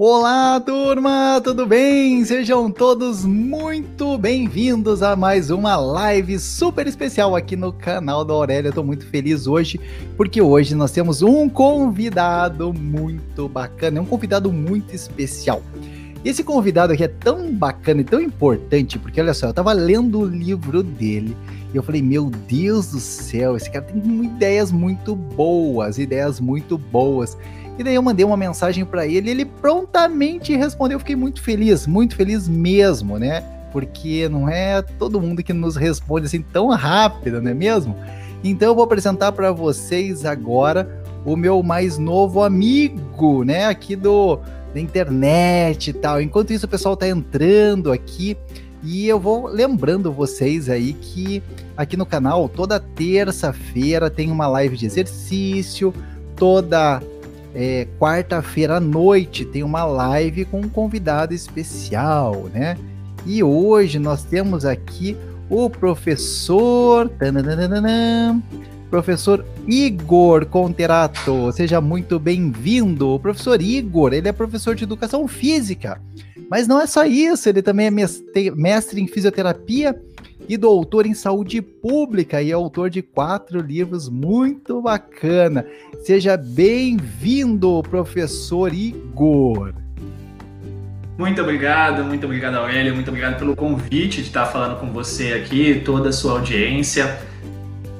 Olá, 0.00 0.60
turma, 0.60 1.40
tudo 1.42 1.66
bem? 1.66 2.24
Sejam 2.24 2.70
todos 2.70 3.24
muito 3.24 4.16
bem-vindos 4.16 5.02
a 5.02 5.16
mais 5.16 5.50
uma 5.50 5.74
live 5.76 6.38
super 6.38 6.86
especial 6.86 7.34
aqui 7.34 7.56
no 7.56 7.72
canal 7.72 8.24
da 8.24 8.32
Aurélia. 8.32 8.72
Eu 8.72 8.84
muito 8.84 9.04
feliz 9.04 9.48
hoje 9.48 9.80
porque 10.16 10.40
hoje 10.40 10.76
nós 10.76 10.92
temos 10.92 11.20
um 11.20 11.48
convidado 11.48 12.72
muito 12.72 13.48
bacana, 13.48 13.98
é 13.98 14.00
um 14.00 14.06
convidado 14.06 14.52
muito 14.52 14.94
especial. 14.94 15.60
Esse 16.24 16.44
convidado 16.44 16.92
aqui 16.92 17.02
é 17.02 17.08
tão 17.08 17.52
bacana 17.52 18.00
e 18.00 18.04
tão 18.04 18.20
importante 18.20 19.00
porque 19.00 19.20
olha 19.20 19.34
só, 19.34 19.48
eu 19.48 19.52
tava 19.52 19.72
lendo 19.72 20.20
o 20.20 20.24
livro 20.24 20.80
dele 20.80 21.36
e 21.74 21.76
eu 21.76 21.82
falei, 21.82 22.02
meu 22.02 22.30
Deus 22.48 22.92
do 22.92 23.00
céu, 23.00 23.56
esse 23.56 23.68
cara 23.68 23.84
tem 23.84 24.24
ideias 24.24 24.70
muito 24.70 25.16
boas, 25.16 25.98
ideias 25.98 26.38
muito 26.38 26.78
boas. 26.78 27.36
E 27.78 27.84
daí 27.84 27.94
eu 27.94 28.02
mandei 28.02 28.24
uma 28.24 28.36
mensagem 28.36 28.84
para 28.84 29.06
ele, 29.06 29.30
ele 29.30 29.44
prontamente 29.44 30.54
respondeu. 30.56 30.96
Eu 30.96 31.00
fiquei 31.00 31.14
muito 31.14 31.40
feliz, 31.40 31.86
muito 31.86 32.16
feliz 32.16 32.48
mesmo, 32.48 33.18
né? 33.18 33.42
Porque 33.70 34.28
não 34.28 34.48
é 34.48 34.82
todo 34.82 35.20
mundo 35.20 35.42
que 35.42 35.52
nos 35.52 35.76
responde 35.76 36.26
assim 36.26 36.42
tão 36.42 36.68
rápido, 36.70 37.40
não 37.40 37.50
é 37.50 37.54
mesmo? 37.54 37.94
Então 38.42 38.68
eu 38.68 38.74
vou 38.74 38.84
apresentar 38.84 39.30
para 39.32 39.52
vocês 39.52 40.24
agora 40.24 41.02
o 41.24 41.36
meu 41.36 41.62
mais 41.62 41.98
novo 41.98 42.42
amigo, 42.42 43.44
né, 43.44 43.66
aqui 43.66 43.94
do 43.94 44.38
da 44.72 44.80
internet 44.80 45.90
e 45.90 45.92
tal. 45.92 46.20
Enquanto 46.20 46.52
isso 46.52 46.66
o 46.66 46.68
pessoal 46.68 46.96
tá 46.96 47.08
entrando 47.08 47.90
aqui 47.90 48.36
e 48.82 49.08
eu 49.08 49.18
vou 49.18 49.46
lembrando 49.46 50.12
vocês 50.12 50.68
aí 50.68 50.92
que 50.92 51.42
aqui 51.76 51.96
no 51.96 52.06
canal 52.06 52.48
toda 52.48 52.78
terça-feira 52.78 54.10
tem 54.10 54.30
uma 54.30 54.46
live 54.46 54.76
de 54.76 54.86
exercício, 54.86 55.92
toda 56.36 57.02
é, 57.54 57.86
quarta-feira 57.98 58.76
à 58.76 58.80
noite 58.80 59.44
tem 59.44 59.62
uma 59.62 59.84
live 59.84 60.44
com 60.44 60.60
um 60.60 60.68
convidado 60.68 61.34
especial, 61.34 62.48
né? 62.52 62.76
E 63.26 63.42
hoje 63.42 63.98
nós 63.98 64.24
temos 64.24 64.64
aqui 64.64 65.16
o 65.50 65.68
professor. 65.68 67.10
Professor 68.90 69.44
Igor 69.66 70.46
Conterato, 70.46 71.52
seja 71.52 71.80
muito 71.80 72.18
bem-vindo. 72.18 73.10
O 73.10 73.18
professor 73.18 73.60
Igor, 73.60 74.14
ele 74.14 74.28
é 74.28 74.32
professor 74.32 74.74
de 74.74 74.84
educação 74.84 75.28
física, 75.28 76.00
mas 76.50 76.66
não 76.66 76.80
é 76.80 76.86
só 76.86 77.04
isso, 77.04 77.48
ele 77.48 77.60
também 77.60 77.86
é 77.86 77.90
mestre 77.90 79.00
em 79.00 79.06
fisioterapia 79.06 79.94
e 80.48 80.56
doutor 80.56 81.06
em 81.06 81.14
saúde 81.14 81.60
pública 81.60 82.40
e 82.40 82.50
autor 82.50 82.88
de 82.88 83.02
quatro 83.02 83.60
livros 83.60 84.08
muito 84.08 84.80
bacana. 84.80 85.66
Seja 86.02 86.36
bem-vindo, 86.36 87.82
professor 87.82 88.72
Igor. 88.72 89.74
Muito 91.18 91.42
obrigado, 91.42 92.04
muito 92.04 92.24
obrigado, 92.24 92.54
Aurélio, 92.54 92.94
muito 92.94 93.08
obrigado 93.08 93.38
pelo 93.38 93.54
convite 93.54 94.22
de 94.22 94.28
estar 94.28 94.46
falando 94.46 94.78
com 94.78 94.86
você 94.92 95.32
aqui, 95.32 95.82
toda 95.84 96.10
a 96.10 96.12
sua 96.12 96.32
audiência. 96.32 97.18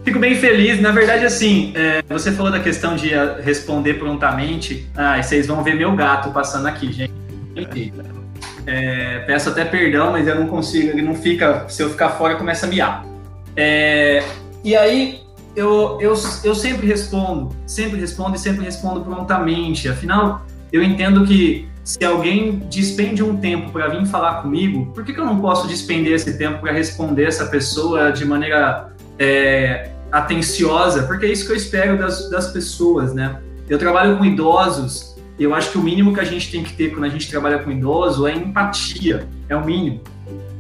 Fico 0.05 0.21
bem 0.21 0.37
feliz, 0.37 0.81
na 0.81 0.93
verdade, 0.93 1.27
assim, 1.27 1.73
é, 1.75 2.03
você 2.09 2.33
falou 2.33 2.51
da 2.51 2.61
questão 2.61 2.97
de 2.97 3.11
responder 3.43 3.95
prontamente. 3.95 4.87
Ah, 4.97 5.21
vocês 5.21 5.47
vão 5.47 5.63
ver 5.63 5.75
meu 5.75 5.95
gato 5.95 6.31
passando 6.31 6.67
aqui, 6.67 6.91
gente. 6.93 7.13
É, 8.71 9.21
peço 9.21 9.49
até 9.49 9.65
perdão, 9.65 10.13
mas 10.13 10.29
eu 10.29 10.35
não 10.35 10.47
consigo, 10.47 10.91
ele 10.91 11.01
não 11.01 11.15
fica, 11.15 11.67
se 11.71 11.83
eu 11.83 11.89
ficar 11.89 12.11
fora, 12.11 12.37
começa 12.37 12.67
a 12.67 12.69
miar. 12.69 13.03
É, 13.57 14.23
e 14.63 14.77
aí, 14.77 15.23
eu, 15.57 15.97
eu, 16.03 16.13
eu 16.45 16.55
sempre 16.55 16.87
respondo, 16.87 17.57
sempre 17.67 17.99
respondo 17.99 18.37
e 18.37 18.39
sempre 18.39 18.63
respondo 18.63 19.01
prontamente. 19.01 19.89
Afinal, 19.89 20.45
eu 20.71 20.83
entendo 20.83 21.25
que 21.25 21.67
se 21.83 22.05
alguém 22.05 22.59
despende 22.69 23.23
um 23.23 23.39
tempo 23.39 23.73
para 23.73 23.89
vir 23.89 24.05
falar 24.05 24.43
comigo, 24.43 24.93
por 24.93 25.03
que, 25.03 25.15
que 25.15 25.19
eu 25.19 25.25
não 25.25 25.41
posso 25.41 25.67
despender 25.67 26.13
esse 26.13 26.37
tempo 26.37 26.61
para 26.61 26.71
responder 26.71 27.25
essa 27.25 27.47
pessoa 27.47 28.13
de 28.13 28.27
maneira 28.27 28.93
é, 29.19 29.89
atenciosa? 30.13 31.05
Porque 31.05 31.25
é 31.25 31.33
isso 31.33 31.47
que 31.47 31.53
eu 31.53 31.57
espero 31.57 31.97
das, 31.97 32.29
das 32.29 32.53
pessoas, 32.53 33.15
né? 33.15 33.41
Eu 33.67 33.79
trabalho 33.79 34.19
com 34.19 34.27
idosos 34.27 35.17
eu 35.39 35.55
acho 35.55 35.71
que 35.71 35.79
o 35.79 35.83
mínimo 35.83 36.13
que 36.13 36.21
a 36.21 36.25
gente 36.25 36.51
tem 36.51 36.63
que 36.63 36.73
ter 36.73 36.91
quando 36.91 37.05
a 37.05 37.09
gente 37.09 37.29
trabalha 37.29 37.59
com 37.59 37.71
idoso 37.71 38.27
é 38.27 38.35
empatia, 38.35 39.27
é 39.49 39.57
o 39.57 39.65
mínimo. 39.65 40.01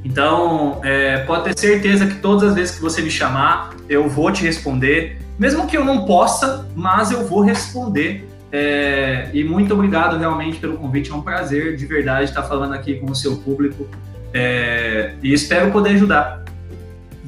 Então, 0.05 0.81
é, 0.85 1.19
pode 1.25 1.45
ter 1.45 1.59
certeza 1.59 2.07
que 2.07 2.17
todas 2.17 2.51
as 2.51 2.55
vezes 2.55 2.77
que 2.77 2.81
você 2.81 3.03
me 3.03 3.11
chamar, 3.11 3.75
eu 3.89 4.09
vou 4.09 4.33
te 4.33 4.43
responder, 4.45 5.19
mesmo 5.39 5.67
que 5.67 5.77
eu 5.77 5.85
não 5.85 6.05
possa, 6.05 6.69
mas 6.75 7.11
eu 7.11 7.27
vou 7.27 7.43
responder. 7.43 8.27
É, 8.51 9.29
e 9.35 9.45
muito 9.45 9.75
obrigado 9.75 10.17
realmente 10.17 10.59
pelo 10.59 10.79
convite, 10.79 11.11
é 11.11 11.15
um 11.15 11.21
prazer 11.21 11.77
de 11.77 11.85
verdade 11.85 12.31
estar 12.31 12.43
falando 12.45 12.73
aqui 12.73 12.95
com 12.95 13.11
o 13.11 13.15
seu 13.15 13.37
público 13.37 13.87
é, 14.33 15.13
e 15.23 15.33
espero 15.33 15.71
poder 15.71 15.91
ajudar. 15.91 16.45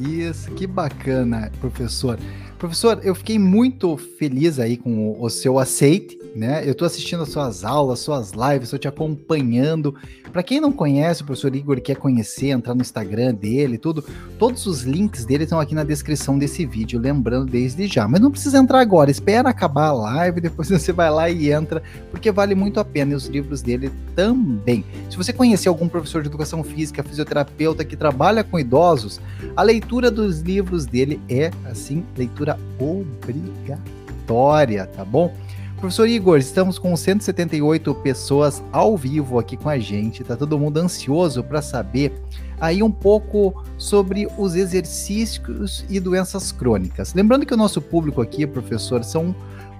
Isso, 0.01 0.51
que 0.53 0.67
bacana, 0.67 1.51
professor. 1.61 2.19
Professor, 2.61 3.01
eu 3.03 3.15
fiquei 3.15 3.39
muito 3.39 3.97
feliz 3.97 4.59
aí 4.59 4.77
com 4.77 5.19
o 5.19 5.31
seu 5.31 5.59
aceite 5.59 6.21
né? 6.35 6.63
Eu 6.65 6.73
estou 6.73 6.87
assistindo 6.87 7.23
as 7.23 7.31
suas 7.31 7.65
aulas, 7.65 8.01
suas 8.01 8.33
lives, 8.33 8.65
estou 8.65 8.79
te 8.79 8.89
acompanhando. 8.89 9.95
Para 10.33 10.43
quem 10.43 10.61
não 10.61 10.71
conhece 10.71 11.23
o 11.23 11.25
professor 11.25 11.55
Igor 11.55 11.81
quer 11.81 11.97
conhecer, 11.97 12.49
entrar 12.49 12.75
no 12.75 12.83
Instagram 12.83 13.35
dele, 13.35 13.77
tudo, 13.77 14.05
todos 14.39 14.65
os 14.67 14.83
links 14.83 15.25
dele 15.25 15.45
estão 15.45 15.59
aqui 15.59 15.75
na 15.75 15.83
descrição 15.83 16.39
desse 16.39 16.65
vídeo, 16.65 17.01
lembrando 17.01 17.51
desde 17.51 17.87
já. 17.89 18.07
Mas 18.07 18.21
não 18.21 18.31
precisa 18.31 18.59
entrar 18.59 18.81
agora, 18.81 19.11
espera 19.11 19.49
acabar 19.49 19.89
a 19.89 19.93
live, 19.93 20.41
depois 20.41 20.69
você 20.69 20.93
vai 20.93 21.11
lá 21.11 21.29
e 21.29 21.51
entra, 21.51 21.83
porque 22.11 22.31
vale 22.31 22.55
muito 22.55 22.79
a 22.79 22.85
pena 22.85 23.13
e 23.13 23.17
os 23.17 23.27
livros 23.27 23.61
dele 23.61 23.91
também. 24.15 24.85
Se 25.11 25.17
você 25.17 25.33
conhecer 25.33 25.69
algum 25.69 25.89
professor 25.89 26.23
de 26.23 26.29
educação 26.29 26.63
física, 26.63 27.03
fisioterapeuta 27.03 27.85
que 27.85 27.97
trabalha 27.97 28.45
com 28.45 28.59
idosos, 28.59 29.21
a 29.57 29.63
leitura 29.63 30.11
dos 30.11 30.41
livros 30.41 30.87
dele 30.87 31.21
é 31.29 31.51
assim, 31.65 32.05
leitura 32.17 32.50
obrigatória, 32.79 34.87
tá 34.87 35.05
bom? 35.05 35.35
Professor 35.81 36.07
Igor, 36.07 36.39
estamos 36.39 36.79
com 36.79 36.95
178 36.95 37.95
pessoas 37.97 38.63
ao 38.71 38.99
vivo 38.99 39.39
aqui 39.39 39.57
com 39.57 39.71
a 39.71 39.79
gente. 39.79 40.23
Tá 40.23 40.37
todo 40.37 40.59
mundo 40.59 40.77
ansioso 40.77 41.43
para 41.43 41.63
saber 41.63 42.13
aí 42.61 42.83
um 42.83 42.91
pouco 42.91 43.65
sobre 43.79 44.29
os 44.37 44.55
exercícios 44.55 45.87
e 45.89 45.99
doenças 45.99 46.53
crônicas. 46.53 47.15
Lembrando 47.15 47.47
que 47.47 47.55
o 47.55 47.57
nosso 47.57 47.81
público 47.81 48.21
aqui, 48.21 48.47
professor, 48.47 49.03
são 49.03 49.35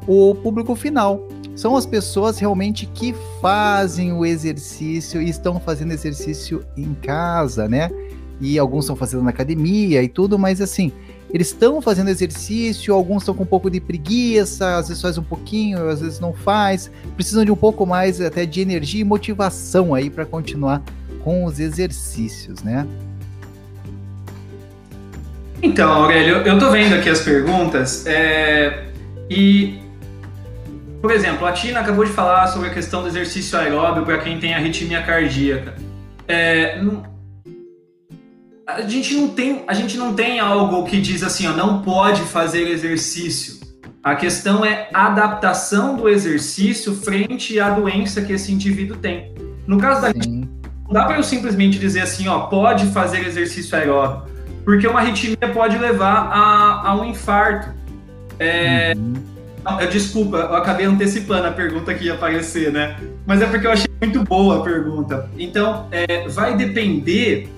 o 0.07 0.35
público 0.35 0.75
final. 0.75 1.29
São 1.55 1.77
as 1.77 1.85
pessoas 1.85 2.39
realmente 2.39 2.87
que 2.87 3.15
fazem 3.41 4.15
o 4.15 4.25
exercício 4.25 5.21
e 5.21 5.29
estão 5.29 5.61
fazendo 5.61 5.93
exercício 5.93 6.65
em 6.77 6.95
casa, 6.95 7.69
né? 7.69 7.91
E 8.41 8.59
alguns 8.59 8.85
estão 8.85 8.97
fazendo 8.97 9.23
na 9.23 9.29
academia 9.29 10.03
e 10.03 10.09
tudo, 10.09 10.39
mas 10.39 10.63
assim, 10.63 10.91
eles 11.33 11.49
estão 11.49 11.81
fazendo 11.81 12.09
exercício, 12.09 12.93
alguns 12.93 13.23
estão 13.23 13.35
com 13.35 13.45
um 13.45 13.47
pouco 13.47 13.71
de 13.71 13.81
preguiça, 13.81 14.77
às 14.77 14.89
vezes 14.89 15.01
faz 15.03 15.17
um 15.17 15.23
pouquinho, 15.23 15.89
às 15.89 16.01
vezes 16.01 16.19
não 16.19 16.33
faz, 16.33 16.91
precisam 17.15 17.45
de 17.45 17.53
um 17.53 17.57
pouco 17.57 17.87
mais 17.87 18.21
até 18.21 18.45
de 18.45 18.61
energia 18.61 19.01
e 19.01 19.05
motivação 19.05 19.95
aí 19.95 20.11
para 20.11 20.27
continuar 20.27 20.83
com 21.23 21.45
os 21.45 21.61
exercícios, 21.61 22.63
né? 22.63 22.87
Então, 25.63 25.93
Aurélio, 25.93 26.37
eu 26.39 26.59
tô 26.59 26.71
vendo 26.71 26.95
aqui 26.95 27.09
as 27.09 27.21
perguntas 27.21 28.07
é, 28.07 28.87
e, 29.29 29.79
por 31.03 31.11
exemplo, 31.11 31.47
a 31.47 31.53
Tina 31.53 31.81
acabou 31.81 32.05
de 32.05 32.11
falar 32.11 32.47
sobre 32.49 32.69
a 32.69 32.73
questão 32.73 33.03
do 33.03 33.09
exercício 33.09 33.59
aeróbio 33.59 34.05
para 34.05 34.19
quem 34.19 34.39
tem 34.39 34.55
arritmia 34.55 35.03
cardíaca. 35.03 35.75
É, 36.27 36.81
a 38.77 38.83
gente 38.83 39.15
não 39.15 39.29
tem, 39.29 39.65
a 39.67 39.75
gente 39.75 39.97
não 39.97 40.15
tem 40.15 40.39
algo 40.39 40.85
que 40.85 41.01
diz 41.01 41.23
assim, 41.23 41.47
ó, 41.47 41.53
não 41.53 41.83
pode 41.83 42.23
fazer 42.23 42.69
exercício. 42.69 43.61
A 44.03 44.15
questão 44.15 44.65
é 44.65 44.89
a 44.95 45.07
adaptação 45.07 45.97
do 45.97 46.09
exercício 46.09 46.95
frente 46.95 47.61
à 47.61 47.71
doença 47.71 48.23
que 48.23 48.33
esse 48.33 48.51
indivíduo 48.53 48.97
tem. 48.97 49.35
No 49.67 49.79
caso 49.79 50.01
da 50.01 50.09
arritmia, 50.09 50.49
não 50.85 50.93
dá 50.93 51.05
para 51.05 51.17
eu 51.17 51.23
simplesmente 51.23 51.79
dizer 51.79 52.01
assim, 52.01 52.27
ó, 52.27 52.41
pode 52.41 52.87
fazer 52.87 53.27
exercício 53.27 53.77
aeróbico, 53.77 54.29
porque 54.65 54.87
uma 54.87 55.01
arritmia 55.01 55.37
pode 55.53 55.77
levar 55.77 56.31
a, 56.33 56.89
a 56.89 56.97
um 56.97 57.05
infarto. 57.05 57.69
É, 58.39 58.95
uhum. 58.97 59.15
desculpa, 59.91 60.39
eu 60.39 60.57
acabei 60.57 60.87
antecipando 60.87 61.47
a 61.47 61.51
pergunta 61.51 61.93
que 61.93 62.07
ia 62.07 62.15
aparecer, 62.15 62.73
né? 62.73 62.97
Mas 63.27 63.43
é 63.43 63.47
porque 63.47 63.67
eu 63.67 63.73
achei 63.73 63.91
muito 64.01 64.25
boa 64.25 64.61
a 64.61 64.63
pergunta. 64.63 65.29
Então, 65.39 65.87
é, 65.93 66.27
vai 66.27 66.57
depender 66.57 67.49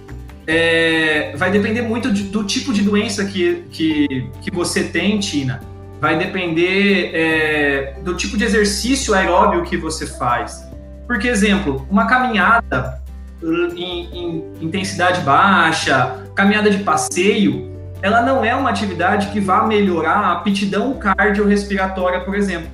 é, 0.46 1.34
vai 1.36 1.50
depender 1.50 1.82
muito 1.82 2.12
de, 2.12 2.24
do 2.24 2.44
tipo 2.44 2.72
de 2.72 2.82
doença 2.82 3.24
que, 3.24 3.64
que, 3.70 4.30
que 4.40 4.50
você 4.50 4.84
tem, 4.84 5.18
Tina. 5.18 5.60
Vai 6.00 6.18
depender 6.18 7.10
é, 7.14 7.94
do 8.02 8.16
tipo 8.16 8.36
de 8.36 8.44
exercício 8.44 9.14
aeróbio 9.14 9.62
que 9.62 9.76
você 9.76 10.06
faz. 10.06 10.68
Porque, 11.06 11.28
exemplo, 11.28 11.86
uma 11.90 12.06
caminhada 12.06 13.00
em, 13.42 14.08
em 14.12 14.44
intensidade 14.60 15.20
baixa, 15.20 16.24
caminhada 16.34 16.70
de 16.70 16.82
passeio, 16.82 17.70
ela 18.00 18.20
não 18.22 18.44
é 18.44 18.54
uma 18.54 18.70
atividade 18.70 19.28
que 19.28 19.38
vá 19.38 19.64
melhorar 19.64 20.18
a 20.18 20.32
aptidão 20.32 20.94
cardiorrespiratória, 20.94 22.20
por 22.20 22.34
exemplo. 22.34 22.68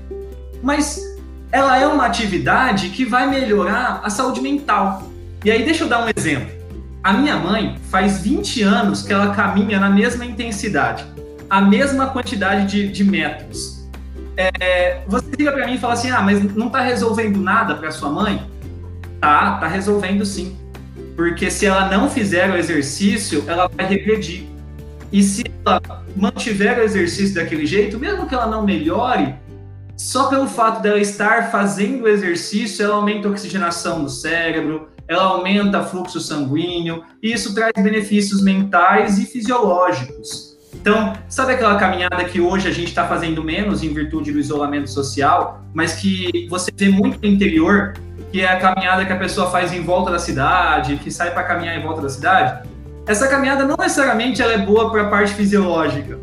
Mas 0.62 1.00
ela 1.52 1.78
é 1.78 1.86
uma 1.86 2.06
atividade 2.06 2.88
que 2.90 3.04
vai 3.04 3.28
melhorar 3.28 4.00
a 4.02 4.08
saúde 4.08 4.40
mental. 4.40 5.02
E 5.44 5.50
aí, 5.50 5.64
deixa 5.64 5.84
eu 5.84 5.88
dar 5.88 6.04
um 6.04 6.08
exemplo. 6.16 6.57
A 7.08 7.14
minha 7.14 7.36
mãe 7.36 7.74
faz 7.90 8.20
20 8.20 8.62
anos 8.62 9.00
que 9.00 9.10
ela 9.10 9.34
caminha 9.34 9.80
na 9.80 9.88
mesma 9.88 10.26
intensidade, 10.26 11.06
a 11.48 11.58
mesma 11.58 12.08
quantidade 12.08 12.66
de, 12.66 12.92
de 12.92 13.02
metros. 13.02 13.88
É, 14.36 15.00
você 15.08 15.26
liga 15.38 15.52
para 15.52 15.66
mim 15.66 15.76
e 15.76 15.78
fala 15.78 15.94
assim: 15.94 16.10
ah, 16.10 16.20
mas 16.20 16.54
não 16.54 16.66
está 16.66 16.82
resolvendo 16.82 17.40
nada 17.40 17.76
para 17.76 17.90
sua 17.90 18.10
mãe? 18.10 18.46
Tá, 19.22 19.56
tá 19.56 19.66
resolvendo 19.66 20.26
sim. 20.26 20.54
Porque 21.16 21.50
se 21.50 21.64
ela 21.64 21.88
não 21.88 22.10
fizer 22.10 22.50
o 22.50 22.58
exercício, 22.58 23.42
ela 23.46 23.70
vai 23.74 23.86
regredir. 23.86 24.44
E 25.10 25.22
se 25.22 25.44
ela 25.64 25.80
mantiver 26.14 26.78
o 26.78 26.82
exercício 26.82 27.36
daquele 27.36 27.64
jeito, 27.64 27.98
mesmo 27.98 28.26
que 28.26 28.34
ela 28.34 28.46
não 28.46 28.66
melhore, 28.66 29.34
só 29.96 30.28
pelo 30.28 30.46
fato 30.46 30.82
dela 30.82 31.00
estar 31.00 31.50
fazendo 31.50 32.02
o 32.02 32.08
exercício, 32.08 32.84
ela 32.84 32.96
aumenta 32.96 33.28
a 33.28 33.30
oxigenação 33.30 34.04
do 34.04 34.10
cérebro, 34.10 34.90
ela 35.08 35.24
aumenta 35.24 35.82
fluxo 35.82 36.20
sanguíneo, 36.20 37.02
e 37.22 37.32
isso 37.32 37.54
traz 37.54 37.72
benefícios 37.76 38.42
mentais 38.42 39.18
e 39.18 39.24
fisiológicos. 39.24 40.56
Então, 40.74 41.14
sabe 41.28 41.54
aquela 41.54 41.76
caminhada 41.76 42.22
que 42.24 42.40
hoje 42.40 42.68
a 42.68 42.70
gente 42.70 42.88
está 42.88 43.06
fazendo 43.06 43.42
menos 43.42 43.82
em 43.82 43.92
virtude 43.92 44.30
do 44.30 44.38
isolamento 44.38 44.90
social, 44.90 45.62
mas 45.72 45.94
que 45.94 46.46
você 46.50 46.70
vê 46.76 46.90
muito 46.90 47.18
no 47.20 47.26
interior, 47.26 47.94
que 48.30 48.42
é 48.42 48.48
a 48.52 48.58
caminhada 48.58 49.04
que 49.04 49.12
a 49.12 49.18
pessoa 49.18 49.50
faz 49.50 49.72
em 49.72 49.82
volta 49.82 50.10
da 50.10 50.18
cidade, 50.18 50.96
que 50.96 51.10
sai 51.10 51.32
para 51.32 51.42
caminhar 51.44 51.76
em 51.76 51.82
volta 51.82 52.02
da 52.02 52.08
cidade? 52.10 52.68
Essa 53.06 53.26
caminhada 53.26 53.64
não 53.64 53.76
necessariamente 53.76 54.42
ela 54.42 54.52
é 54.52 54.58
boa 54.58 54.90
para 54.90 55.02
a 55.02 55.08
parte 55.08 55.32
fisiológica, 55.32 56.18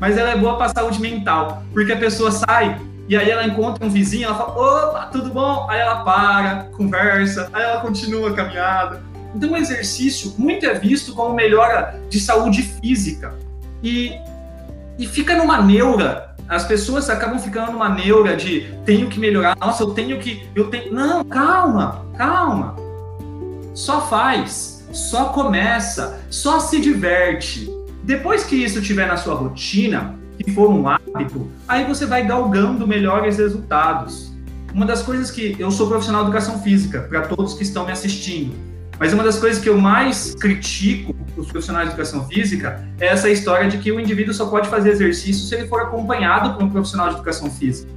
mas 0.00 0.16
ela 0.16 0.30
é 0.30 0.36
boa 0.36 0.56
para 0.56 0.66
a 0.66 0.70
saúde 0.70 0.98
mental, 0.98 1.62
porque 1.74 1.92
a 1.92 1.98
pessoa 1.98 2.30
sai 2.30 2.80
e 3.10 3.16
aí 3.16 3.28
ela 3.28 3.44
encontra 3.44 3.84
um 3.84 3.90
vizinho, 3.90 4.26
ela 4.26 4.36
fala, 4.36 4.52
opa, 4.52 5.06
tudo 5.06 5.30
bom? 5.30 5.66
Aí 5.68 5.80
ela 5.80 6.04
para, 6.04 6.68
conversa, 6.76 7.50
aí 7.52 7.60
ela 7.60 7.80
continua 7.80 8.30
a 8.30 8.34
caminhada. 8.34 9.02
Então 9.34 9.50
o 9.50 9.56
exercício 9.56 10.32
muito 10.38 10.64
é 10.64 10.74
visto 10.74 11.12
como 11.12 11.34
melhora 11.34 12.00
de 12.08 12.20
saúde 12.20 12.62
física. 12.62 13.34
E, 13.82 14.12
e 14.96 15.08
fica 15.08 15.36
numa 15.36 15.60
neura. 15.60 16.36
As 16.48 16.64
pessoas 16.64 17.10
acabam 17.10 17.40
ficando 17.40 17.72
numa 17.72 17.88
neura 17.88 18.36
de 18.36 18.72
tenho 18.84 19.08
que 19.08 19.18
melhorar, 19.18 19.56
nossa, 19.58 19.82
eu 19.82 19.90
tenho 19.90 20.16
que. 20.20 20.48
Eu 20.54 20.70
tenho. 20.70 20.94
Não, 20.94 21.24
calma, 21.24 22.06
calma. 22.16 22.76
Só 23.74 24.02
faz, 24.02 24.86
só 24.92 25.30
começa, 25.30 26.20
só 26.30 26.60
se 26.60 26.80
diverte. 26.80 27.68
Depois 28.04 28.44
que 28.44 28.54
isso 28.54 28.78
estiver 28.78 29.08
na 29.08 29.16
sua 29.16 29.34
rotina, 29.34 30.19
que 30.42 30.50
for 30.52 30.70
um 30.70 30.88
hábito, 30.88 31.50
aí 31.68 31.84
você 31.84 32.06
vai 32.06 32.26
galgando 32.26 32.86
melhores 32.86 33.38
resultados. 33.38 34.32
Uma 34.72 34.86
das 34.86 35.02
coisas 35.02 35.30
que 35.30 35.56
eu 35.58 35.70
sou 35.70 35.88
profissional 35.88 36.22
de 36.22 36.28
educação 36.28 36.60
física, 36.60 37.02
para 37.02 37.22
todos 37.22 37.54
que 37.54 37.62
estão 37.62 37.84
me 37.84 37.92
assistindo, 37.92 38.54
mas 38.98 39.12
uma 39.12 39.22
das 39.22 39.38
coisas 39.38 39.62
que 39.62 39.68
eu 39.68 39.78
mais 39.78 40.34
critico 40.34 41.16
os 41.36 41.46
profissionais 41.46 41.88
de 41.88 41.94
educação 41.94 42.26
física 42.28 42.84
é 43.00 43.06
essa 43.06 43.30
história 43.30 43.68
de 43.68 43.78
que 43.78 43.90
o 43.90 43.98
indivíduo 43.98 44.34
só 44.34 44.46
pode 44.46 44.68
fazer 44.68 44.90
exercício 44.90 45.46
se 45.46 45.54
ele 45.54 45.66
for 45.66 45.80
acompanhado 45.80 46.54
por 46.54 46.62
um 46.62 46.70
profissional 46.70 47.08
de 47.08 47.14
educação 47.14 47.50
física. 47.50 47.90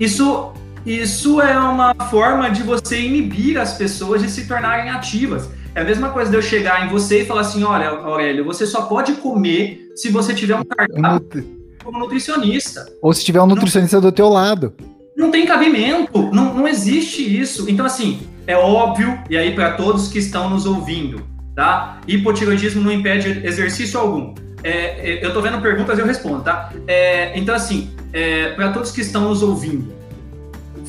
Isso, 0.00 0.52
isso 0.84 1.40
é 1.40 1.58
uma 1.58 1.94
forma 1.94 2.50
de 2.50 2.62
você 2.62 3.00
inibir 3.00 3.58
as 3.58 3.74
pessoas 3.74 4.22
de 4.22 4.30
se 4.30 4.46
tornarem 4.46 4.90
ativas. 4.90 5.48
É 5.76 5.82
a 5.82 5.84
mesma 5.84 6.08
coisa 6.08 6.30
de 6.30 6.36
eu 6.38 6.40
chegar 6.40 6.86
em 6.86 6.88
você 6.88 7.20
e 7.20 7.26
falar 7.26 7.42
assim: 7.42 7.62
olha, 7.62 7.90
Aurélio, 7.90 8.42
você 8.46 8.66
só 8.66 8.86
pode 8.86 9.12
comer 9.16 9.92
se 9.94 10.08
você 10.08 10.32
tiver 10.32 10.56
um 10.56 10.64
cardápio 10.64 11.44
como 11.84 11.98
nutricionista. 11.98 12.90
Ou 13.02 13.12
se 13.12 13.22
tiver 13.22 13.42
um 13.42 13.46
nutricionista 13.46 13.96
não, 13.98 14.02
do 14.04 14.10
teu 14.10 14.30
lado. 14.30 14.72
Não 15.14 15.30
tem 15.30 15.44
cabimento, 15.44 16.30
não, 16.32 16.54
não 16.54 16.66
existe 16.66 17.22
isso. 17.22 17.68
Então, 17.68 17.84
assim, 17.84 18.20
é 18.46 18.56
óbvio, 18.56 19.18
e 19.28 19.36
aí 19.36 19.54
para 19.54 19.72
todos 19.72 20.08
que 20.08 20.18
estão 20.18 20.48
nos 20.48 20.64
ouvindo, 20.64 21.22
tá? 21.54 22.00
Hipotiroidismo 22.08 22.82
não 22.82 22.90
impede 22.90 23.46
exercício 23.46 24.00
algum. 24.00 24.34
É, 24.64 24.70
é, 24.70 25.24
eu 25.24 25.34
tô 25.34 25.42
vendo 25.42 25.60
perguntas, 25.60 25.98
eu 25.98 26.06
respondo, 26.06 26.42
tá? 26.42 26.72
É, 26.88 27.38
então, 27.38 27.54
assim, 27.54 27.90
é, 28.14 28.48
para 28.52 28.72
todos 28.72 28.90
que 28.90 29.02
estão 29.02 29.28
nos 29.28 29.42
ouvindo, 29.42 29.92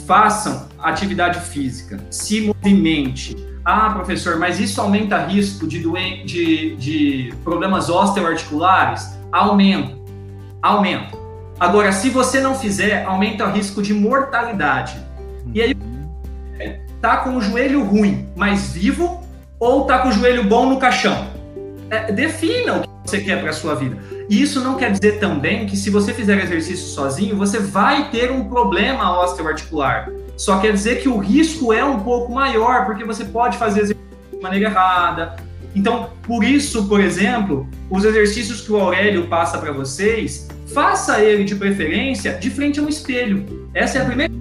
façam 0.08 0.66
atividade 0.80 1.42
física, 1.42 2.00
se 2.10 2.42
movimente, 2.42 3.36
ah, 3.70 3.90
professor, 3.90 4.38
mas 4.40 4.62
isso 4.62 4.80
aumenta 4.80 5.18
risco 5.26 5.68
de, 5.68 5.80
doen 5.80 6.24
de, 6.24 6.78
de 6.78 7.34
problemas 7.44 7.90
osteoarticulares? 7.90 9.20
Aumenta. 9.30 9.94
Aumenta. 10.62 11.18
Agora, 11.60 11.92
se 11.92 12.10
você 12.10 12.40
não 12.40 12.56
fizer, 12.56 13.04
aumenta 13.04 13.46
o 13.46 13.52
risco 13.52 13.82
de 13.82 13.94
mortalidade. 13.94 14.98
E 15.54 15.62
aí, 15.62 15.76
tá 17.02 17.18
com 17.18 17.36
o 17.36 17.42
joelho 17.42 17.84
ruim, 17.84 18.30
mas 18.38 18.72
vivo, 18.72 19.22
ou 19.60 19.84
tá 19.84 20.00
com 20.00 20.08
o 20.08 20.12
joelho 20.14 20.46
bom 20.46 20.70
no 20.70 20.80
caixão? 20.80 21.28
É, 21.90 22.10
defina 22.10 22.78
o 22.78 22.82
que 22.84 22.90
você 23.04 23.20
quer 23.20 23.42
para 23.42 23.50
a 23.50 23.54
sua 23.54 23.76
vida. 23.76 23.98
E 24.30 24.42
isso 24.42 24.62
não 24.62 24.76
quer 24.76 24.94
dizer 24.94 25.20
também 25.20 25.66
que 25.66 25.76
se 25.76 25.90
você 25.90 26.14
fizer 26.14 26.42
exercício 26.42 26.86
sozinho, 26.86 27.36
você 27.36 27.60
vai 27.60 28.10
ter 28.12 28.32
um 28.32 28.46
problema 28.46 29.22
osteoarticular. 29.24 30.10
Só 30.38 30.60
quer 30.60 30.72
dizer 30.72 31.02
que 31.02 31.10
o 31.10 31.18
risco 31.18 31.74
é 31.74 31.84
um 31.84 32.00
pouco 32.00 32.32
maior, 32.32 32.86
porque 32.86 33.04
você 33.04 33.26
pode 33.26 33.58
fazer 33.58 33.82
exercício 33.82 34.08
de 34.32 34.40
maneira 34.40 34.70
errada. 34.70 35.36
Então, 35.76 36.12
por 36.24 36.44
isso, 36.44 36.88
por 36.88 37.02
exemplo, 37.02 37.68
os 37.90 38.06
exercícios 38.06 38.62
que 38.62 38.72
o 38.72 38.78
Aurélio 38.78 39.28
passa 39.28 39.58
para 39.58 39.72
vocês, 39.72 40.48
faça 40.74 41.20
ele 41.22 41.44
de 41.44 41.56
preferência 41.56 42.34
de 42.34 42.52
frente 42.52 42.80
a 42.80 42.84
um 42.84 42.88
espelho. 42.88 43.68
Essa 43.74 43.98
é 43.98 44.02
a 44.02 44.06
primeira. 44.06 44.34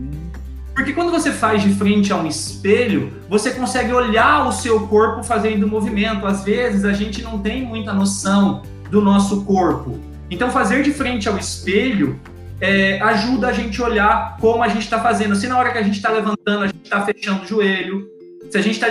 Porque 0.75 0.93
quando 0.93 1.10
você 1.10 1.32
faz 1.32 1.62
de 1.62 1.70
frente 1.75 2.12
a 2.12 2.16
um 2.16 2.26
espelho, 2.26 3.10
você 3.31 3.50
consegue 3.50 3.92
olhar 3.92 4.46
o 4.46 4.52
seu 4.52 4.87
corpo 4.87 5.22
fazendo 5.22 5.66
movimento. 5.66 6.26
Às 6.26 6.44
vezes 6.44 6.84
a 6.84 6.92
gente 6.92 7.22
não 7.22 7.38
tem 7.38 7.64
muita 7.64 7.94
noção 7.94 8.62
do 8.90 9.00
nosso 9.00 9.42
corpo. 9.44 9.99
Então, 10.31 10.50
fazer 10.50 10.82
de 10.82 10.92
frente 10.92 11.28
ao 11.28 11.38
espelho 11.38 12.20
é, 12.61 13.00
ajuda 13.00 13.49
a 13.49 13.53
gente 13.53 13.81
olhar 13.82 14.37
como 14.41 14.62
a 14.62 14.69
gente 14.69 14.82
está 14.82 15.00
fazendo. 15.00 15.37
Se 15.37 15.47
na 15.47 15.58
hora 15.58 15.70
que 15.73 15.79
a 15.79 15.82
gente 15.82 15.97
está 15.97 16.11
levantando, 16.11 16.64
a 16.64 16.67
gente 16.67 16.85
está 16.85 17.00
fechando 17.03 17.43
o 17.43 17.47
joelho, 17.47 18.08
se 18.50 18.58
a 18.58 18.62
gente 18.62 18.75
está 18.75 18.88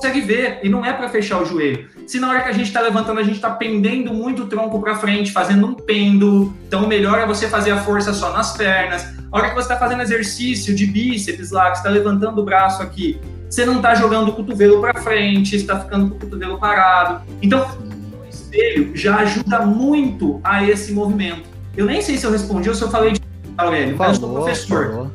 consegue 0.00 0.22
ver, 0.22 0.60
e 0.62 0.68
não 0.68 0.82
é 0.82 0.94
para 0.94 1.10
fechar 1.10 1.42
o 1.42 1.44
joelho. 1.44 1.86
Se 2.06 2.18
na 2.18 2.30
hora 2.30 2.40
que 2.40 2.48
a 2.48 2.52
gente 2.52 2.66
está 2.66 2.80
levantando, 2.80 3.20
a 3.20 3.22
gente 3.22 3.36
está 3.36 3.50
pendendo 3.50 4.14
muito 4.14 4.44
o 4.44 4.46
tronco 4.46 4.80
para 4.80 4.96
frente, 4.96 5.30
fazendo 5.30 5.66
um 5.66 5.74
pêndulo, 5.74 6.56
então 6.66 6.84
o 6.84 6.88
melhor 6.88 7.18
é 7.18 7.26
você 7.26 7.46
fazer 7.48 7.70
a 7.72 7.76
força 7.82 8.14
só 8.14 8.32
nas 8.32 8.56
pernas. 8.56 9.04
A 9.30 9.36
hora 9.36 9.50
que 9.50 9.54
você 9.54 9.72
está 9.72 9.76
fazendo 9.76 10.00
exercício 10.02 10.74
de 10.74 10.86
bíceps 10.86 11.50
lá, 11.50 11.70
que 11.70 11.76
está 11.76 11.90
levantando 11.90 12.40
o 12.40 12.44
braço 12.44 12.82
aqui, 12.82 13.20
você 13.48 13.66
não 13.66 13.76
está 13.76 13.94
jogando 13.94 14.28
o 14.28 14.32
cotovelo 14.32 14.80
para 14.80 15.00
frente, 15.02 15.54
está 15.54 15.78
ficando 15.78 16.08
com 16.08 16.16
o 16.16 16.18
cotovelo 16.18 16.58
parado. 16.58 17.22
Então, 17.42 17.68
o 18.24 18.28
espelho 18.28 18.96
já 18.96 19.16
ajuda 19.18 19.60
muito 19.66 20.40
a 20.42 20.64
esse 20.64 20.92
movimento. 20.92 21.49
Eu 21.80 21.86
nem 21.86 22.02
sei 22.02 22.18
se 22.18 22.26
eu 22.26 22.30
respondi 22.30 22.68
ou 22.68 22.74
se 22.74 22.82
eu 22.82 22.90
falei 22.90 23.12
de 23.12 23.22
Aurélio, 23.56 23.96
falou, 23.96 24.12
mas 24.12 24.22
eu 24.22 24.28
sou 24.28 24.34
professor. 24.34 24.90
Falou. 24.90 25.10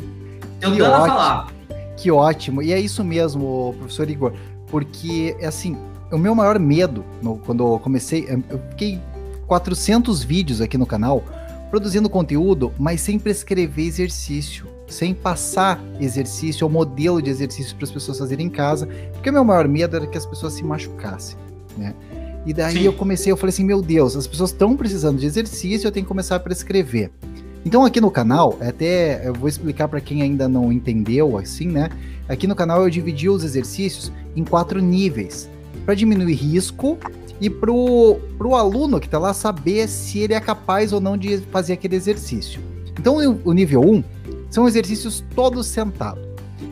Eu 0.62 0.74
que 0.74 0.82
ótimo, 0.82 1.08
falar. 1.08 1.48
Que 1.96 2.12
ótimo. 2.12 2.62
E 2.64 2.74
é 2.74 2.80
isso 2.80 3.04
mesmo, 3.04 3.76
professor 3.78 4.10
Igor. 4.10 4.34
Porque, 4.66 5.38
assim, 5.44 5.78
o 6.12 6.18
meu 6.18 6.34
maior 6.34 6.58
medo, 6.58 7.06
no, 7.22 7.38
quando 7.38 7.64
eu 7.64 7.78
comecei, 7.78 8.28
eu 8.50 8.60
fiquei 8.72 9.00
400 9.46 10.24
vídeos 10.24 10.60
aqui 10.60 10.76
no 10.76 10.88
canal, 10.88 11.24
produzindo 11.70 12.10
conteúdo, 12.10 12.74
mas 12.80 13.00
sem 13.00 13.20
prescrever 13.20 13.86
exercício, 13.86 14.66
sem 14.88 15.14
passar 15.14 15.80
exercício 16.00 16.66
ou 16.66 16.74
modelo 16.74 17.22
de 17.22 17.30
exercício 17.30 17.76
para 17.76 17.86
as 17.86 17.92
pessoas 17.92 18.18
fazerem 18.18 18.48
em 18.48 18.50
casa, 18.50 18.90
porque 19.14 19.30
o 19.30 19.34
meu 19.34 19.46
maior 19.46 19.68
medo 19.68 19.98
era 19.98 20.08
que 20.08 20.18
as 20.18 20.26
pessoas 20.26 20.54
se 20.54 20.64
machucassem, 20.64 21.38
né? 21.78 21.94
E 22.46 22.54
daí 22.54 22.78
Sim. 22.78 22.84
eu 22.84 22.94
comecei, 22.94 23.32
eu 23.32 23.38
falei 23.38 23.50
assim, 23.50 23.64
meu 23.64 23.82
Deus, 23.82 24.16
as 24.16 24.28
pessoas 24.28 24.52
estão 24.52 24.78
precisando 24.78 25.18
de 25.18 25.26
exercício, 25.26 25.88
eu 25.88 25.92
tenho 25.92 26.06
que 26.06 26.08
começar 26.08 26.36
a 26.36 26.40
prescrever. 26.40 27.10
Então 27.66 27.84
aqui 27.84 28.00
no 28.00 28.12
canal, 28.12 28.56
até 28.62 29.28
eu 29.28 29.34
vou 29.34 29.50
explicar 29.50 29.88
para 29.88 30.00
quem 30.00 30.22
ainda 30.22 30.48
não 30.48 30.72
entendeu, 30.72 31.38
assim, 31.38 31.68
né? 31.68 31.90
Aqui 32.30 32.46
no 32.46 32.56
canal 32.56 32.84
eu 32.84 32.90
dividi 32.90 33.28
os 33.28 33.44
exercícios 33.44 34.12
em 34.36 34.44
quatro 34.44 34.80
níveis, 34.80 35.50
para 35.84 35.96
diminuir 35.96 36.36
risco 36.36 36.98
e 37.42 37.50
pro, 37.50 38.20
pro 38.38 38.54
aluno 38.54 39.00
que 39.00 39.08
está 39.08 39.18
lá 39.18 39.34
saber 39.34 39.88
se 39.88 40.20
ele 40.20 40.34
é 40.34 40.40
capaz 40.40 40.94
ou 40.94 41.02
não 41.02 41.18
de 41.18 41.40
fazer 41.52 41.74
aquele 41.74 41.96
exercício. 41.96 42.62
Então 43.00 43.18
o 43.44 43.54
nível 43.54 43.82
1 43.82 43.94
um, 43.96 44.04
são 44.50 44.68
exercícios 44.68 45.24
todos 45.36 45.66
sentados. 45.66 46.24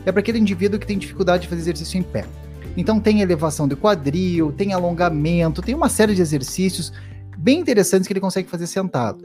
É 0.06 0.12
para 0.12 0.20
aquele 0.20 0.38
indivíduo 0.38 0.78
que 0.78 0.86
tem 0.86 0.96
dificuldade 0.96 1.42
de 1.42 1.48
fazer 1.48 1.62
exercício 1.62 1.98
em 1.98 2.02
pé. 2.02 2.24
Então 2.76 2.98
tem 2.98 3.20
elevação 3.20 3.68
do 3.68 3.76
quadril, 3.76 4.52
tem 4.52 4.72
alongamento, 4.72 5.62
tem 5.62 5.74
uma 5.74 5.88
série 5.88 6.14
de 6.14 6.22
exercícios 6.22 6.92
bem 7.36 7.60
interessantes 7.60 8.06
que 8.06 8.12
ele 8.12 8.20
consegue 8.20 8.48
fazer 8.48 8.66
sentado. 8.66 9.24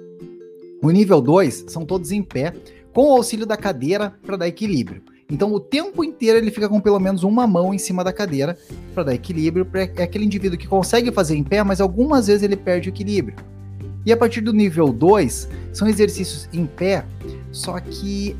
O 0.82 0.90
nível 0.92 1.22
2 1.22 1.66
são 1.68 1.86
todos 1.86 2.12
em 2.12 2.24
pé, 2.24 2.54
com 2.94 3.10
o 3.10 3.18
auxílio 3.18 3.46
da 3.46 3.58
cadeira 3.58 4.14
para 4.26 4.38
dar 4.38 4.48
equilíbrio. 4.48 5.02
Então 5.30 5.54
o 5.54 5.60
tempo 5.60 6.04
inteiro 6.04 6.38
ele 6.38 6.50
fica 6.52 6.68
com 6.68 6.80
pelo 6.80 7.00
menos 7.00 7.24
uma 7.24 7.46
mão 7.46 7.74
em 7.74 7.78
cima 7.78 8.04
da 8.04 8.12
cadeira 8.12 8.58
para 8.94 9.04
dar 9.04 9.14
equilíbrio, 9.14 9.68
é 9.74 10.04
aquele 10.04 10.26
indivíduo 10.26 10.58
que 10.58 10.68
consegue 10.68 11.12
fazer 11.12 11.36
em 11.36 11.44
pé, 11.44 11.64
mas 11.64 11.80
algumas 11.80 12.28
vezes 12.28 12.42
ele 12.44 12.56
perde 12.56 12.90
o 12.90 12.92
equilíbrio. 12.92 13.36
E 14.06 14.12
a 14.12 14.18
partir 14.18 14.42
do 14.42 14.54
nível 14.54 14.92
2, 14.92 15.50
são 15.72 15.88
exercícios 15.88 16.50
em 16.52 16.66
pé, 16.66 17.06
só 17.52 17.80
que 17.80 18.36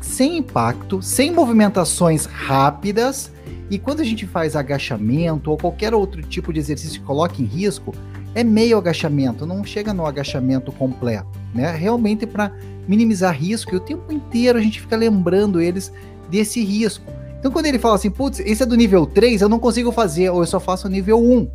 sem 0.00 0.38
impacto, 0.38 1.00
sem 1.00 1.30
movimentações 1.30 2.26
rápidas. 2.26 3.32
E 3.70 3.78
quando 3.78 4.00
a 4.00 4.04
gente 4.04 4.26
faz 4.26 4.54
agachamento 4.56 5.50
ou 5.50 5.56
qualquer 5.56 5.94
outro 5.94 6.22
tipo 6.22 6.52
de 6.52 6.60
exercício 6.60 7.00
que 7.00 7.06
coloque 7.06 7.42
em 7.42 7.46
risco, 7.46 7.94
é 8.34 8.42
meio 8.42 8.76
agachamento, 8.76 9.46
não 9.46 9.64
chega 9.64 9.94
no 9.94 10.04
agachamento 10.04 10.72
completo, 10.72 11.38
né? 11.54 11.70
Realmente 11.70 12.26
para 12.26 12.52
minimizar 12.86 13.34
risco 13.34 13.74
e 13.74 13.76
o 13.76 13.80
tempo 13.80 14.12
inteiro 14.12 14.58
a 14.58 14.60
gente 14.60 14.80
fica 14.80 14.96
lembrando 14.96 15.60
eles 15.60 15.92
desse 16.28 16.62
risco. 16.62 17.04
Então 17.38 17.52
quando 17.52 17.66
ele 17.66 17.78
fala 17.78 17.94
assim, 17.94 18.10
putz, 18.10 18.40
esse 18.40 18.62
é 18.62 18.66
do 18.66 18.74
nível 18.74 19.06
3, 19.06 19.42
eu 19.42 19.48
não 19.48 19.58
consigo 19.58 19.92
fazer, 19.92 20.30
ou 20.30 20.40
eu 20.40 20.46
só 20.46 20.58
faço 20.58 20.88
nível 20.88 21.22
1. 21.22 21.48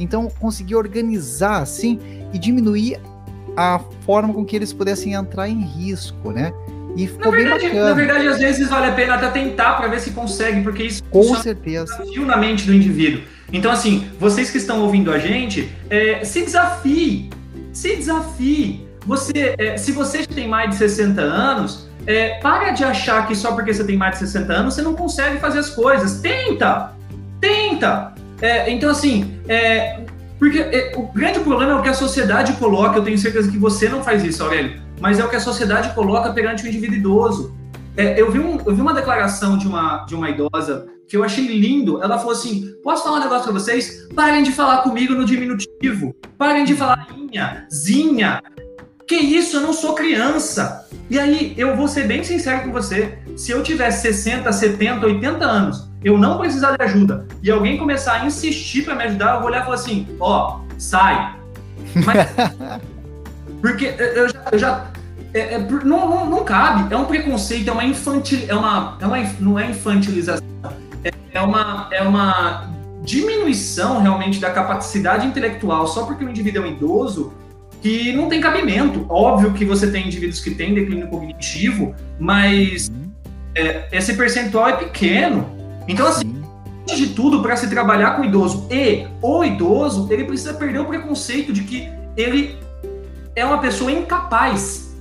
Então 0.00 0.28
conseguir 0.40 0.74
organizar 0.74 1.62
assim 1.62 1.98
e 2.32 2.38
diminuir 2.38 3.00
a 3.56 3.78
forma 4.04 4.32
com 4.32 4.44
que 4.44 4.56
eles 4.56 4.72
pudessem 4.72 5.12
entrar 5.12 5.48
em 5.48 5.62
risco, 5.62 6.32
né? 6.32 6.52
E 6.96 7.06
ficou 7.06 7.32
na 7.32 7.38
verdade, 7.38 7.60
bem 7.60 7.68
bacana. 7.70 7.88
Na 7.88 7.94
verdade, 7.94 8.28
às 8.28 8.38
vezes 8.38 8.68
vale 8.68 8.86
a 8.86 8.92
pena 8.92 9.14
até 9.14 9.28
tentar 9.28 9.74
para 9.74 9.88
ver 9.88 10.00
se 10.00 10.10
consegue, 10.10 10.62
porque 10.62 10.82
isso 10.82 11.02
com 11.04 11.34
certeza 11.36 12.02
na 12.24 12.36
mente 12.36 12.66
do 12.66 12.74
indivíduo. 12.74 13.22
Então, 13.52 13.70
assim, 13.70 14.06
vocês 14.18 14.50
que 14.50 14.58
estão 14.58 14.80
ouvindo 14.80 15.12
a 15.12 15.18
gente, 15.18 15.70
é, 15.90 16.24
se 16.24 16.42
desafie, 16.42 17.30
se 17.72 17.96
desafie. 17.96 18.86
Você, 19.06 19.54
é, 19.58 19.76
se 19.76 19.92
você 19.92 20.26
tem 20.26 20.48
mais 20.48 20.70
de 20.70 20.76
60 20.76 21.20
anos, 21.20 21.88
é, 22.06 22.38
para 22.40 22.70
de 22.70 22.84
achar 22.84 23.26
que 23.26 23.34
só 23.34 23.52
porque 23.52 23.72
você 23.72 23.84
tem 23.84 23.96
mais 23.96 24.12
de 24.12 24.26
60 24.26 24.52
anos 24.52 24.74
você 24.74 24.82
não 24.82 24.94
consegue 24.94 25.38
fazer 25.38 25.58
as 25.58 25.70
coisas. 25.70 26.20
Tenta! 26.20 26.92
Tenta! 27.40 28.12
É, 28.40 28.70
então, 28.70 28.90
assim, 28.90 29.38
é, 29.48 30.00
porque 30.38 30.58
é, 30.58 30.92
o 30.96 31.02
grande 31.12 31.38
problema 31.40 31.72
é 31.72 31.74
o 31.76 31.82
que 31.82 31.88
a 31.88 31.94
sociedade 31.94 32.54
coloca. 32.54 32.98
Eu 32.98 33.04
tenho 33.04 33.18
certeza 33.18 33.50
que 33.50 33.58
você 33.58 33.88
não 33.88 34.02
faz 34.02 34.24
isso, 34.24 34.42
Aurélio, 34.42 34.81
mas 35.02 35.18
é 35.18 35.24
o 35.24 35.28
que 35.28 35.34
a 35.34 35.40
sociedade 35.40 35.92
coloca 35.96 36.32
perante 36.32 36.64
o 36.64 36.68
indivíduo 36.68 36.96
idoso. 36.96 37.56
É, 37.96 38.18
eu, 38.18 38.30
vi 38.30 38.38
um, 38.38 38.60
eu 38.64 38.72
vi 38.72 38.80
uma 38.80 38.94
declaração 38.94 39.58
de 39.58 39.66
uma, 39.66 40.04
de 40.06 40.14
uma 40.14 40.30
idosa 40.30 40.86
que 41.08 41.16
eu 41.16 41.24
achei 41.24 41.44
lindo. 41.44 42.00
Ela 42.00 42.18
falou 42.18 42.32
assim: 42.32 42.72
Posso 42.84 43.02
falar 43.02 43.16
um 43.18 43.20
negócio 43.20 43.42
pra 43.42 43.52
vocês? 43.52 44.06
Parem 44.14 44.44
de 44.44 44.52
falar 44.52 44.78
comigo 44.82 45.12
no 45.12 45.24
diminutivo. 45.24 46.14
Parem 46.38 46.64
de 46.64 46.76
falar 46.76 47.08
inha, 47.16 47.66
zinha. 47.68 48.40
Que 49.04 49.16
isso? 49.16 49.56
Eu 49.56 49.62
não 49.62 49.72
sou 49.72 49.96
criança. 49.96 50.88
E 51.10 51.18
aí, 51.18 51.52
eu 51.58 51.76
vou 51.76 51.88
ser 51.88 52.06
bem 52.06 52.22
sincero 52.22 52.62
com 52.62 52.70
você. 52.70 53.18
Se 53.36 53.50
eu 53.50 53.60
tivesse 53.60 54.02
60, 54.02 54.52
70, 54.52 55.04
80 55.04 55.44
anos, 55.44 55.90
eu 56.04 56.16
não 56.16 56.38
precisar 56.38 56.76
de 56.76 56.84
ajuda, 56.84 57.26
e 57.42 57.50
alguém 57.50 57.76
começar 57.76 58.20
a 58.20 58.24
insistir 58.24 58.84
para 58.84 58.94
me 58.94 59.02
ajudar, 59.02 59.34
eu 59.34 59.40
vou 59.40 59.48
olhar 59.48 59.62
e 59.62 59.64
falar 59.64 59.74
assim: 59.74 60.06
Ó, 60.20 60.60
oh, 60.60 60.78
sai. 60.78 61.36
Mas, 62.06 62.28
porque 63.62 63.94
eu 63.96 64.28
já, 64.28 64.44
eu 64.50 64.58
já 64.58 64.86
é, 65.32 65.54
é, 65.54 65.58
não, 65.58 66.10
não, 66.10 66.26
não, 66.28 66.44
cabe, 66.44 66.92
é 66.92 66.96
um 66.96 67.06
preconceito, 67.06 67.68
é 67.68 67.72
uma 67.72 67.84
infantil, 67.84 68.40
é 68.48 68.54
uma, 68.54 68.98
é 69.00 69.06
uma 69.06 69.18
não 69.40 69.58
é 69.58 69.70
infantilização, 69.70 70.44
é, 71.04 71.10
é, 71.32 71.40
uma, 71.40 71.88
é 71.92 72.02
uma 72.02 72.70
diminuição 73.02 74.02
realmente 74.02 74.40
da 74.40 74.50
capacidade 74.50 75.26
intelectual 75.26 75.86
só 75.86 76.04
porque 76.04 76.24
o 76.24 76.28
indivíduo 76.28 76.64
é 76.64 76.66
um 76.66 76.72
idoso 76.72 77.32
que 77.80 78.12
não 78.12 78.28
tem 78.28 78.40
cabimento. 78.40 79.06
Óbvio 79.08 79.52
que 79.52 79.64
você 79.64 79.90
tem 79.90 80.06
indivíduos 80.06 80.40
que 80.40 80.54
têm 80.54 80.74
declínio 80.74 81.08
cognitivo, 81.08 81.94
mas 82.18 82.90
é, 83.54 83.88
esse 83.90 84.14
percentual 84.14 84.68
é 84.68 84.76
pequeno. 84.76 85.50
Então, 85.88 86.06
assim, 86.06 86.42
antes 86.82 86.96
de 86.96 87.08
tudo, 87.08 87.42
para 87.42 87.56
se 87.56 87.68
trabalhar 87.68 88.16
com 88.16 88.22
o 88.22 88.24
idoso 88.24 88.68
e 88.70 89.06
o 89.20 89.42
idoso, 89.44 90.06
ele 90.12 90.24
precisa 90.24 90.54
perder 90.54 90.80
o 90.80 90.84
preconceito 90.84 91.52
de 91.52 91.62
que 91.62 91.88
ele 92.16 92.56
é 93.34 93.44
uma 93.44 93.58
pessoa 93.58 93.90
incapaz 93.90 94.92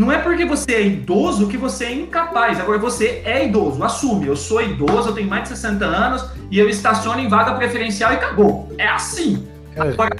não 0.00 0.10
é 0.10 0.16
porque 0.16 0.46
você 0.46 0.72
é 0.72 0.86
idoso 0.86 1.46
que 1.46 1.58
você 1.58 1.84
é 1.84 1.92
incapaz. 1.92 2.58
Agora 2.58 2.78
você 2.78 3.20
é 3.22 3.46
idoso, 3.46 3.84
assume. 3.84 4.28
Eu 4.28 4.34
sou 4.34 4.62
idoso, 4.62 5.10
eu 5.10 5.12
tenho 5.12 5.28
mais 5.28 5.42
de 5.42 5.50
60 5.50 5.84
anos 5.84 6.24
e 6.50 6.58
eu 6.58 6.70
estaciono 6.70 7.20
em 7.20 7.28
vaga 7.28 7.52
preferencial 7.52 8.10
e 8.10 8.14
acabou. 8.14 8.72
É 8.78 8.88
assim. 8.88 9.46
É. 9.76 9.82
Agora, 9.82 10.16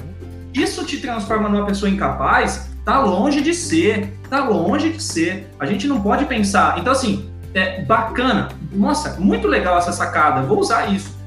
isso 0.52 0.85
te 0.85 0.99
transforma 0.99 1.49
numa 1.49 1.64
pessoa 1.64 1.90
incapaz? 1.90 2.69
Tá 2.85 3.00
longe 3.00 3.40
de 3.40 3.54
ser. 3.54 4.12
Tá 4.28 4.45
longe 4.45 4.90
de 4.90 5.02
ser. 5.02 5.50
A 5.59 5.64
gente 5.64 5.88
não 5.88 6.02
pode 6.02 6.26
pensar. 6.26 6.78
Então, 6.78 6.92
assim, 6.92 7.30
é 7.54 7.80
bacana. 7.80 8.50
Nossa, 8.71 9.19
muito 9.19 9.49
legal 9.49 9.78
essa 9.78 9.92
sacada. 9.92 10.42
Vou 10.42 10.59
usar 10.59 10.92
isso. 10.92 11.19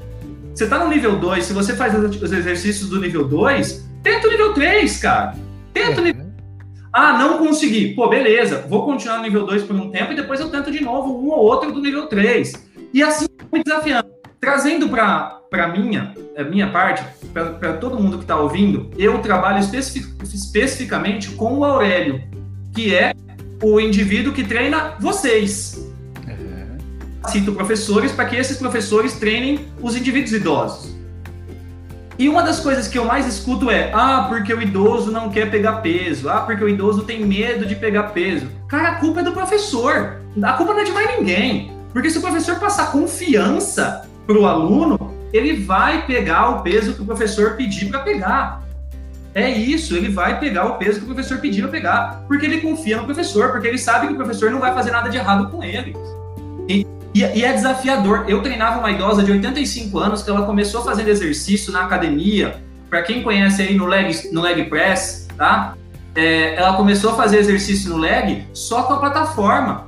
Você 0.54 0.68
tá 0.68 0.78
no 0.78 0.88
nível 0.88 1.18
2, 1.18 1.44
se 1.44 1.52
você 1.52 1.74
faz 1.74 1.92
os 1.92 2.32
exercícios 2.32 2.88
do 2.88 3.00
nível 3.00 3.26
2, 3.26 3.84
tenta 4.00 4.28
o 4.28 4.30
nível 4.30 4.54
3, 4.54 4.96
cara. 4.98 5.34
Tenta 5.74 6.00
o 6.00 6.04
nível 6.04 6.34
ah, 6.94 7.18
não 7.18 7.38
consegui. 7.38 7.92
Pô, 7.92 8.08
beleza, 8.08 8.64
vou 8.68 8.84
continuar 8.84 9.16
no 9.16 9.24
nível 9.24 9.44
2 9.44 9.64
por 9.64 9.74
um 9.74 9.90
tempo 9.90 10.12
e 10.12 10.14
depois 10.16 10.38
eu 10.38 10.48
tento 10.48 10.70
de 10.70 10.80
novo 10.80 11.18
um 11.18 11.28
ou 11.28 11.40
outro 11.40 11.72
do 11.72 11.82
nível 11.82 12.06
3. 12.06 12.52
E 12.94 13.02
assim, 13.02 13.26
me 13.52 13.64
desafiando. 13.64 14.08
Trazendo 14.40 14.88
para 14.88 15.40
a 15.50 15.66
minha, 15.66 16.14
a 16.36 16.44
minha 16.44 16.70
parte, 16.70 17.02
para 17.32 17.72
todo 17.78 17.98
mundo 17.98 18.18
que 18.18 18.24
está 18.24 18.36
ouvindo, 18.36 18.90
eu 18.96 19.18
trabalho 19.18 19.58
especific, 19.58 20.06
especificamente 20.22 21.30
com 21.30 21.58
o 21.58 21.64
Aurélio, 21.64 22.22
que 22.72 22.94
é 22.94 23.12
o 23.60 23.80
indivíduo 23.80 24.32
que 24.32 24.44
treina 24.44 24.94
vocês. 25.00 25.90
Uhum. 26.28 26.78
Cito 27.28 27.52
professores 27.54 28.12
para 28.12 28.26
que 28.26 28.36
esses 28.36 28.56
professores 28.56 29.14
treinem 29.14 29.66
os 29.82 29.96
indivíduos 29.96 30.32
idosos. 30.32 30.93
E 32.18 32.28
uma 32.28 32.42
das 32.42 32.60
coisas 32.60 32.86
que 32.86 32.98
eu 32.98 33.04
mais 33.04 33.26
escuto 33.26 33.70
é: 33.70 33.90
ah, 33.92 34.26
porque 34.28 34.52
o 34.54 34.62
idoso 34.62 35.10
não 35.10 35.30
quer 35.30 35.50
pegar 35.50 35.74
peso, 35.74 36.28
ah, 36.28 36.40
porque 36.40 36.62
o 36.62 36.68
idoso 36.68 37.02
tem 37.02 37.24
medo 37.24 37.66
de 37.66 37.74
pegar 37.74 38.04
peso. 38.04 38.48
Cara, 38.68 38.90
a 38.90 38.94
culpa 38.96 39.20
é 39.20 39.22
do 39.24 39.32
professor, 39.32 40.20
a 40.42 40.52
culpa 40.52 40.72
não 40.72 40.80
é 40.80 40.84
de 40.84 40.92
mais 40.92 41.18
ninguém. 41.18 41.72
Porque 41.92 42.10
se 42.10 42.18
o 42.18 42.20
professor 42.20 42.58
passar 42.58 42.90
confiança 42.90 44.08
para 44.26 44.36
o 44.36 44.46
aluno, 44.46 45.14
ele 45.32 45.54
vai 45.64 46.06
pegar 46.06 46.48
o 46.50 46.62
peso 46.62 46.94
que 46.94 47.02
o 47.02 47.06
professor 47.06 47.56
pedir 47.56 47.88
para 47.88 48.00
pegar. 48.00 48.62
É 49.32 49.50
isso, 49.50 49.96
ele 49.96 50.08
vai 50.08 50.38
pegar 50.38 50.66
o 50.66 50.76
peso 50.76 50.98
que 50.98 51.04
o 51.04 51.08
professor 51.08 51.38
pedir 51.38 51.62
para 51.62 51.70
pegar, 51.70 52.24
porque 52.28 52.46
ele 52.46 52.60
confia 52.60 52.96
no 52.96 53.04
professor, 53.04 53.50
porque 53.50 53.66
ele 53.66 53.78
sabe 53.78 54.06
que 54.06 54.12
o 54.12 54.16
professor 54.16 54.50
não 54.50 54.60
vai 54.60 54.72
fazer 54.72 54.92
nada 54.92 55.08
de 55.08 55.16
errado 55.16 55.50
com 55.50 55.62
ele. 55.62 55.96
E 56.68 56.86
e, 57.14 57.20
e, 57.20 57.44
é 57.44 57.52
desafiador. 57.52 58.24
Eu 58.28 58.42
treinava 58.42 58.80
uma 58.80 58.90
idosa 58.90 59.22
de 59.22 59.30
85 59.30 59.98
anos 59.98 60.22
que 60.22 60.30
ela 60.30 60.44
começou 60.44 60.82
fazendo 60.82 61.08
exercício 61.08 61.72
na 61.72 61.84
academia. 61.84 62.60
Para 62.90 63.02
quem 63.02 63.22
conhece 63.22 63.62
aí 63.62 63.74
no 63.74 63.86
leg, 63.86 64.30
no 64.32 64.42
leg 64.42 64.64
press, 64.64 65.28
tá? 65.36 65.76
É, 66.14 66.54
ela 66.54 66.76
começou 66.76 67.12
a 67.12 67.14
fazer 67.14 67.38
exercício 67.38 67.90
no 67.90 67.98
leg 67.98 68.46
só 68.52 68.82
com 68.82 68.94
a 68.94 68.98
plataforma. 68.98 69.86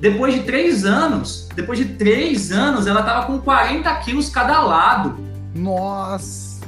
Depois 0.00 0.34
de 0.34 0.40
três 0.42 0.84
anos, 0.84 1.48
depois 1.54 1.78
de 1.78 1.86
três 1.86 2.52
anos, 2.52 2.86
ela 2.86 3.02
tava 3.02 3.26
com 3.26 3.38
40 3.38 3.92
quilos 3.96 4.28
cada 4.28 4.60
lado. 4.60 5.18
Nossa! 5.54 6.62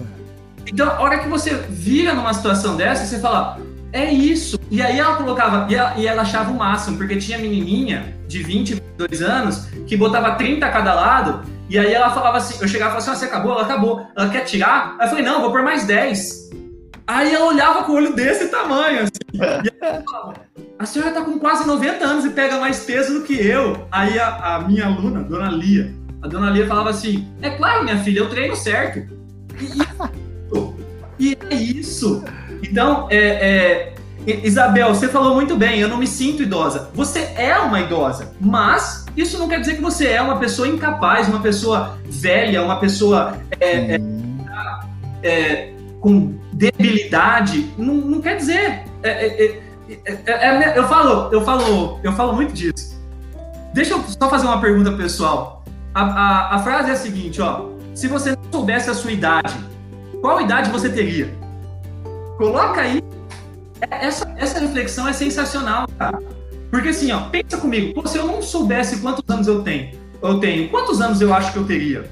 Então, 0.67 0.89
a 0.89 1.01
hora 1.01 1.19
que 1.19 1.29
você 1.29 1.55
vira 1.69 2.13
numa 2.13 2.35
situação 2.35 2.77
dessa, 2.77 3.05
você 3.05 3.21
fala, 3.21 3.61
é 3.93 4.13
isso. 4.13 4.59
E 4.71 4.83
aí 4.83 4.99
ela 4.99 5.17
colocava, 5.17 5.71
e 5.71 5.75
ela, 5.75 5.95
e 5.97 6.07
ela 6.07 6.23
achava 6.23 6.51
o 6.51 6.57
máximo, 6.57 6.97
porque 6.97 7.17
tinha 7.17 7.39
menininha 7.39 8.15
de 8.27 8.43
20, 8.43 8.75
22 8.75 9.23
anos 9.23 9.67
que 9.87 9.97
botava 9.97 10.33
30 10.33 10.67
a 10.67 10.71
cada 10.71 10.95
lado, 10.95 11.43
e 11.69 11.79
aí 11.79 11.93
ela 11.93 12.11
falava 12.11 12.39
assim, 12.39 12.59
eu 12.61 12.69
chegava 12.69 12.91
e 12.91 12.95
falava 12.95 12.99
assim, 12.99 13.11
ah, 13.11 13.15
você 13.15 13.25
acabou? 13.25 13.53
Ela 13.53 13.63
acabou. 13.63 14.07
Ela 14.17 14.29
quer 14.29 14.45
tirar? 14.45 14.97
Aí 14.99 15.07
eu 15.07 15.11
falei, 15.11 15.25
não, 15.25 15.41
vou 15.41 15.51
pôr 15.51 15.63
mais 15.63 15.85
10. 15.85 16.51
Aí 17.07 17.33
ela 17.33 17.47
olhava 17.47 17.85
com 17.85 17.93
o 17.93 17.95
olho 17.97 18.15
desse 18.15 18.49
tamanho, 18.49 19.03
assim. 19.03 19.63
E 19.65 19.85
ela 19.85 20.03
falava, 20.03 20.35
a 20.79 20.87
senhora 20.87 21.13
tá 21.13 21.23
com 21.23 21.39
quase 21.39 21.67
90 21.67 22.05
anos 22.05 22.25
e 22.25 22.31
pega 22.31 22.59
mais 22.59 22.81
peso 22.81 23.15
do 23.15 23.25
que 23.25 23.35
eu. 23.35 23.87
Aí 23.91 24.19
a, 24.19 24.57
a 24.57 24.61
minha 24.61 24.87
aluna, 24.87 25.23
dona 25.23 25.51
Lia, 25.51 25.95
a 26.23 26.29
dona 26.29 26.51
Lia 26.51 26.67
falava 26.67 26.91
assim, 26.91 27.29
é 27.43 27.51
claro, 27.51 27.85
minha 27.85 27.99
filha, 27.99 28.21
eu 28.21 28.29
treino 28.29 28.55
certo. 28.55 28.99
E, 31.19 31.31
e 31.31 31.39
é 31.51 31.55
isso. 31.55 32.23
Então, 32.63 33.07
é, 33.11 33.17
é, 33.17 33.95
Isabel, 34.45 34.95
você 34.95 35.09
falou 35.09 35.35
muito 35.35 35.57
bem, 35.57 35.79
eu 35.79 35.89
não 35.89 35.99
me 35.99 36.07
sinto 36.07 36.43
idosa. 36.43 36.91
Você 36.95 37.21
é 37.37 37.57
uma 37.59 37.81
idosa, 37.81 38.33
mas 38.41 39.07
isso 39.17 39.39
não 39.39 39.49
quer 39.49 39.61
dizer 39.61 39.77
que 39.77 39.83
você 39.83 40.09
é 40.09 40.21
uma 40.21 40.39
pessoa 40.39 40.67
incapaz, 40.67 41.29
uma 41.29 41.41
pessoa 41.41 41.99
velha, 42.05 42.63
uma 42.63 42.81
pessoa 42.81 43.39
é, 43.61 43.95
é, 43.95 44.01
é 45.23 45.73
com 46.01 46.35
debilidade. 46.53 47.71
Não, 47.79 47.95
não 47.95 48.21
quer 48.21 48.37
dizer. 48.37 48.85
É, 49.03 49.61
eu 50.77 50.89
falo, 50.89 51.33
eu 51.33 51.45
falo, 51.45 52.01
eu 52.03 52.13
falo 52.13 52.33
muito 52.33 52.53
disso. 52.53 52.97
Deixa 53.73 53.95
eu 53.95 54.03
só 54.03 54.29
fazer 54.29 54.47
uma 54.47 54.61
pergunta 54.61 54.91
pessoal. 54.93 55.65
A, 55.95 56.03
a, 56.03 56.57
a 56.57 56.59
frase 56.61 56.91
é 56.91 56.93
a 56.95 56.97
seguinte, 56.97 57.41
ó. 57.41 57.67
Se 57.95 58.09
você 58.09 58.31
não 58.31 58.53
soubesse 58.53 58.91
a 58.91 58.95
sua 58.95 59.13
idade, 59.13 59.55
qual 60.21 60.41
idade 60.41 60.71
você 60.71 60.89
teria? 60.89 61.33
Coloca 62.37 62.81
aí. 62.81 63.03
É, 63.81 64.07
essa, 64.07 64.33
essa 64.37 64.59
reflexão 64.59 65.09
é 65.09 65.13
sensacional, 65.13 65.87
cara. 65.99 66.19
Porque 66.71 66.89
assim, 66.89 67.13
ó, 67.13 67.29
pensa 67.29 67.57
comigo, 67.59 67.95
Pô, 67.95 68.07
se 68.07 68.19
eu 68.19 68.27
não 68.27 68.43
soubesse 68.43 68.99
quantos 68.99 69.23
anos 69.29 69.47
eu 69.47 69.63
tenho, 69.63 69.93
eu 70.23 70.41
tenho, 70.41 70.69
quantos 70.69 71.01
anos 71.01 71.21
eu 71.21 71.33
acho 71.33 71.53
que 71.53 71.59
eu 71.59 71.65
teria? 71.65 72.11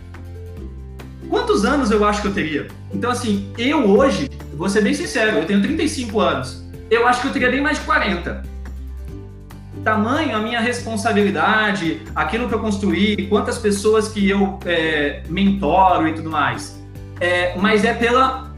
Quantos 1.28 1.64
anos 1.64 1.90
eu 1.90 2.04
acho 2.04 2.22
que 2.22 2.28
eu 2.28 2.32
teria? 2.32 2.68
Então, 2.92 3.10
assim, 3.10 3.52
eu 3.58 3.90
hoje, 3.90 4.30
vou 4.54 4.68
ser 4.68 4.82
bem 4.82 4.94
sincero, 4.94 5.38
eu 5.38 5.46
tenho 5.46 5.60
35 5.60 6.20
anos. 6.20 6.62
Eu 6.90 7.06
acho 7.06 7.22
que 7.22 7.28
eu 7.28 7.32
teria 7.32 7.50
bem 7.50 7.60
mais 7.60 7.78
de 7.78 7.84
40. 7.84 8.42
tamanho 9.82 10.36
a 10.36 10.40
minha 10.40 10.60
responsabilidade, 10.60 12.02
aquilo 12.14 12.48
que 12.48 12.54
eu 12.54 12.60
construí, 12.60 13.26
quantas 13.28 13.58
pessoas 13.58 14.08
que 14.08 14.28
eu 14.28 14.58
é, 14.64 15.22
mentoro 15.28 16.06
e 16.06 16.14
tudo 16.14 16.30
mais. 16.30 16.80
É, 17.20 17.56
mas 17.58 17.84
é 17.84 17.92
pela, 17.92 18.53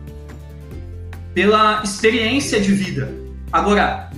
pela 1.36 1.82
experiência 1.84 2.58
de 2.58 2.72
vida. 2.72 3.12
Agora, 3.52 4.10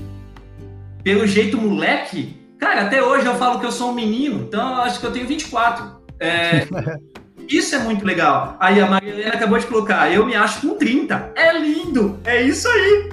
pelo 1.02 1.26
jeito 1.26 1.58
moleque, 1.58 2.40
cara, 2.60 2.82
até 2.82 3.02
hoje 3.02 3.26
eu 3.26 3.34
falo 3.34 3.58
que 3.58 3.66
eu 3.66 3.72
sou 3.72 3.90
um 3.90 3.92
menino, 3.92 4.44
então 4.46 4.76
eu 4.76 4.82
acho 4.82 5.00
que 5.00 5.06
eu 5.06 5.10
tenho 5.10 5.26
24. 5.26 5.84
É, 6.20 6.64
isso 7.50 7.74
é 7.74 7.80
muito 7.80 8.06
legal. 8.06 8.56
Aí 8.60 8.80
a 8.80 8.86
Maria 8.86 9.10
Helena 9.10 9.34
acabou 9.34 9.58
de 9.58 9.66
colocar, 9.66 10.08
eu 10.12 10.24
me 10.24 10.36
acho 10.36 10.60
com 10.60 10.76
30. 10.76 11.32
É 11.34 11.58
lindo! 11.58 12.20
É 12.24 12.40
isso 12.40 12.68
aí! 12.68 13.10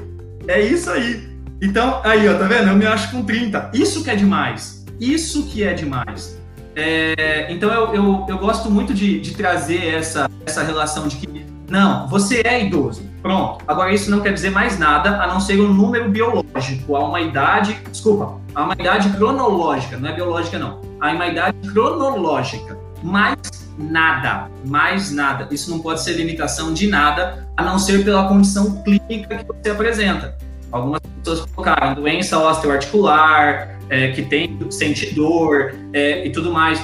É 0.49 0.61
isso 0.61 0.91
aí! 0.91 1.27
Então, 1.59 1.99
aí, 2.03 2.29
ó, 2.29 2.37
tá 2.37 2.45
vendo? 2.45 2.69
Eu 2.69 2.75
me 2.75 2.85
acho 2.85 3.09
com 3.09 3.23
30. 3.23 3.71
Isso 3.73 4.03
que 4.03 4.11
é 4.11 4.15
demais. 4.15 4.85
Isso 4.99 5.47
que 5.47 5.63
é 5.63 5.73
demais. 5.73 6.39
É, 6.75 7.47
então, 7.49 7.73
eu, 7.73 7.95
eu, 7.95 8.25
eu, 8.29 8.37
gosto 8.37 8.69
muito 8.69 8.93
de, 8.93 9.19
de 9.19 9.33
trazer 9.33 9.95
essa, 9.95 10.29
essa 10.45 10.61
relação 10.61 11.07
de 11.07 11.15
que, 11.15 11.45
não, 11.75 12.07
você 12.07 12.41
é 12.45 12.63
idoso. 12.63 13.03
Pronto. 13.21 13.61
Agora, 13.67 13.93
isso 13.93 14.09
não 14.09 14.21
quer 14.21 14.31
dizer 14.31 14.49
mais 14.49 14.79
nada 14.79 15.21
a 15.21 15.27
não 15.27 15.41
ser 15.41 15.59
um 15.59 15.73
número 15.73 16.09
biológico. 16.09 16.95
Há 16.95 17.03
uma 17.03 17.19
idade, 17.19 17.77
desculpa, 17.91 18.39
há 18.55 18.63
uma 18.63 18.75
idade 18.75 19.09
cronológica, 19.09 19.97
não 19.97 20.09
é 20.09 20.13
biológica, 20.13 20.57
não. 20.57 20.79
Há 21.01 21.11
uma 21.11 21.27
idade 21.27 21.57
cronológica. 21.73 22.79
Mais 23.03 23.35
nada, 23.77 24.49
mais 24.65 25.11
nada. 25.11 25.49
Isso 25.51 25.69
não 25.69 25.79
pode 25.79 26.01
ser 26.01 26.13
limitação 26.13 26.73
de 26.73 26.87
nada, 26.87 27.45
a 27.57 27.63
não 27.63 27.77
ser 27.77 28.05
pela 28.05 28.25
condição 28.25 28.81
clínica 28.81 29.35
que 29.35 29.45
você 29.45 29.71
apresenta. 29.71 30.37
Algumas 30.71 31.01
pessoas 31.01 31.45
colocaram 31.51 31.93
doença 31.93 32.39
osteoarticular, 32.39 33.77
é, 33.89 34.13
que 34.13 34.21
tem 34.21 34.57
sente 34.71 35.13
dor 35.13 35.75
é, 35.91 36.25
e 36.25 36.31
tudo 36.31 36.53
mais. 36.53 36.81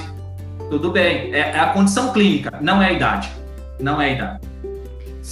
Tudo 0.68 0.90
bem, 0.90 1.32
é, 1.32 1.38
é, 1.38 1.60
a 1.60 1.68
condição 1.68 2.12
clínica, 2.12 2.58
não 2.60 2.82
é 2.82 2.88
a 2.88 2.92
idade. 2.92 3.30
Não 3.80 3.98
é 3.98 4.10
a 4.10 4.12
idade. 4.12 4.51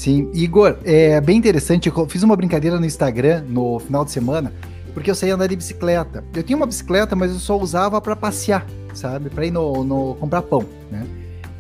Sim, 0.01 0.31
Igor, 0.33 0.79
é 0.83 1.21
bem 1.21 1.37
interessante. 1.37 1.93
Eu 1.95 2.09
fiz 2.09 2.23
uma 2.23 2.35
brincadeira 2.35 2.81
no 2.81 2.87
Instagram 2.87 3.45
no 3.47 3.79
final 3.81 4.03
de 4.03 4.11
semana, 4.11 4.51
porque 4.95 5.11
eu 5.11 5.15
saí 5.15 5.29
andar 5.29 5.47
de 5.47 5.55
bicicleta. 5.55 6.25
Eu 6.35 6.43
tinha 6.43 6.57
uma 6.57 6.65
bicicleta, 6.65 7.15
mas 7.15 7.31
eu 7.31 7.39
só 7.39 7.59
usava 7.59 8.01
para 8.01 8.17
passear, 8.17 8.65
sabe? 8.95 9.29
Para 9.29 9.45
ir 9.45 9.51
no, 9.51 9.85
no 9.85 10.15
comprar 10.15 10.41
pão, 10.41 10.65
né? 10.91 11.07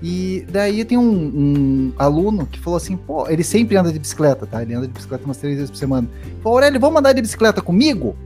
E 0.02 0.46
daí 0.50 0.86
tem 0.86 0.96
um, 0.96 1.02
um, 1.02 1.92
aluno 1.98 2.46
que 2.46 2.58
falou 2.58 2.78
assim, 2.78 2.96
pô, 2.96 3.28
ele 3.28 3.44
sempre 3.44 3.76
anda 3.76 3.92
de 3.92 3.98
bicicleta, 3.98 4.46
tá? 4.46 4.62
Ele 4.62 4.72
anda 4.72 4.86
de 4.86 4.94
bicicleta 4.94 5.22
umas 5.22 5.36
três 5.36 5.56
vezes 5.56 5.70
por 5.70 5.76
semana. 5.76 6.08
Falou, 6.42 6.56
Aurélio, 6.56 6.80
vamos 6.80 6.98
andar 6.98 7.12
de 7.12 7.20
bicicleta 7.20 7.60
comigo? 7.60 8.16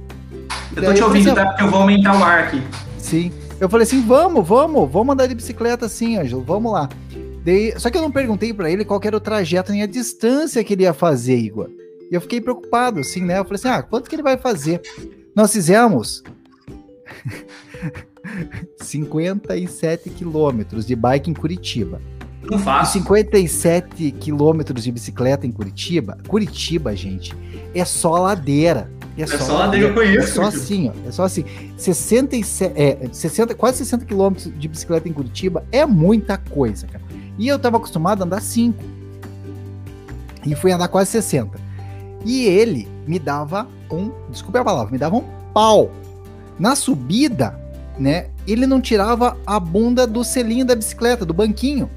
Eu 0.77 0.85
tô 0.85 0.95
te 0.95 1.03
ouvindo, 1.03 1.27
assim, 1.27 1.35
tá? 1.35 1.47
Porque 1.47 1.65
eu 1.65 1.71
vou 1.73 1.81
aumentar 1.81 2.17
o 2.17 2.23
ar 2.23 2.39
aqui. 2.45 2.63
Sim. 2.99 3.33
Eu 3.61 3.69
falei 3.69 3.85
assim, 3.85 4.01
vamos, 4.01 4.47
vamos, 4.47 4.89
vamos 4.89 5.13
andar 5.13 5.27
de 5.27 5.35
bicicleta 5.35 5.89
sim, 5.89 6.19
Ângelo, 6.19 6.45
vamos 6.45 6.73
lá. 6.73 6.89
Daí, 7.45 7.79
só 7.79 7.91
que 7.91 7.99
eu 7.99 8.03
não 8.03 8.11
perguntei 8.11 8.55
para 8.55 8.71
ele 8.71 8.85
qual 8.85 9.01
era 9.05 9.17
o 9.17 9.21
trajeto 9.21 9.71
nem 9.71 9.83
a 9.83 9.87
distância 9.87 10.65
que 10.65 10.73
ele 10.73 10.85
ia 10.85 10.95
fazer, 10.95 11.37
Igor. 11.37 11.69
E 12.11 12.15
eu 12.15 12.21
fiquei 12.21 12.41
preocupado, 12.41 13.01
assim, 13.01 13.23
né? 13.23 13.39
Eu 13.39 13.45
falei 13.45 13.57
assim, 13.57 13.69
ah, 13.69 13.83
quanto 13.83 14.09
que 14.09 14.17
ele 14.17 14.23
vai 14.23 14.39
fazer? 14.39 14.81
Nós 15.37 15.53
fizemos 15.53 16.23
57 18.81 20.11
quilômetros 20.11 20.87
de 20.87 20.97
bike 20.97 21.31
em 21.31 21.35
Curitiba. 21.35 22.01
Não 22.51 22.59
faço. 22.59 22.95
57 22.95 24.11
quilômetros 24.13 24.85
de 24.85 24.93
bicicleta 24.93 25.47
em 25.47 25.53
Curitiba. 25.53 26.19
Curitiba, 26.27 26.95
gente, 26.95 27.35
é 27.75 27.85
só 27.85 28.19
ladeira. 28.19 28.91
É, 29.17 29.23
é 29.23 29.27
só, 29.27 29.39
só 29.39 29.59
ladeira, 29.59 29.89
eu 29.89 29.95
conheço. 29.95 30.19
É 30.19 30.27
só 30.27 30.43
assim, 30.45 30.89
ó. 30.89 31.09
É 31.09 31.13
só 31.13 31.25
assim. 31.25 31.45
67, 31.77 32.73
é, 32.77 33.09
60, 33.13 33.55
quase 33.55 33.79
60 33.79 34.05
quilômetros 34.05 34.53
de 34.59 34.69
bicicleta 34.69 35.09
em 35.09 35.13
Curitiba 35.13 35.65
é 35.71 35.87
muita 35.87 36.37
coisa, 36.37 36.87
cara. 36.87 37.05
E 37.39 37.49
eu 37.49 37.59
tava 37.59 37.77
acostumado 37.77 38.23
a 38.23 38.27
andar 38.27 38.41
5. 38.41 38.83
E 40.47 40.55
fui 40.55 40.73
andar 40.73 40.89
quase 40.89 41.11
60. 41.11 41.59
E 42.25 42.45
ele 42.47 42.89
me 43.07 43.19
dava 43.19 43.67
um, 43.91 44.11
desculpe 44.31 44.59
a 44.59 44.65
palavra, 44.65 44.93
me 44.93 44.99
dava 44.99 45.17
um 45.17 45.25
pau. 45.53 45.91
Na 46.59 46.77
subida, 46.77 47.59
né? 47.99 48.29
Ele 48.47 48.67
não 48.67 48.81
tirava 48.81 49.37
a 49.47 49.59
bunda 49.59 50.07
do 50.07 50.23
selinho 50.23 50.65
da 50.65 50.75
bicicleta, 50.75 51.25
do 51.25 51.35
banquinho. 51.35 51.91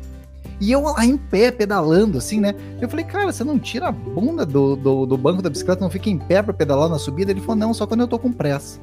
E 0.59 0.71
eu 0.71 0.81
lá 0.81 1.05
em 1.05 1.17
pé, 1.17 1.51
pedalando, 1.51 2.17
assim, 2.17 2.39
né? 2.39 2.55
Eu 2.81 2.89
falei, 2.89 3.05
cara, 3.05 3.31
você 3.31 3.43
não 3.43 3.59
tira 3.59 3.87
a 3.87 3.91
bunda 3.91 4.45
do, 4.45 4.75
do, 4.75 5.05
do 5.05 5.17
banco 5.17 5.41
da 5.41 5.49
bicicleta, 5.49 5.81
não 5.81 5.89
fica 5.89 6.09
em 6.09 6.17
pé 6.17 6.41
pra 6.41 6.53
pedalar 6.53 6.89
na 6.89 6.97
subida? 6.97 7.31
Ele 7.31 7.41
falou, 7.41 7.55
não, 7.55 7.73
só 7.73 7.85
quando 7.85 8.01
eu 8.01 8.07
tô 8.07 8.17
com 8.17 8.31
pressa. 8.31 8.79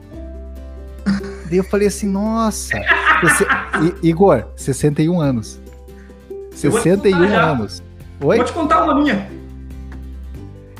Daí 1.48 1.58
eu 1.58 1.64
falei 1.64 1.88
assim, 1.88 2.06
nossa. 2.06 2.76
I, 2.78 4.08
Igor, 4.08 4.46
61 4.54 5.20
anos. 5.20 5.60
61 6.54 7.34
anos. 7.34 7.82
Oi? 8.20 8.36
Vou 8.36 8.44
te 8.44 8.52
contar 8.52 8.84
uma 8.84 8.94
minha. 8.94 9.28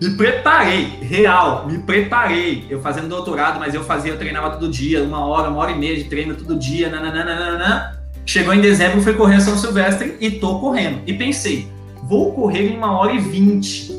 Me 0.00 0.10
preparei, 0.16 0.98
real, 1.00 1.64
me 1.68 1.78
preparei. 1.78 2.66
Eu 2.68 2.80
fazendo 2.80 3.06
doutorado, 3.06 3.60
mas 3.60 3.72
eu 3.72 3.84
fazia, 3.84 4.10
eu 4.10 4.18
treinava 4.18 4.50
todo 4.50 4.68
dia, 4.68 5.00
uma 5.00 5.24
hora, 5.24 5.48
uma 5.48 5.58
hora 5.60 5.70
e 5.70 5.78
meia 5.78 5.96
de 5.96 6.04
treino 6.04 6.34
todo 6.34 6.58
dia, 6.58 6.88
nananana. 6.90 8.02
Chegou 8.26 8.52
em 8.52 8.60
dezembro, 8.60 9.00
fui 9.00 9.14
correr 9.14 9.40
São 9.40 9.56
Silvestre 9.56 10.16
e 10.20 10.28
tô 10.28 10.58
correndo. 10.58 11.02
E 11.06 11.12
pensei, 11.12 11.68
vou 12.02 12.32
correr 12.32 12.72
em 12.72 12.76
uma 12.76 12.98
hora 12.98 13.12
e 13.12 13.18
vinte, 13.20 13.92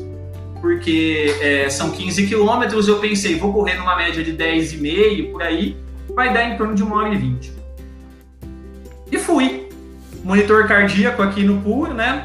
porque 0.60 1.34
é, 1.40 1.70
são 1.70 1.90
15 1.90 2.26
quilômetros. 2.26 2.86
Eu 2.86 2.98
pensei, 2.98 3.38
vou 3.38 3.50
correr 3.50 3.78
numa 3.78 3.96
média 3.96 4.22
de 4.22 4.34
10,5 4.34 5.32
por 5.32 5.42
aí, 5.42 5.74
vai 6.14 6.34
dar 6.34 6.50
em 6.50 6.58
torno 6.58 6.74
de 6.74 6.82
uma 6.82 6.96
hora 6.96 7.14
e 7.14 7.16
vinte. 7.16 7.50
E 9.10 9.16
fui. 9.16 9.70
Monitor 10.22 10.68
cardíaco 10.68 11.22
aqui 11.22 11.42
no 11.42 11.62
punho, 11.62 11.94
né? 11.94 12.24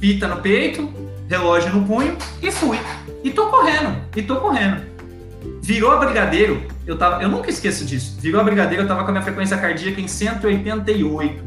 Fita 0.00 0.26
no 0.26 0.38
peito, 0.38 1.01
relógio 1.32 1.72
no 1.72 1.86
punho 1.86 2.16
e 2.42 2.52
fui. 2.52 2.78
E 3.24 3.30
tô 3.30 3.46
correndo, 3.46 3.96
e 4.14 4.22
tô 4.22 4.36
correndo. 4.36 4.82
Virou 5.62 5.90
a 5.90 5.96
brigadeiro, 5.96 6.62
eu, 6.86 6.98
tava, 6.98 7.22
eu 7.22 7.28
nunca 7.28 7.48
esqueço 7.48 7.84
disso. 7.84 8.18
Virou 8.20 8.40
a 8.40 8.44
brigadeiro, 8.44 8.82
eu 8.82 8.88
tava 8.88 9.02
com 9.02 9.08
a 9.08 9.12
minha 9.12 9.24
frequência 9.24 9.56
cardíaca 9.56 10.00
em 10.00 10.06
188. 10.06 11.42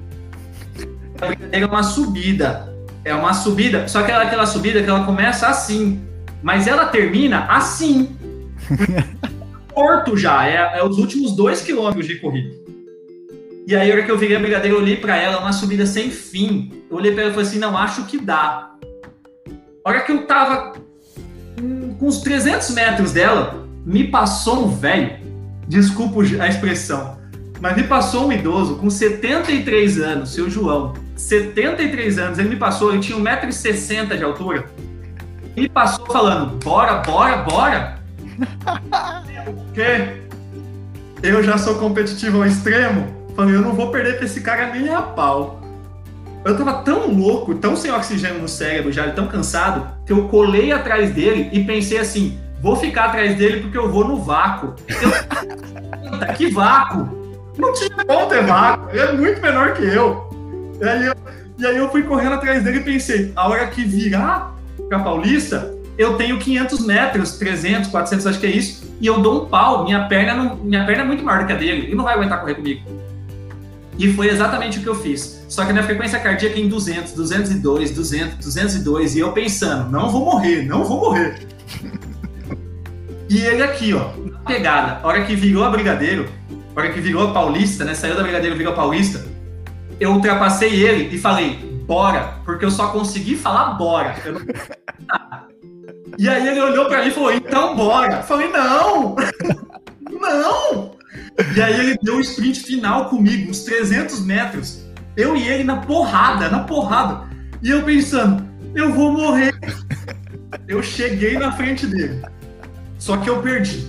A 1.21 1.25
brigadeiro 1.27 1.65
é 1.65 1.69
uma 1.69 1.83
subida. 1.83 2.73
É 3.03 3.13
uma 3.13 3.35
subida, 3.35 3.87
só 3.87 4.01
que 4.01 4.11
ela, 4.11 4.23
aquela 4.23 4.47
subida 4.47 4.81
que 4.81 4.89
ela 4.89 5.05
começa 5.05 5.47
assim, 5.47 6.01
mas 6.41 6.65
ela 6.65 6.87
termina 6.87 7.45
assim. 7.45 8.17
Porto 9.71 10.17
já, 10.17 10.47
é, 10.47 10.79
é, 10.79 10.83
os 10.83 10.97
últimos 10.97 11.35
dois 11.35 11.61
quilômetros 11.61 12.07
de 12.07 12.15
corrida. 12.15 12.55
E 13.67 13.75
aí, 13.75 13.91
a 13.91 13.93
hora 13.93 14.03
que 14.03 14.09
eu 14.09 14.17
virei 14.17 14.37
a 14.37 14.39
brigadeiro, 14.39 14.77
eu 14.77 14.81
olhei 14.81 14.95
para 14.97 15.17
ela, 15.17 15.39
uma 15.39 15.53
subida 15.53 15.85
sem 15.85 16.09
fim. 16.09 16.83
Eu 16.89 16.97
olhei 16.97 17.11
para 17.11 17.23
ela 17.23 17.31
e 17.31 17.33
falei 17.33 17.47
assim: 17.47 17.59
não, 17.59 17.77
acho 17.77 18.05
que 18.05 18.17
dá. 18.19 18.74
A 19.85 19.89
hora 19.89 20.01
que 20.01 20.11
eu 20.11 20.25
tava 20.25 20.73
com 21.99 22.07
uns 22.07 22.21
300 22.21 22.71
metros 22.71 23.11
dela, 23.11 23.67
me 23.85 24.07
passou 24.07 24.65
um 24.65 24.67
velho 24.67 25.23
desculpa 25.67 26.21
a 26.41 26.47
expressão, 26.47 27.19
mas 27.61 27.75
me 27.75 27.83
passou 27.83 28.27
um 28.27 28.31
idoso 28.31 28.77
com 28.77 28.89
73 28.89 29.99
anos, 29.99 30.33
seu 30.33 30.49
João, 30.49 30.93
73 31.15 32.17
anos, 32.17 32.39
ele 32.39 32.49
me 32.49 32.55
passou, 32.55 32.93
ele 32.93 32.99
tinha 32.99 33.15
1,60m 33.17 34.17
de 34.17 34.23
altura, 34.23 34.65
ele 35.55 35.69
passou 35.69 36.05
falando, 36.07 36.57
bora, 36.63 36.95
bora, 37.03 37.37
bora. 37.37 37.99
o 39.47 39.71
quê? 39.71 40.19
Eu 41.21 41.43
já 41.43 41.59
sou 41.59 41.75
competitivo 41.75 42.37
ao 42.37 42.47
extremo, 42.47 43.05
falei, 43.35 43.53
eu 43.53 43.61
não 43.61 43.73
vou 43.73 43.91
perder 43.91 44.17
pra 44.17 44.25
esse 44.25 44.41
cara 44.41 44.73
nem 44.73 44.89
a 44.89 45.03
pau. 45.03 45.61
Eu 46.45 46.55
tava 46.55 46.83
tão 46.83 47.11
louco, 47.11 47.55
tão 47.55 47.75
sem 47.75 47.91
oxigênio 47.91 48.39
no 48.39 48.47
cérebro 48.47 48.91
já, 48.91 49.09
tão 49.09 49.27
cansado, 49.27 49.87
que 50.05 50.13
eu 50.13 50.27
colei 50.27 50.71
atrás 50.71 51.11
dele 51.11 51.49
e 51.51 51.63
pensei 51.63 51.97
assim, 51.97 52.39
vou 52.61 52.75
ficar 52.75 53.05
atrás 53.05 53.35
dele 53.35 53.61
porque 53.61 53.77
eu 53.77 53.91
vou 53.91 54.07
no 54.07 54.17
vácuo. 54.17 54.75
Eu, 54.87 56.35
que 56.35 56.51
vácuo? 56.51 57.25
Não 57.57 57.73
tinha 57.73 57.89
como 58.05 58.27
ter 58.27 58.43
vácuo, 58.43 58.91
ele 58.91 58.99
é 58.99 59.11
muito 59.13 59.41
menor 59.41 59.73
que 59.73 59.83
eu. 59.83 60.29
E 60.79 60.87
aí 60.87 61.05
eu, 61.07 61.15
e 61.57 61.65
aí 61.65 61.77
eu 61.77 61.89
fui 61.89 62.03
correndo 62.03 62.33
atrás 62.33 62.63
dele 62.63 62.77
e 62.77 62.83
pensei, 62.83 63.33
a 63.35 63.47
hora 63.47 63.65
que 63.65 63.83
virar 63.83 64.53
pra 64.87 64.99
Paulista, 64.99 65.73
eu 65.97 66.15
tenho 66.15 66.37
500 66.37 66.85
metros, 66.85 67.37
300, 67.39 67.89
400, 67.89 68.27
acho 68.27 68.39
que 68.39 68.45
é 68.45 68.51
isso, 68.51 68.93
e 69.01 69.07
eu 69.07 69.19
dou 69.19 69.43
um 69.43 69.45
pau, 69.47 69.83
minha 69.83 70.07
perna, 70.07 70.35
não, 70.35 70.55
minha 70.57 70.85
perna 70.85 71.03
é 71.03 71.05
muito 71.05 71.23
maior 71.23 71.41
do 71.41 71.47
que 71.47 71.53
a 71.53 71.55
dele, 71.55 71.87
ele 71.87 71.95
não 71.95 72.03
vai 72.03 72.13
aguentar 72.13 72.39
correr 72.39 72.53
comigo. 72.53 72.81
E 73.97 74.11
foi 74.13 74.29
exatamente 74.29 74.79
o 74.79 74.81
que 74.81 74.89
eu 74.89 74.95
fiz. 74.95 75.45
Só 75.47 75.65
que 75.65 75.71
na 75.71 75.83
frequência 75.83 76.19
cardíaca 76.19 76.59
em 76.59 76.67
200, 76.67 77.13
202, 77.13 77.91
200, 77.91 78.37
202, 78.37 79.15
e 79.15 79.19
eu 79.19 79.31
pensando, 79.31 79.89
não 79.89 80.09
vou 80.09 80.25
morrer, 80.25 80.63
não 80.63 80.83
vou 80.83 80.99
morrer. 80.99 81.47
e 83.29 83.39
ele 83.39 83.63
aqui, 83.63 83.93
ó, 83.93 84.09
na 84.17 84.39
pegada, 84.39 84.99
a 85.01 85.07
hora 85.07 85.23
que 85.23 85.35
virou 85.35 85.63
a 85.63 85.69
Brigadeiro, 85.69 86.27
a 86.75 86.79
hora 86.79 86.91
que 86.91 86.99
virou 86.99 87.29
a 87.29 87.33
Paulista, 87.33 87.85
né, 87.85 87.93
saiu 87.93 88.15
da 88.15 88.23
Brigadeiro, 88.23 88.57
virou 88.57 88.73
a 88.73 88.75
Paulista, 88.75 89.25
eu 89.99 90.11
ultrapassei 90.11 90.83
ele 90.83 91.15
e 91.15 91.17
falei, 91.17 91.55
bora, 91.85 92.39
porque 92.43 92.65
eu 92.65 92.71
só 92.71 92.87
consegui 92.87 93.35
falar 93.35 93.75
bora. 93.75 94.15
Não... 94.25 95.47
e 96.17 96.27
aí 96.27 96.47
ele 96.47 96.59
olhou 96.59 96.85
para 96.87 97.01
mim 97.01 97.07
e 97.07 97.11
falou, 97.11 97.31
então 97.31 97.75
bora. 97.75 98.17
Eu 98.17 98.23
falei, 98.23 98.49
não, 98.49 99.15
não. 100.19 100.95
E 101.55 101.61
aí 101.61 101.79
ele 101.79 101.97
deu 102.01 102.17
o 102.17 102.21
sprint 102.21 102.61
final 102.61 103.09
comigo, 103.09 103.49
uns 103.49 103.63
300 103.63 104.25
metros. 104.25 104.85
Eu 105.15 105.35
e 105.35 105.47
ele 105.47 105.63
na 105.63 105.77
porrada, 105.77 106.49
na 106.49 106.59
porrada. 106.59 107.27
E 107.61 107.69
eu 107.69 107.83
pensando, 107.83 108.45
eu 108.73 108.93
vou 108.93 109.11
morrer. 109.11 109.53
Eu 110.67 110.81
cheguei 110.83 111.37
na 111.37 111.51
frente 111.51 111.87
dele. 111.87 112.21
Só 112.97 113.17
que 113.17 113.29
eu 113.29 113.41
perdi. 113.41 113.85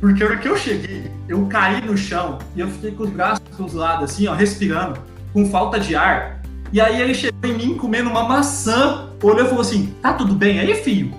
Porque 0.00 0.22
a 0.22 0.26
hora 0.26 0.36
que 0.36 0.48
eu 0.48 0.56
cheguei, 0.56 1.10
eu 1.28 1.46
caí 1.46 1.84
no 1.84 1.96
chão 1.96 2.38
e 2.54 2.60
eu 2.60 2.68
fiquei 2.68 2.92
com 2.92 3.04
os 3.04 3.10
braços 3.10 3.42
cruzados, 3.56 4.10
assim, 4.10 4.26
ó, 4.26 4.34
respirando, 4.34 5.00
com 5.32 5.48
falta 5.50 5.80
de 5.80 5.96
ar. 5.96 6.42
E 6.72 6.80
aí 6.80 7.00
ele 7.00 7.14
chegou 7.14 7.50
em 7.50 7.54
mim 7.54 7.74
comendo 7.76 8.10
uma 8.10 8.24
maçã, 8.24 9.08
olhou 9.22 9.44
e 9.44 9.48
falou 9.48 9.60
assim: 9.60 9.94
tá 10.02 10.12
tudo 10.12 10.34
bem 10.34 10.60
aí, 10.60 10.74
filho? 10.74 11.14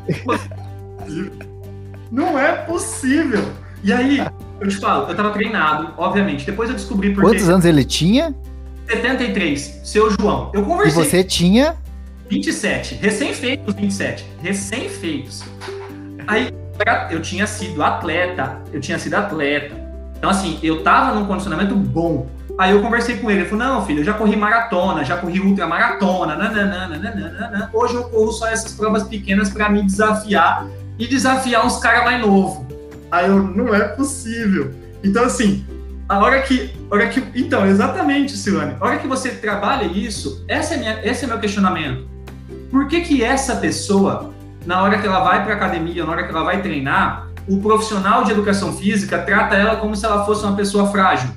Não 2.11 2.37
é 2.37 2.53
possível. 2.53 3.43
E 3.87 3.93
aí, 3.93 4.21
eu 4.59 4.67
te 4.67 4.75
falo, 4.75 5.07
eu 5.07 5.15
tava 5.15 5.29
treinado, 5.29 5.93
obviamente. 5.95 6.45
Depois 6.45 6.69
eu 6.69 6.75
descobri 6.75 7.13
por 7.13 7.23
Quantos 7.23 7.47
anos 7.47 7.63
ele 7.63 7.85
tinha? 7.85 8.35
73, 8.85 9.79
seu 9.81 10.11
João. 10.11 10.51
Eu 10.53 10.65
conversei. 10.65 11.01
E 11.01 11.05
você 11.05 11.23
tinha? 11.23 11.73
27, 12.29 12.95
recém-feitos 12.95 13.73
27, 13.73 14.25
recém-feitos. 14.41 15.45
Aí 16.27 16.53
eu 17.09 17.21
tinha 17.21 17.47
sido 17.47 17.81
atleta, 17.81 18.61
eu 18.73 18.81
tinha 18.81 18.99
sido 18.99 19.13
atleta. 19.13 19.73
Então 20.17 20.31
assim, 20.31 20.59
eu 20.61 20.83
tava 20.83 21.17
num 21.17 21.25
condicionamento 21.25 21.73
bom. 21.73 22.27
Aí 22.57 22.73
eu 22.73 22.81
conversei 22.81 23.15
com 23.15 23.31
ele, 23.31 23.41
ele 23.41 23.49
falou, 23.49 23.65
não, 23.65 23.85
filho, 23.85 24.01
eu 24.01 24.03
já 24.03 24.13
corri 24.15 24.35
maratona, 24.35 25.05
já 25.05 25.15
corri 25.15 25.39
ultramaratona, 25.39 26.35
nananana, 26.35 27.69
hoje 27.71 27.95
eu 27.95 28.03
corro 28.09 28.33
só 28.33 28.47
essas 28.47 28.73
provas 28.73 29.03
pequenas 29.03 29.49
para 29.49 29.69
me 29.69 29.81
desafiar 29.81 30.67
e 30.99 31.07
desafiar 31.07 31.65
uns 31.65 31.77
caras 31.77 32.03
mais 32.03 32.19
novos. 32.19 32.66
Aí 33.11 33.27
eu, 33.27 33.41
não 33.41 33.73
é 33.73 33.87
possível. 33.89 34.73
Então, 35.03 35.23
assim, 35.23 35.65
a 36.09 36.19
hora 36.19 36.41
que. 36.41 36.71
A 36.89 36.95
hora 36.95 37.07
que 37.07 37.23
então, 37.35 37.65
exatamente, 37.65 38.35
Silane. 38.37 38.75
A 38.79 38.85
hora 38.85 38.97
que 38.97 39.07
você 39.07 39.31
trabalha 39.31 39.85
isso, 39.85 40.43
essa 40.47 40.75
é 40.75 40.77
minha, 40.77 40.99
esse 41.03 41.25
é 41.25 41.27
meu 41.27 41.39
questionamento. 41.39 42.07
Por 42.71 42.87
que, 42.87 43.01
que 43.01 43.23
essa 43.23 43.55
pessoa, 43.57 44.33
na 44.65 44.81
hora 44.81 44.99
que 44.99 45.07
ela 45.07 45.21
vai 45.21 45.43
para 45.43 45.53
academia, 45.53 46.05
na 46.05 46.11
hora 46.11 46.23
que 46.23 46.29
ela 46.29 46.43
vai 46.43 46.61
treinar, 46.61 47.27
o 47.47 47.59
profissional 47.61 48.23
de 48.23 48.31
educação 48.31 48.73
física 48.73 49.17
trata 49.19 49.55
ela 49.55 49.77
como 49.77 49.95
se 49.95 50.05
ela 50.05 50.25
fosse 50.25 50.43
uma 50.43 50.55
pessoa 50.55 50.87
frágil? 50.91 51.29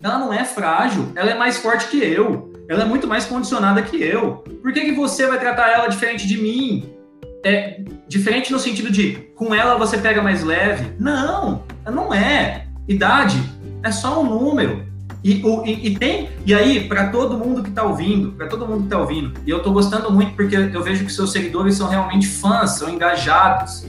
Ela 0.00 0.18
não 0.18 0.32
é 0.32 0.44
frágil, 0.44 1.12
ela 1.16 1.30
é 1.30 1.34
mais 1.36 1.58
forte 1.58 1.88
que 1.88 1.98
eu. 1.98 2.52
Ela 2.68 2.82
é 2.82 2.86
muito 2.86 3.06
mais 3.06 3.24
condicionada 3.24 3.82
que 3.82 4.02
eu. 4.02 4.44
Por 4.62 4.72
que, 4.72 4.80
que 4.82 4.92
você 4.92 5.26
vai 5.26 5.40
tratar 5.40 5.70
ela 5.70 5.88
diferente 5.88 6.26
de 6.26 6.36
mim? 6.40 6.97
É 7.44 7.80
diferente 8.06 8.52
no 8.52 8.58
sentido 8.58 8.90
de 8.90 9.12
com 9.34 9.54
ela 9.54 9.76
você 9.76 9.98
pega 9.98 10.22
mais 10.22 10.42
leve. 10.42 10.92
Não, 10.98 11.62
não 11.86 12.12
é. 12.12 12.66
Idade 12.86 13.40
é 13.82 13.90
só 13.90 14.20
um 14.20 14.24
número. 14.24 14.86
E, 15.22 15.42
o, 15.44 15.64
e, 15.66 15.88
e 15.88 15.98
tem 15.98 16.30
e 16.46 16.54
aí 16.54 16.88
para 16.88 17.08
todo 17.08 17.36
mundo 17.36 17.62
que 17.62 17.70
está 17.70 17.82
ouvindo, 17.82 18.32
para 18.32 18.46
todo 18.46 18.66
mundo 18.66 18.80
que 18.80 18.84
está 18.84 18.98
ouvindo, 18.98 19.34
e 19.44 19.50
eu 19.50 19.58
estou 19.58 19.72
gostando 19.72 20.12
muito 20.12 20.32
porque 20.34 20.54
eu 20.56 20.82
vejo 20.82 21.04
que 21.04 21.12
seus 21.12 21.32
seguidores 21.32 21.74
são 21.74 21.88
realmente 21.88 22.26
fãs, 22.26 22.78
são 22.78 22.88
engajados. 22.88 23.86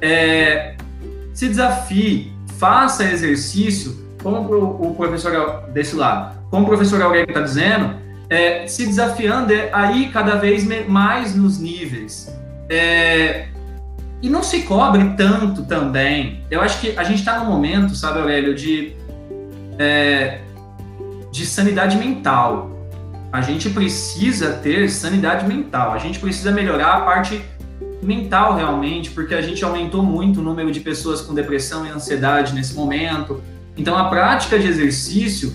É, 0.00 0.76
se 1.32 1.48
desafie, 1.48 2.32
faça 2.58 3.04
exercício, 3.04 4.06
como 4.22 4.52
o, 4.52 4.90
o 4.90 4.94
professor 4.96 5.62
desse 5.72 5.94
lado, 5.94 6.36
como 6.50 6.64
o 6.64 6.66
professor 6.66 7.00
Aurélio 7.00 7.28
está 7.28 7.40
dizendo, 7.40 7.96
é, 8.28 8.66
se 8.66 8.86
desafiando 8.86 9.52
é 9.52 9.70
aí 9.72 10.08
cada 10.08 10.34
vez 10.34 10.66
mais 10.88 11.34
nos 11.36 11.58
níveis. 11.58 12.34
É, 12.68 13.48
e 14.22 14.28
não 14.28 14.42
se 14.42 14.62
cobre 14.62 15.14
tanto 15.16 15.64
também. 15.64 16.44
Eu 16.50 16.60
acho 16.60 16.80
que 16.80 16.98
a 16.98 17.04
gente 17.04 17.18
está 17.18 17.38
num 17.38 17.46
momento, 17.46 17.94
sabe, 17.94 18.18
Aurélio, 18.18 18.54
de, 18.54 18.94
é, 19.78 20.40
de 21.30 21.44
sanidade 21.46 21.96
mental. 21.96 22.70
A 23.32 23.40
gente 23.40 23.70
precisa 23.70 24.52
ter 24.54 24.88
sanidade 24.90 25.46
mental. 25.46 25.92
A 25.92 25.98
gente 25.98 26.18
precisa 26.18 26.50
melhorar 26.50 26.94
a 26.94 27.00
parte 27.02 27.44
mental 28.02 28.54
realmente, 28.56 29.10
porque 29.10 29.34
a 29.34 29.42
gente 29.42 29.64
aumentou 29.64 30.02
muito 30.02 30.40
o 30.40 30.42
número 30.42 30.70
de 30.70 30.80
pessoas 30.80 31.20
com 31.20 31.34
depressão 31.34 31.86
e 31.86 31.90
ansiedade 31.90 32.54
nesse 32.54 32.74
momento. 32.74 33.42
Então, 33.76 33.96
a 33.96 34.08
prática 34.08 34.58
de 34.58 34.66
exercício, 34.66 35.54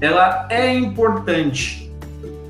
ela 0.00 0.46
é 0.50 0.74
importante. 0.74 1.92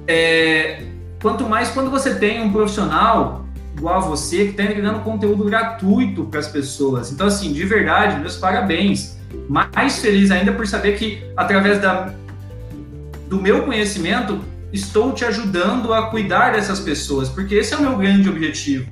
É, 0.07 0.85
quanto 1.21 1.45
mais 1.45 1.71
quando 1.71 1.91
você 1.91 2.15
tem 2.15 2.43
um 2.43 2.53
profissional 2.53 3.44
a 3.89 3.99
você 3.99 4.45
que 4.45 4.51
está 4.51 4.65
entregando 4.65 5.01
conteúdo 5.01 5.45
gratuito 5.45 6.25
para 6.25 6.41
as 6.41 6.49
pessoas. 6.49 7.13
Então, 7.13 7.27
assim, 7.27 7.53
de 7.53 7.65
verdade, 7.65 8.21
meus 8.21 8.37
parabéns. 8.37 9.19
Mais 9.49 9.99
feliz 9.99 10.31
ainda 10.31 10.53
por 10.53 10.67
saber 10.67 10.97
que, 10.97 11.23
através 11.37 11.81
da, 11.81 12.15
do 13.29 13.41
meu 13.41 13.65
conhecimento, 13.65 14.41
estou 14.73 15.13
te 15.13 15.25
ajudando 15.25 15.93
a 15.93 16.11
cuidar 16.11 16.53
dessas 16.53 16.81
pessoas, 16.81 17.29
porque 17.29 17.55
esse 17.55 17.75
é 17.75 17.77
o 17.77 17.83
meu 17.83 17.97
grande 17.97 18.29
objetivo. 18.29 18.91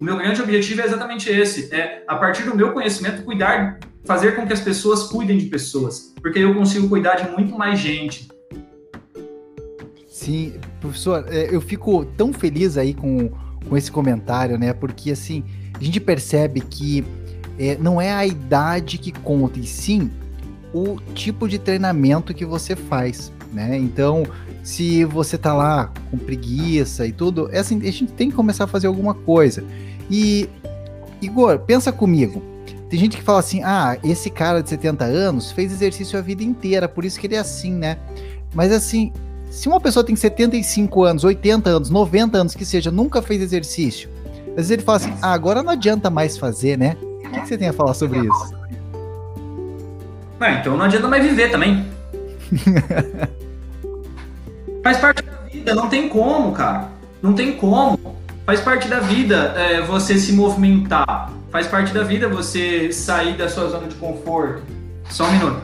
O 0.00 0.04
meu 0.04 0.16
grande 0.16 0.42
objetivo 0.42 0.80
é 0.80 0.84
exatamente 0.84 1.30
esse: 1.30 1.74
é, 1.74 2.02
a 2.06 2.16
partir 2.16 2.42
do 2.42 2.56
meu 2.56 2.72
conhecimento, 2.72 3.22
cuidar, 3.22 3.78
fazer 4.04 4.36
com 4.36 4.46
que 4.46 4.52
as 4.52 4.60
pessoas 4.60 5.04
cuidem 5.04 5.38
de 5.38 5.46
pessoas, 5.46 6.14
porque 6.20 6.38
eu 6.38 6.54
consigo 6.54 6.88
cuidar 6.88 7.16
de 7.16 7.30
muito 7.30 7.56
mais 7.56 7.78
gente. 7.78 8.28
Sim, 10.08 10.54
professor, 10.80 11.24
é, 11.28 11.54
eu 11.54 11.60
fico 11.60 12.04
tão 12.16 12.32
feliz 12.32 12.76
aí 12.76 12.94
com 12.94 13.32
com 13.68 13.76
esse 13.76 13.90
comentário, 13.90 14.58
né? 14.58 14.72
Porque 14.72 15.10
assim, 15.10 15.44
a 15.78 15.82
gente 15.82 16.00
percebe 16.00 16.60
que 16.60 17.04
é, 17.58 17.76
não 17.78 18.00
é 18.00 18.12
a 18.12 18.26
idade 18.26 18.98
que 18.98 19.12
conta, 19.12 19.58
e 19.58 19.66
sim 19.66 20.10
o 20.72 20.96
tipo 21.14 21.48
de 21.48 21.58
treinamento 21.58 22.34
que 22.34 22.44
você 22.44 22.74
faz, 22.74 23.32
né? 23.52 23.78
Então, 23.78 24.24
se 24.62 25.04
você 25.04 25.38
tá 25.38 25.54
lá 25.54 25.92
com 26.10 26.18
preguiça 26.18 27.06
e 27.06 27.12
tudo, 27.12 27.48
é 27.52 27.58
assim, 27.60 27.78
a 27.78 27.92
gente 27.92 28.06
tem 28.06 28.28
que 28.28 28.34
começar 28.34 28.64
a 28.64 28.66
fazer 28.66 28.88
alguma 28.88 29.14
coisa. 29.14 29.62
E, 30.10 30.48
Igor, 31.22 31.60
pensa 31.60 31.92
comigo. 31.92 32.42
Tem 32.90 32.98
gente 32.98 33.16
que 33.16 33.22
fala 33.22 33.38
assim: 33.38 33.62
ah, 33.62 33.96
esse 34.02 34.28
cara 34.30 34.62
de 34.62 34.68
70 34.68 35.04
anos 35.04 35.52
fez 35.52 35.72
exercício 35.72 36.18
a 36.18 36.22
vida 36.22 36.42
inteira, 36.42 36.88
por 36.88 37.04
isso 37.04 37.20
que 37.20 37.26
ele 37.26 37.36
é 37.36 37.38
assim, 37.38 37.72
né? 37.72 37.98
Mas 38.52 38.72
assim, 38.72 39.12
se 39.54 39.68
uma 39.68 39.80
pessoa 39.80 40.04
tem 40.04 40.16
75 40.16 41.04
anos, 41.04 41.22
80 41.22 41.70
anos, 41.70 41.88
90 41.88 42.36
anos, 42.36 42.56
que 42.56 42.64
seja, 42.64 42.90
nunca 42.90 43.22
fez 43.22 43.40
exercício, 43.40 44.10
às 44.48 44.56
vezes 44.56 44.72
ele 44.72 44.82
fala 44.82 44.96
assim: 44.96 45.14
ah, 45.22 45.32
agora 45.32 45.62
não 45.62 45.70
adianta 45.70 46.10
mais 46.10 46.36
fazer, 46.36 46.76
né? 46.76 46.96
O 47.00 47.30
que 47.30 47.46
você 47.46 47.56
tem 47.56 47.68
a 47.68 47.72
falar 47.72 47.94
sobre 47.94 48.18
isso? 48.18 48.54
Ah, 50.40 50.54
então 50.54 50.76
não 50.76 50.84
adianta 50.84 51.06
mais 51.06 51.24
viver 51.24 51.52
também. 51.52 51.86
Faz 54.82 54.98
parte 54.98 55.22
da 55.22 55.32
vida, 55.50 55.72
não 55.74 55.88
tem 55.88 56.08
como, 56.08 56.52
cara. 56.52 56.88
Não 57.22 57.32
tem 57.32 57.52
como. 57.52 57.98
Faz 58.44 58.60
parte 58.60 58.88
da 58.88 59.00
vida 59.00 59.54
é, 59.56 59.80
você 59.82 60.18
se 60.18 60.32
movimentar. 60.32 61.32
Faz 61.50 61.68
parte 61.68 61.94
da 61.94 62.02
vida 62.02 62.28
você 62.28 62.92
sair 62.92 63.36
da 63.36 63.48
sua 63.48 63.68
zona 63.68 63.86
de 63.86 63.94
conforto. 63.94 64.62
Só 65.08 65.24
um 65.24 65.32
minuto. 65.32 65.60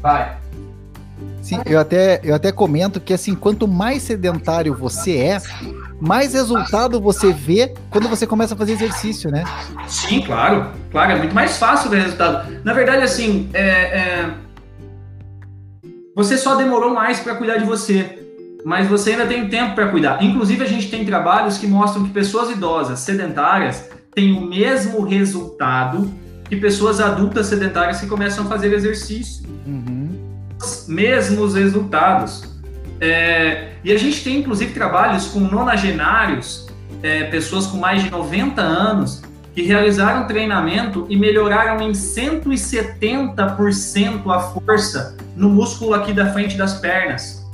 Vai. 0.00 0.38
Sim, 1.48 1.62
eu 1.64 1.80
até, 1.80 2.20
eu 2.22 2.34
até 2.34 2.52
comento 2.52 3.00
que 3.00 3.14
assim, 3.14 3.34
quanto 3.34 3.66
mais 3.66 4.02
sedentário 4.02 4.74
você 4.74 5.16
é, 5.16 5.40
mais 5.98 6.34
resultado 6.34 7.00
você 7.00 7.32
vê 7.32 7.72
quando 7.88 8.06
você 8.06 8.26
começa 8.26 8.54
a 8.54 8.56
fazer 8.56 8.72
exercício, 8.72 9.30
né? 9.30 9.44
Sim, 9.86 10.20
claro. 10.20 10.70
Claro, 10.90 11.12
é 11.12 11.16
muito 11.16 11.34
mais 11.34 11.56
fácil 11.56 11.88
ver 11.88 12.02
resultado. 12.02 12.52
Na 12.62 12.74
verdade, 12.74 13.02
assim, 13.02 13.48
é, 13.54 13.62
é... 13.62 14.30
você 16.14 16.36
só 16.36 16.54
demorou 16.54 16.92
mais 16.92 17.18
para 17.20 17.34
cuidar 17.34 17.56
de 17.56 17.64
você, 17.64 18.26
mas 18.62 18.86
você 18.86 19.12
ainda 19.12 19.26
tem 19.26 19.48
tempo 19.48 19.74
para 19.74 19.88
cuidar. 19.88 20.22
Inclusive, 20.22 20.62
a 20.62 20.68
gente 20.68 20.90
tem 20.90 21.02
trabalhos 21.02 21.56
que 21.56 21.66
mostram 21.66 22.04
que 22.04 22.10
pessoas 22.10 22.50
idosas 22.50 23.00
sedentárias 23.00 23.88
têm 24.14 24.36
o 24.36 24.42
mesmo 24.42 25.02
resultado 25.02 26.12
que 26.46 26.56
pessoas 26.56 27.00
adultas 27.00 27.46
sedentárias 27.46 28.00
que 28.00 28.06
começam 28.06 28.44
a 28.44 28.48
fazer 28.48 28.70
exercício. 28.74 29.46
Uhum. 29.66 29.97
Os 30.60 30.86
mesmos 30.88 31.54
resultados. 31.54 32.42
É, 33.00 33.68
e 33.84 33.92
a 33.92 33.98
gente 33.98 34.24
tem, 34.24 34.38
inclusive, 34.38 34.72
trabalhos 34.72 35.28
com 35.28 35.38
nonagenários, 35.40 36.66
é, 37.02 37.24
pessoas 37.24 37.66
com 37.66 37.78
mais 37.78 38.02
de 38.02 38.10
90 38.10 38.60
anos, 38.60 39.22
que 39.54 39.62
realizaram 39.62 40.26
treinamento 40.26 41.06
e 41.08 41.16
melhoraram 41.16 41.88
em 41.88 41.92
170% 41.92 44.30
a 44.30 44.40
força 44.40 45.16
no 45.34 45.48
músculo 45.48 45.94
aqui 45.94 46.12
da 46.12 46.30
frente 46.32 46.56
das 46.56 46.74
pernas, 46.74 47.44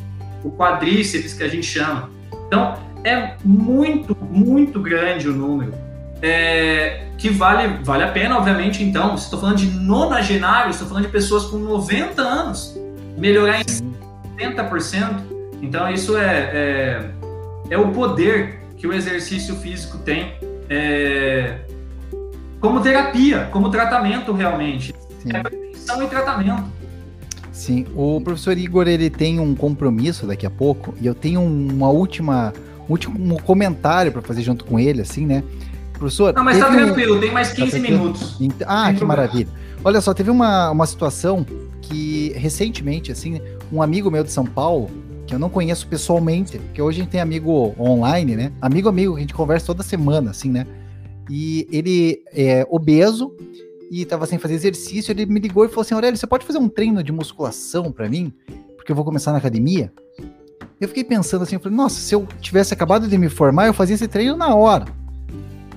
o 0.43 0.51
quadríceps 0.51 1.35
que 1.35 1.43
a 1.43 1.49
gente 1.49 1.67
chama. 1.67 2.11
Então, 2.47 2.79
é 3.05 3.35
muito, 3.45 4.17
muito 4.31 4.81
grande 4.81 5.29
o 5.29 5.33
número. 5.33 5.75
É, 6.21 7.07
que 7.19 7.29
vale, 7.29 7.79
vale 7.83 8.03
a 8.03 8.09
pena, 8.09 8.37
obviamente, 8.37 8.83
então, 8.83 9.17
se 9.17 9.25
estou 9.25 9.39
falando 9.39 9.59
de 9.59 9.67
nonagenários, 9.67 10.77
estou 10.77 10.89
falando 10.89 11.05
de 11.05 11.11
pessoas 11.11 11.45
com 11.45 11.59
90 11.59 12.21
anos, 12.21 12.77
melhorar 13.17 13.61
em 13.61 13.65
70%. 14.39 15.21
Então, 15.63 15.91
isso 15.91 16.17
é, 16.17 16.51
é, 16.53 17.11
é 17.71 17.79
o 17.79 17.89
poder 17.93 18.61
que 18.77 18.87
o 18.87 18.93
exercício 18.93 19.57
físico 19.57 19.99
tem 19.99 20.35
é, 20.69 21.59
como 22.61 22.81
terapia, 22.81 23.49
como 23.51 23.71
tratamento 23.71 24.33
realmente. 24.33 24.95
Sim. 25.23 25.31
É 25.33 25.43
prevenção 25.43 26.03
e 26.03 26.07
tratamento. 26.07 26.65
Sim, 27.53 27.87
o 27.95 28.21
professor 28.21 28.59
Igor 28.59 28.89
ele 28.89 29.09
tem 29.09 29.39
um 29.39 29.55
compromisso 29.55 30.27
daqui 30.27 30.45
a 30.45 30.51
pouco 30.51 30.93
e 31.01 31.07
eu 31.07 31.15
tenho 31.15 31.41
uma 31.41 31.89
última 31.89 32.53
um 32.89 32.93
último 32.93 33.41
comentário 33.43 34.13
para 34.13 34.21
fazer 34.21 34.43
junto 34.43 34.65
com 34.65 34.79
ele, 34.79 35.01
assim, 35.01 35.25
né? 35.25 35.43
Professor. 35.95 36.35
Não, 36.35 36.45
mas 36.45 36.59
tá 36.59 36.71
tranquilo, 36.71 37.17
um... 37.17 37.21
tem 37.21 37.33
mais 37.33 37.53
15 37.53 37.71
tá 37.71 37.79
minutos. 37.79 38.39
Ah, 38.67 38.93
que 38.93 39.05
maravilha. 39.05 39.49
Olha 39.83 40.01
só, 40.01 40.13
teve 40.13 40.31
uma, 40.31 40.71
uma 40.71 40.87
situação 40.87 41.47
que 41.89 42.33
recentemente, 42.37 43.13
assim, 43.13 43.41
um 43.73 43.83
amigo 43.83 44.11
meu 44.11 44.25
de 44.25 44.31
São 44.31 44.45
Paulo, 44.45 44.91
que 45.27 45.35
eu 45.35 45.39
não 45.39 45.49
conheço 45.49 45.87
pessoalmente, 45.87 46.59
porque 46.59 46.81
hoje 46.81 47.01
a 47.01 47.05
gente 47.05 47.13
tem 47.13 47.21
amigo 47.21 47.75
online, 47.79 48.37
né? 48.37 48.53
Amigo, 48.61 48.89
amigo, 48.89 49.17
a 49.17 49.21
gente 49.21 49.35
conversa 49.35 49.67
toda 49.67 49.83
semana, 49.83 50.31
assim, 50.31 50.51
né? 50.51 50.67
E 51.31 51.67
ele 51.71 52.23
é 52.33 52.67
obeso 52.69 53.35
e 53.91 54.03
estava 54.03 54.27
sem 54.27 54.39
fazer 54.39 54.55
exercício. 54.55 55.13
Ele 55.13 55.27
me 55.27 55.41
ligou 55.41 55.65
e 55.65 55.69
falou 55.69 55.83
assim: 55.83 55.95
Aurélio, 55.95 56.19
você 56.19 56.27
pode 56.27 56.45
fazer 56.45 56.59
um 56.59 56.69
treino 56.69 57.03
de 57.03 57.13
musculação 57.13 57.91
para 57.91 58.09
mim? 58.09 58.33
Porque 58.77 58.93
eu 58.93 58.97
vou 58.97 59.05
começar 59.05 59.33
na 59.33 59.39
academia. 59.39 59.93
Eu 60.81 60.89
fiquei 60.89 61.05
pensando 61.05 61.43
assim: 61.43 61.57
eu 61.57 61.61
falei, 61.61 61.77
nossa, 61.77 62.01
se 62.01 62.15
eu 62.15 62.27
tivesse 62.41 62.75
acabado 62.75 63.09
de 63.09 63.17
me 63.17 63.29
formar, 63.29 63.67
eu 63.67 63.75
fazia 63.75 63.95
esse 63.95 64.09
treino 64.09 64.37
na 64.37 64.55
hora. 64.55 64.85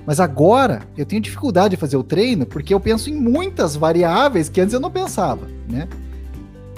Mas 0.08 0.20
agora 0.20 0.88
eu 0.96 1.04
tenho 1.04 1.20
dificuldade 1.20 1.72
de 1.72 1.76
fazer 1.76 1.98
o 1.98 2.02
treino 2.02 2.46
porque 2.46 2.72
eu 2.72 2.80
penso 2.80 3.10
em 3.10 3.14
muitas 3.14 3.76
variáveis 3.76 4.48
que 4.48 4.58
antes 4.58 4.72
eu 4.72 4.80
não 4.80 4.90
pensava, 4.90 5.46
né? 5.68 5.86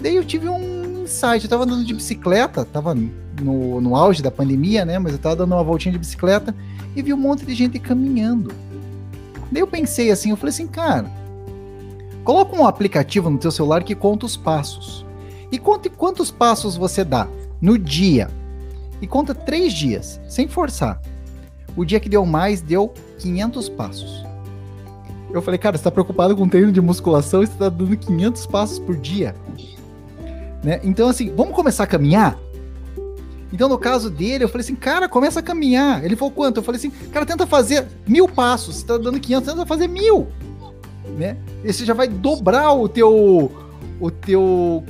Daí 0.02 0.16
eu 0.16 0.24
tive 0.24 0.48
um 0.48 1.04
insight, 1.04 1.44
eu 1.44 1.48
tava 1.48 1.62
andando 1.62 1.84
de 1.84 1.94
bicicleta, 1.94 2.64
tava 2.64 2.92
no, 2.92 3.80
no 3.80 3.94
auge 3.94 4.20
da 4.20 4.32
pandemia, 4.32 4.84
né? 4.84 4.98
Mas 4.98 5.12
eu 5.12 5.18
tava 5.20 5.36
dando 5.36 5.52
uma 5.52 5.62
voltinha 5.62 5.92
de 5.92 5.98
bicicleta 5.98 6.52
e 6.96 7.02
vi 7.02 7.14
um 7.14 7.16
monte 7.16 7.46
de 7.46 7.54
gente 7.54 7.78
caminhando. 7.78 8.52
Daí 9.48 9.62
eu 9.62 9.66
pensei 9.68 10.10
assim, 10.10 10.30
eu 10.30 10.36
falei 10.36 10.50
assim, 10.52 10.66
cara, 10.66 11.08
coloca 12.24 12.56
um 12.56 12.66
aplicativo 12.66 13.30
no 13.30 13.38
teu 13.38 13.52
celular 13.52 13.84
que 13.84 13.94
conta 13.94 14.26
os 14.26 14.36
passos. 14.36 15.06
E 15.52 15.56
conte 15.56 15.88
quantos 15.88 16.32
passos 16.32 16.76
você 16.76 17.04
dá 17.04 17.28
no 17.60 17.78
dia. 17.78 18.28
E 19.00 19.06
conta 19.06 19.36
três 19.36 19.72
dias, 19.72 20.20
sem 20.28 20.48
forçar. 20.48 21.00
O 21.76 21.84
dia 21.84 22.00
que 22.00 22.08
deu 22.08 22.26
mais 22.26 22.60
deu 22.60 22.92
500 23.20 23.68
passos. 23.68 24.24
Eu 25.32 25.40
falei, 25.40 25.58
cara, 25.58 25.76
você 25.76 25.84
tá 25.84 25.90
preocupado 25.90 26.36
com 26.36 26.48
treino 26.48 26.72
de 26.72 26.80
musculação 26.80 27.42
e 27.42 27.46
você 27.46 27.52
tá 27.54 27.68
dando 27.68 27.96
500 27.96 28.46
passos 28.46 28.78
por 28.78 28.96
dia. 28.96 29.34
Né? 30.64 30.80
Então, 30.82 31.08
assim, 31.08 31.32
vamos 31.34 31.54
começar 31.54 31.84
a 31.84 31.86
caminhar? 31.86 32.36
Então, 33.52 33.68
no 33.68 33.78
caso 33.78 34.10
dele, 34.10 34.44
eu 34.44 34.48
falei 34.48 34.64
assim, 34.64 34.74
cara, 34.74 35.08
começa 35.08 35.40
a 35.40 35.42
caminhar. 35.42 36.04
Ele 36.04 36.16
falou, 36.16 36.32
quanto? 36.32 36.58
Eu 36.58 36.62
falei 36.62 36.78
assim, 36.78 36.90
cara, 37.12 37.26
tenta 37.26 37.46
fazer 37.46 37.86
mil 38.06 38.28
passos. 38.28 38.76
Você 38.76 38.86
tá 38.86 38.96
dando 38.96 39.20
500, 39.20 39.52
tenta 39.52 39.66
fazer 39.66 39.88
mil. 39.88 40.28
Né? 41.16 41.36
E 41.64 41.72
você 41.72 41.84
já 41.84 41.94
vai 41.94 42.08
dobrar 42.08 42.72
o 42.72 42.88
teu, 42.88 43.52
o 44.00 44.10
teu, 44.10 44.84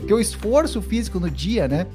o 0.00 0.06
teu 0.06 0.20
esforço 0.20 0.80
físico 0.80 1.18
no 1.18 1.30
dia, 1.30 1.66
né? 1.68 1.86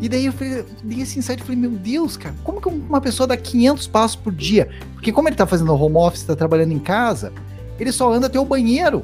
E 0.00 0.08
daí 0.08 0.26
eu 0.26 0.32
falei, 0.32 0.64
dei 0.82 1.00
esse 1.00 1.18
insight, 1.18 1.42
falei, 1.42 1.56
meu 1.56 1.70
Deus, 1.70 2.16
cara, 2.16 2.34
como 2.44 2.60
que 2.60 2.68
uma 2.68 3.00
pessoa 3.00 3.26
dá 3.26 3.36
500 3.36 3.86
passos 3.86 4.16
por 4.16 4.32
dia? 4.32 4.68
Porque 4.94 5.10
como 5.10 5.28
ele 5.28 5.36
tá 5.36 5.46
fazendo 5.46 5.74
home 5.74 5.96
office, 5.96 6.22
tá 6.22 6.36
trabalhando 6.36 6.72
em 6.72 6.78
casa, 6.78 7.32
ele 7.80 7.90
só 7.90 8.12
anda 8.12 8.26
até 8.26 8.38
o 8.38 8.44
banheiro 8.44 9.02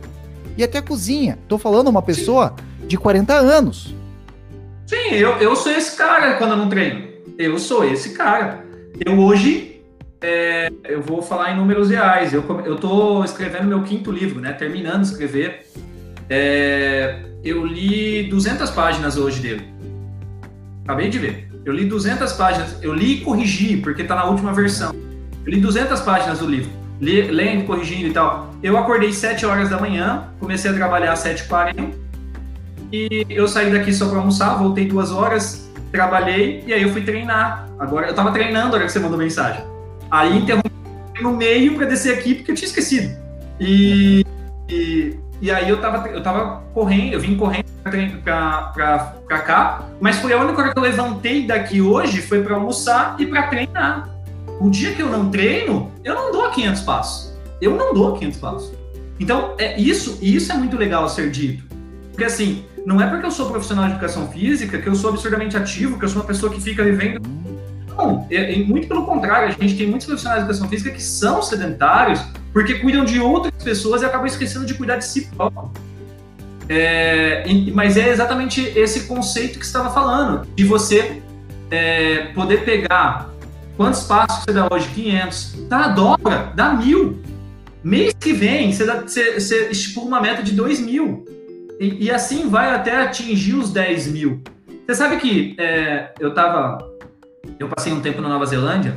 e 0.56 0.62
até 0.62 0.78
a 0.78 0.82
cozinha. 0.82 1.38
Tô 1.48 1.56
falando 1.56 1.88
uma 1.88 2.02
pessoa 2.02 2.54
de 2.86 2.96
40 2.96 3.32
anos. 3.32 3.94
Sim, 4.86 5.14
eu, 5.14 5.36
eu 5.38 5.56
sou 5.56 5.72
esse 5.72 5.96
cara 5.96 6.34
quando 6.36 6.50
eu 6.50 6.56
não 6.56 6.68
treino. 6.68 7.08
Eu 7.38 7.58
sou 7.58 7.84
esse 7.84 8.10
cara. 8.10 8.62
Eu 9.04 9.18
hoje, 9.18 9.80
é, 10.20 10.70
eu 10.84 11.00
vou 11.00 11.22
falar 11.22 11.52
em 11.52 11.56
números 11.56 11.88
reais. 11.88 12.34
Eu, 12.34 12.44
eu 12.64 12.76
tô 12.76 13.24
escrevendo 13.24 13.64
meu 13.64 13.82
quinto 13.82 14.10
livro, 14.10 14.40
né? 14.40 14.52
Terminando 14.52 15.02
de 15.02 15.08
escrever. 15.08 15.66
É, 16.28 17.22
eu 17.42 17.64
li 17.64 18.28
200 18.28 18.70
páginas 18.70 19.16
hoje 19.16 19.40
dele. 19.40 19.72
Acabei 20.84 21.08
de 21.08 21.18
ver. 21.18 21.48
Eu 21.64 21.72
li 21.72 21.84
200 21.84 22.32
páginas. 22.32 22.76
Eu 22.82 22.92
li 22.92 23.14
e 23.18 23.20
corrigi, 23.20 23.76
porque 23.76 24.04
tá 24.04 24.14
na 24.14 24.24
última 24.24 24.52
versão. 24.52 24.94
Eu 25.44 25.52
li 25.52 25.60
200 25.60 26.00
páginas 26.00 26.38
do 26.38 26.46
livro. 26.46 26.70
Li, 27.00 27.22
lendo, 27.22 27.64
corrigindo 27.64 28.08
e 28.08 28.12
tal. 28.12 28.50
Eu 28.62 28.76
acordei 28.76 29.12
7 29.12 29.44
horas 29.44 29.70
da 29.70 29.78
manhã, 29.78 30.28
comecei 30.38 30.70
a 30.70 30.74
trabalhar 30.74 31.12
às 31.12 31.24
7h40 31.24 32.02
e 32.92 33.24
eu 33.30 33.48
saí 33.48 33.72
daqui 33.72 33.92
só 33.92 34.06
para 34.06 34.18
almoçar, 34.18 34.54
voltei 34.58 34.86
duas 34.86 35.10
horas, 35.10 35.66
trabalhei 35.90 36.62
e 36.66 36.74
aí 36.74 36.82
eu 36.82 36.90
fui 36.90 37.00
treinar. 37.02 37.66
Agora 37.78 38.08
eu 38.08 38.14
tava 38.14 38.30
treinando 38.32 38.68
na 38.68 38.74
hora 38.74 38.84
que 38.84 38.92
você 38.92 38.98
mandou 38.98 39.18
mensagem. 39.18 39.64
Aí 40.10 40.36
interrompi 40.36 40.70
no 41.22 41.34
meio 41.34 41.74
para 41.74 41.86
descer 41.86 42.12
aqui 42.12 42.34
porque 42.34 42.50
eu 42.50 42.54
tinha 42.54 42.68
esquecido. 42.68 43.16
E, 43.58 44.26
e, 44.68 45.16
e, 45.42 45.50
aí 45.50 45.68
eu 45.68 45.80
tava, 45.80 46.08
eu 46.08 46.22
tava 46.22 46.62
correndo, 46.72 47.14
eu 47.14 47.20
vim 47.20 47.36
correndo 47.36 47.66
para 48.22 49.38
cá, 49.44 49.82
mas 50.00 50.20
foi 50.20 50.32
a 50.32 50.38
única 50.38 50.62
hora 50.62 50.72
que 50.72 50.78
eu 50.78 50.82
levantei 50.82 51.44
daqui 51.44 51.80
hoje 51.80 52.22
foi 52.22 52.44
para 52.44 52.54
almoçar 52.54 53.16
e 53.18 53.26
para 53.26 53.48
treinar. 53.48 54.08
O 54.60 54.70
dia 54.70 54.94
que 54.94 55.02
eu 55.02 55.08
não 55.08 55.30
treino, 55.30 55.90
eu 56.04 56.14
não 56.14 56.30
dou 56.30 56.48
500 56.48 56.82
passos. 56.82 57.36
Eu 57.60 57.76
não 57.76 57.92
dou 57.92 58.12
500 58.16 58.38
passos. 58.38 58.72
Então, 59.18 59.54
é 59.58 59.76
isso, 59.80 60.16
isso 60.22 60.52
é 60.52 60.54
muito 60.54 60.76
legal 60.76 61.08
ser 61.08 61.28
dito. 61.32 61.64
Porque 62.10 62.24
assim, 62.24 62.64
não 62.86 63.00
é 63.00 63.06
porque 63.08 63.26
eu 63.26 63.30
sou 63.32 63.50
profissional 63.50 63.86
de 63.86 63.92
educação 63.92 64.28
física 64.28 64.78
que 64.78 64.88
eu 64.88 64.94
sou 64.94 65.10
absurdamente 65.10 65.56
ativo, 65.56 65.98
que 65.98 66.04
eu 66.04 66.08
sou 66.08 66.22
uma 66.22 66.26
pessoa 66.26 66.52
que 66.52 66.60
fica 66.60 66.84
vivendo. 66.84 67.20
Não, 67.96 68.26
é, 68.30 68.54
é 68.54 68.64
muito 68.64 68.88
pelo 68.88 69.04
contrário, 69.04 69.48
a 69.48 69.50
gente 69.50 69.76
tem 69.76 69.86
muitos 69.86 70.06
profissionais 70.06 70.42
de 70.42 70.48
educação 70.48 70.68
física 70.68 70.90
que 70.90 71.02
são 71.02 71.42
sedentários 71.42 72.20
porque 72.52 72.74
cuidam 72.74 73.04
de 73.04 73.18
outras 73.20 73.62
pessoas 73.62 74.02
e 74.02 74.04
acabam 74.04 74.26
esquecendo 74.26 74.66
de 74.66 74.74
cuidar 74.74 74.96
de 74.96 75.04
si 75.04 75.26
próprio. 75.34 75.70
É, 76.68 77.44
mas 77.74 77.96
é 77.96 78.08
exatamente 78.08 78.60
esse 78.60 79.06
conceito 79.06 79.58
que 79.58 79.64
estava 79.64 79.90
falando, 79.90 80.46
de 80.54 80.64
você 80.64 81.22
é, 81.70 82.26
poder 82.34 82.64
pegar 82.64 83.30
quantos 83.76 84.04
passos 84.04 84.44
você 84.44 84.52
dá 84.52 84.68
hoje? 84.70 84.88
500. 84.94 85.66
Tá, 85.68 85.88
dobra, 85.88 86.52
dá 86.54 86.72
mil. 86.74 87.20
Mês 87.82 88.14
que 88.18 88.32
vem, 88.32 88.72
você, 88.72 88.84
dá, 88.84 89.00
você, 89.00 89.40
você 89.40 89.68
estipula 89.70 90.06
uma 90.06 90.20
meta 90.20 90.42
de 90.42 90.52
2 90.52 90.80
mil. 90.80 91.24
E, 91.80 92.04
e, 92.04 92.10
assim 92.10 92.48
vai 92.48 92.72
até 92.72 93.02
atingir 93.02 93.54
os 93.54 93.72
10 93.72 94.08
mil. 94.08 94.40
Você 94.86 94.94
sabe 94.94 95.16
que 95.16 95.56
é, 95.58 96.12
eu 96.20 96.32
tava. 96.32 96.78
Eu 97.58 97.68
passei 97.68 97.92
um 97.92 98.00
tempo 98.00 98.20
na 98.20 98.28
Nova 98.28 98.46
Zelândia, 98.46 98.96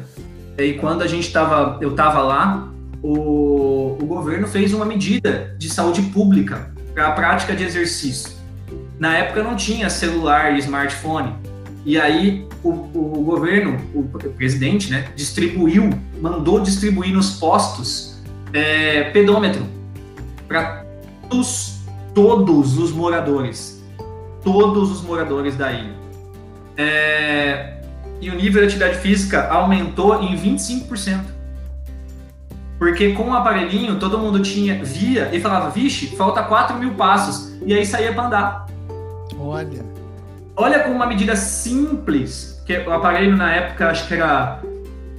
e 0.57 0.73
quando 0.73 1.01
a 1.01 1.07
gente 1.07 1.31
tava. 1.31 1.77
Eu 1.81 1.95
tava 1.95 2.21
lá, 2.21 2.69
o, 3.01 3.97
o 4.01 4.05
governo 4.05 4.47
fez 4.47 4.73
uma 4.73 4.85
medida 4.85 5.55
de 5.57 5.69
saúde 5.69 6.01
pública 6.03 6.71
para 6.93 7.07
a 7.07 7.11
prática 7.11 7.55
de 7.55 7.63
exercício. 7.63 8.33
Na 8.97 9.17
época 9.17 9.43
não 9.43 9.55
tinha 9.55 9.89
celular 9.89 10.55
e 10.55 10.59
smartphone. 10.59 11.33
E 11.85 11.99
aí 11.99 12.47
o, 12.63 12.69
o 12.69 13.23
governo, 13.23 13.79
o 13.93 14.03
presidente, 14.03 14.89
né, 14.89 15.09
distribuiu, 15.15 15.89
mandou 16.19 16.59
distribuir 16.59 17.13
nos 17.13 17.31
postos 17.31 18.19
é, 18.53 19.03
pedômetro 19.11 19.63
para 20.47 20.83
todos 21.29 21.75
todos 22.13 22.77
os 22.77 22.91
moradores. 22.91 23.83
Todos 24.41 24.89
os 24.89 25.01
moradores 25.01 25.55
da 25.55 25.71
ilha. 25.73 25.93
É, 26.77 27.81
e 28.21 28.29
o 28.29 28.35
nível 28.35 28.61
de 28.61 28.67
atividade 28.67 28.97
física 28.97 29.47
aumentou 29.49 30.21
em 30.21 30.35
25%. 30.35 31.35
Porque 32.77 33.13
com 33.13 33.29
o 33.29 33.33
aparelhinho 33.33 33.97
todo 33.97 34.17
mundo 34.17 34.41
tinha 34.41 34.83
via 34.83 35.29
e 35.33 35.39
falava, 35.39 35.69
vixe, 35.69 36.15
falta 36.15 36.43
4 36.43 36.77
mil 36.77 36.93
passos. 36.93 37.53
E 37.65 37.73
aí 37.73 37.85
saía 37.85 38.13
para 38.13 38.27
andar. 38.27 38.65
Olha. 39.37 39.85
olha 40.55 40.79
como 40.79 40.95
uma 40.95 41.05
medida 41.05 41.35
simples, 41.35 42.61
que 42.65 42.77
o 42.77 42.91
aparelho 42.91 43.35
na 43.37 43.53
época 43.53 43.89
acho 43.89 44.07
que 44.07 44.13
era 44.15 44.59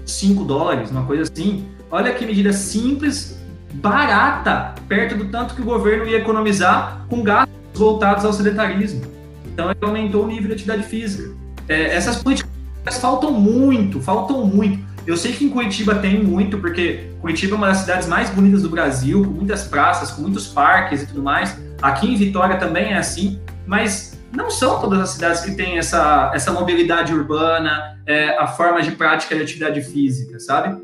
5 0.04 0.44
dólares, 0.44 0.90
uma 0.90 1.04
coisa 1.04 1.22
assim. 1.22 1.66
Olha 1.90 2.12
que 2.12 2.26
medida 2.26 2.52
simples, 2.52 3.38
barata, 3.74 4.74
perto 4.88 5.14
do 5.14 5.26
tanto 5.26 5.54
que 5.54 5.62
o 5.62 5.64
governo 5.64 6.06
ia 6.06 6.18
economizar 6.18 7.06
com 7.08 7.22
gastos 7.22 7.54
voltados 7.74 8.24
ao 8.24 8.32
sedentarismo. 8.32 9.02
Então 9.46 9.70
ele 9.70 9.78
aumentou 9.80 10.24
o 10.24 10.26
nível 10.26 10.48
de 10.48 10.54
atividade 10.54 10.82
física. 10.82 11.32
É, 11.68 11.94
essas 11.94 12.22
políticas 12.22 12.55
faltam 12.94 13.32
muito, 13.32 14.00
faltam 14.00 14.46
muito. 14.46 14.84
Eu 15.06 15.16
sei 15.16 15.32
que 15.32 15.44
em 15.44 15.50
Curitiba 15.50 15.94
tem 15.96 16.22
muito, 16.22 16.58
porque 16.58 17.10
Curitiba 17.20 17.54
é 17.54 17.58
uma 17.58 17.68
das 17.68 17.78
cidades 17.78 18.08
mais 18.08 18.30
bonitas 18.30 18.62
do 18.62 18.68
Brasil, 18.68 19.24
com 19.24 19.30
muitas 19.30 19.64
praças, 19.64 20.10
com 20.10 20.22
muitos 20.22 20.48
parques 20.48 21.02
e 21.02 21.06
tudo 21.06 21.22
mais. 21.22 21.56
Aqui 21.80 22.12
em 22.12 22.16
Vitória 22.16 22.56
também 22.56 22.92
é 22.92 22.98
assim, 22.98 23.40
mas 23.66 24.18
não 24.32 24.50
são 24.50 24.80
todas 24.80 25.00
as 25.00 25.10
cidades 25.10 25.40
que 25.42 25.52
têm 25.54 25.78
essa, 25.78 26.30
essa 26.34 26.52
mobilidade 26.52 27.12
urbana, 27.12 28.00
é, 28.06 28.36
a 28.36 28.46
forma 28.46 28.82
de 28.82 28.92
prática 28.92 29.34
de 29.34 29.42
atividade 29.42 29.80
física, 29.82 30.38
sabe? 30.40 30.76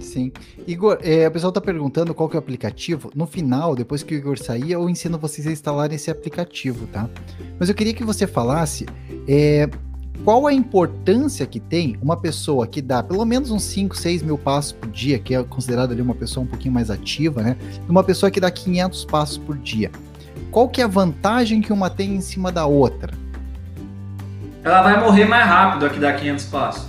Sim. 0.00 0.32
Igor, 0.66 0.98
é, 1.02 1.28
o 1.28 1.30
pessoal 1.30 1.50
está 1.50 1.60
perguntando 1.60 2.14
qual 2.14 2.28
que 2.28 2.36
é 2.36 2.38
o 2.38 2.42
aplicativo. 2.42 3.10
No 3.14 3.26
final, 3.26 3.74
depois 3.74 4.02
que 4.02 4.14
o 4.14 4.18
Igor 4.18 4.38
sair, 4.38 4.72
eu 4.72 4.88
ensino 4.88 5.18
vocês 5.18 5.46
a 5.46 5.52
instalarem 5.52 5.96
esse 5.96 6.10
aplicativo, 6.10 6.86
tá? 6.86 7.08
Mas 7.58 7.68
eu 7.68 7.74
queria 7.74 7.94
que 7.94 8.04
você 8.04 8.26
falasse 8.26 8.86
é, 9.28 9.68
qual 10.22 10.46
a 10.46 10.52
importância 10.52 11.46
que 11.46 11.58
tem 11.58 11.98
uma 12.00 12.16
pessoa 12.16 12.66
que 12.66 12.80
dá 12.80 13.02
pelo 13.02 13.24
menos 13.24 13.50
uns 13.50 13.62
5, 13.64 13.96
6 13.96 14.22
mil 14.22 14.38
passos 14.38 14.72
por 14.72 14.90
dia, 14.90 15.18
que 15.18 15.34
é 15.34 15.42
considerada 15.42 15.92
ali 15.92 16.00
uma 16.00 16.14
pessoa 16.14 16.44
um 16.44 16.46
pouquinho 16.46 16.72
mais 16.72 16.90
ativa, 16.90 17.42
né? 17.42 17.56
Uma 17.88 18.04
pessoa 18.04 18.30
que 18.30 18.40
dá 18.40 18.50
500 18.50 19.04
passos 19.06 19.38
por 19.38 19.56
dia. 19.58 19.90
Qual 20.50 20.68
que 20.68 20.80
é 20.80 20.84
a 20.84 20.88
vantagem 20.88 21.60
que 21.60 21.72
uma 21.72 21.90
tem 21.90 22.14
em 22.14 22.20
cima 22.20 22.52
da 22.52 22.64
outra? 22.64 23.12
Ela 24.62 24.82
vai 24.82 25.00
morrer 25.00 25.26
mais 25.26 25.46
rápido 25.46 25.86
a 25.86 25.90
que 25.90 25.98
dá 25.98 26.12
500 26.12 26.44
passos. 26.46 26.86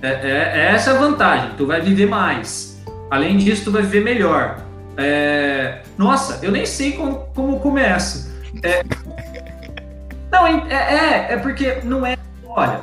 É, 0.00 0.08
é, 0.08 0.52
é 0.54 0.74
essa 0.74 0.92
a 0.92 0.94
vantagem. 0.94 1.50
Tu 1.56 1.66
vai 1.66 1.80
viver 1.80 2.06
mais. 2.06 2.80
Além 3.10 3.36
disso, 3.36 3.64
tu 3.64 3.72
vai 3.72 3.82
viver 3.82 4.04
melhor. 4.04 4.62
É... 4.96 5.80
Nossa, 5.98 6.38
eu 6.44 6.52
nem 6.52 6.64
sei 6.66 6.92
como, 6.92 7.26
como 7.34 7.58
começa. 7.58 8.32
É... 8.62 8.84
Não, 10.30 10.46
é, 10.46 10.64
é, 10.68 11.34
é 11.34 11.36
porque 11.36 11.78
não 11.84 12.04
é. 12.04 12.16
Olha. 12.56 12.80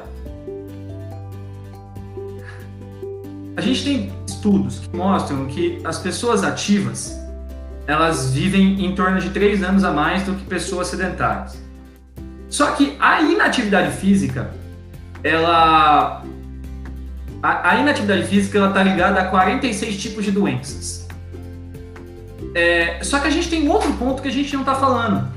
A 3.56 3.62
gente 3.62 3.84
tem 3.84 4.14
estudos 4.28 4.80
que 4.80 4.96
mostram 4.96 5.46
que 5.46 5.80
as 5.84 6.00
pessoas 6.00 6.44
ativas 6.44 7.18
elas 7.88 8.32
vivem 8.32 8.86
em 8.86 8.96
torno 8.96 9.20
de 9.20 9.30
três 9.30 9.64
anos 9.64 9.84
a 9.84 9.92
mais 9.92 10.24
do 10.24 10.34
que 10.36 10.46
pessoas 10.46 10.88
sedentárias. 10.88 11.62
Só 12.50 12.72
que 12.72 12.96
a 13.00 13.22
inatividade 13.22 13.92
física, 13.92 14.52
ela 15.24 16.24
a, 17.42 17.76
inatividade 17.78 18.24
física 18.26 18.58
ela 18.58 18.68
está 18.68 18.84
ligada 18.84 19.20
a 19.22 19.26
46 19.26 19.98
tipos 20.02 20.26
de 20.26 20.32
doenças. 20.32 21.08
É, 22.54 23.00
só 23.02 23.20
que 23.20 23.28
a 23.28 23.32
gente 23.32 23.50
tem 23.50 23.68
outro 23.70 23.92
ponto 23.94 24.22
que 24.22 24.28
a 24.28 24.32
gente 24.32 24.54
não 24.54 24.62
está 24.62 24.76
falando. 24.76 25.28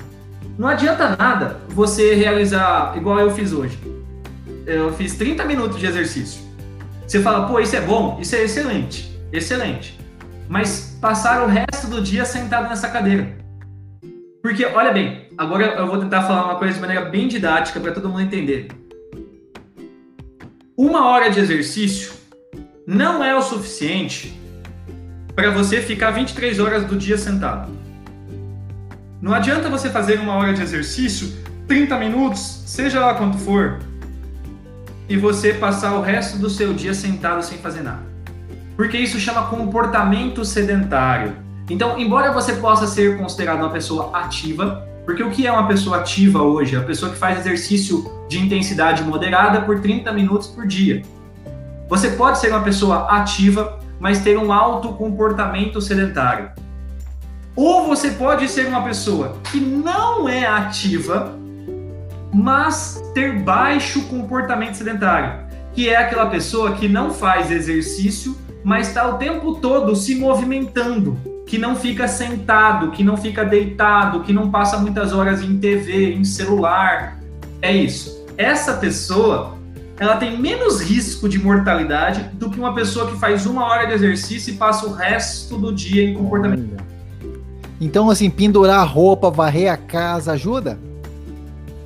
Não 0.58 0.68
adianta 0.68 1.16
nada 1.16 1.60
você 1.68 2.14
realizar 2.14 2.96
igual 2.96 3.18
eu 3.20 3.30
fiz 3.30 3.52
hoje. 3.52 3.78
Eu 4.66 4.92
fiz 4.94 5.14
30 5.14 5.44
minutos 5.44 5.78
de 5.78 5.86
exercício. 5.86 6.42
Você 7.06 7.20
fala, 7.20 7.46
pô, 7.46 7.60
isso 7.60 7.76
é 7.76 7.80
bom, 7.80 8.18
isso 8.20 8.34
é 8.34 8.44
excelente, 8.44 9.18
excelente. 9.30 9.98
Mas 10.48 10.96
passar 11.00 11.42
o 11.42 11.46
resto 11.46 11.86
do 11.88 12.00
dia 12.00 12.24
sentado 12.24 12.68
nessa 12.68 12.88
cadeira. 12.88 13.36
Porque, 14.42 14.64
olha 14.64 14.92
bem, 14.92 15.28
agora 15.36 15.74
eu 15.78 15.86
vou 15.86 15.98
tentar 15.98 16.22
falar 16.22 16.44
uma 16.44 16.56
coisa 16.56 16.74
de 16.74 16.80
maneira 16.80 17.04
bem 17.06 17.28
didática 17.28 17.78
para 17.78 17.92
todo 17.92 18.08
mundo 18.08 18.22
entender. 18.22 18.68
Uma 20.76 21.08
hora 21.08 21.30
de 21.30 21.40
exercício 21.40 22.12
não 22.86 23.22
é 23.22 23.34
o 23.34 23.42
suficiente 23.42 24.38
para 25.34 25.50
você 25.50 25.80
ficar 25.80 26.10
23 26.10 26.58
horas 26.58 26.84
do 26.84 26.96
dia 26.96 27.18
sentado. 27.18 27.70
Não 29.20 29.32
adianta 29.32 29.68
você 29.68 29.88
fazer 29.88 30.18
uma 30.20 30.34
hora 30.34 30.52
de 30.52 30.62
exercício, 30.62 31.32
30 31.66 31.98
minutos, 31.98 32.62
seja 32.66 33.00
lá 33.00 33.14
quanto 33.14 33.38
for, 33.38 33.80
e 35.08 35.16
você 35.16 35.52
passar 35.52 35.94
o 35.94 36.00
resto 36.00 36.38
do 36.38 36.48
seu 36.48 36.72
dia 36.72 36.94
sentado 36.94 37.42
sem 37.42 37.58
fazer 37.58 37.82
nada. 37.82 38.02
Porque 38.76 38.96
isso 38.96 39.18
chama 39.20 39.46
comportamento 39.46 40.44
sedentário. 40.44 41.36
Então, 41.70 41.98
embora 41.98 42.32
você 42.32 42.54
possa 42.54 42.86
ser 42.86 43.16
considerado 43.16 43.60
uma 43.60 43.70
pessoa 43.70 44.10
ativa, 44.16 44.86
porque 45.04 45.22
o 45.22 45.30
que 45.30 45.46
é 45.46 45.52
uma 45.52 45.66
pessoa 45.66 45.98
ativa 45.98 46.42
hoje? 46.42 46.74
É 46.74 46.78
a 46.78 46.82
pessoa 46.82 47.12
que 47.12 47.18
faz 47.18 47.38
exercício 47.38 48.10
de 48.28 48.38
intensidade 48.38 49.02
moderada 49.02 49.60
por 49.60 49.80
30 49.80 50.12
minutos 50.12 50.48
por 50.48 50.66
dia. 50.66 51.02
Você 51.88 52.10
pode 52.10 52.38
ser 52.38 52.48
uma 52.48 52.62
pessoa 52.62 53.08
ativa, 53.10 53.78
mas 54.00 54.20
ter 54.20 54.38
um 54.38 54.52
alto 54.52 54.88
comportamento 54.94 55.80
sedentário. 55.80 56.50
Ou 57.54 57.86
você 57.86 58.10
pode 58.10 58.48
ser 58.48 58.66
uma 58.66 58.82
pessoa 58.82 59.36
que 59.50 59.60
não 59.60 60.28
é 60.28 60.46
ativa, 60.46 61.38
mas 62.34 63.00
ter 63.14 63.38
baixo 63.38 64.02
comportamento 64.08 64.74
sedentário, 64.74 65.44
que 65.72 65.88
é 65.88 65.96
aquela 65.96 66.26
pessoa 66.26 66.72
que 66.72 66.88
não 66.88 67.10
faz 67.12 67.50
exercício, 67.50 68.36
mas 68.64 68.88
está 68.88 69.08
o 69.08 69.18
tempo 69.18 69.54
todo 69.54 69.94
se 69.94 70.16
movimentando 70.16 71.16
que 71.46 71.58
não 71.58 71.76
fica 71.76 72.08
sentado, 72.08 72.90
que 72.90 73.04
não 73.04 73.16
fica 73.16 73.44
deitado, 73.44 74.20
que 74.20 74.32
não 74.32 74.50
passa 74.50 74.78
muitas 74.78 75.12
horas 75.12 75.42
em 75.42 75.58
TV, 75.58 76.14
em 76.14 76.24
celular. 76.24 77.20
É 77.62 77.72
isso. 77.72 78.24
Essa 78.36 78.74
pessoa, 78.74 79.56
ela 79.98 80.16
tem 80.16 80.36
menos 80.36 80.80
risco 80.80 81.28
de 81.28 81.38
mortalidade 81.38 82.30
do 82.32 82.50
que 82.50 82.58
uma 82.58 82.74
pessoa 82.74 83.08
que 83.10 83.16
faz 83.16 83.46
uma 83.46 83.64
hora 83.66 83.86
de 83.86 83.92
exercício 83.92 84.52
e 84.52 84.56
passa 84.56 84.86
o 84.86 84.92
resto 84.92 85.56
do 85.56 85.72
dia 85.72 86.02
em 86.02 86.14
comportamento. 86.14 86.82
Então, 87.80 88.10
assim, 88.10 88.30
pendurar 88.30 88.80
a 88.80 88.84
roupa, 88.84 89.30
varrer 89.30 89.70
a 89.70 89.76
casa 89.76 90.32
ajuda? 90.32 90.78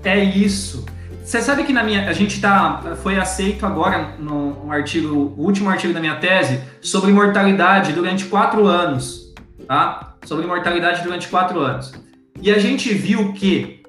É 0.05 0.23
isso. 0.23 0.87
Você 1.25 1.43
sabe 1.43 1.65
que 1.65 1.73
na 1.73 1.83
minha 1.83 2.09
a 2.09 2.13
gente 2.13 2.41
tá 2.41 2.97
foi 3.03 3.19
aceito 3.19 3.67
agora 3.67 4.15
no 4.19 4.71
artigo, 4.71 5.35
o 5.37 5.43
último 5.43 5.69
artigo 5.69 5.93
da 5.93 6.01
minha 6.01 6.17
tese 6.17 6.61
sobre 6.81 7.13
mortalidade 7.13 7.93
durante 7.93 8.25
quatro 8.25 8.67
anos 8.67 9.29
tá? 9.69 10.15
Sobre 10.25 10.47
mortalidade 10.47 11.03
durante 11.03 11.29
quatro 11.29 11.61
anos. 11.61 11.93
E 12.41 12.51
a 12.51 12.59
gente 12.59 12.93
viu 12.95 13.33
que 13.35 13.83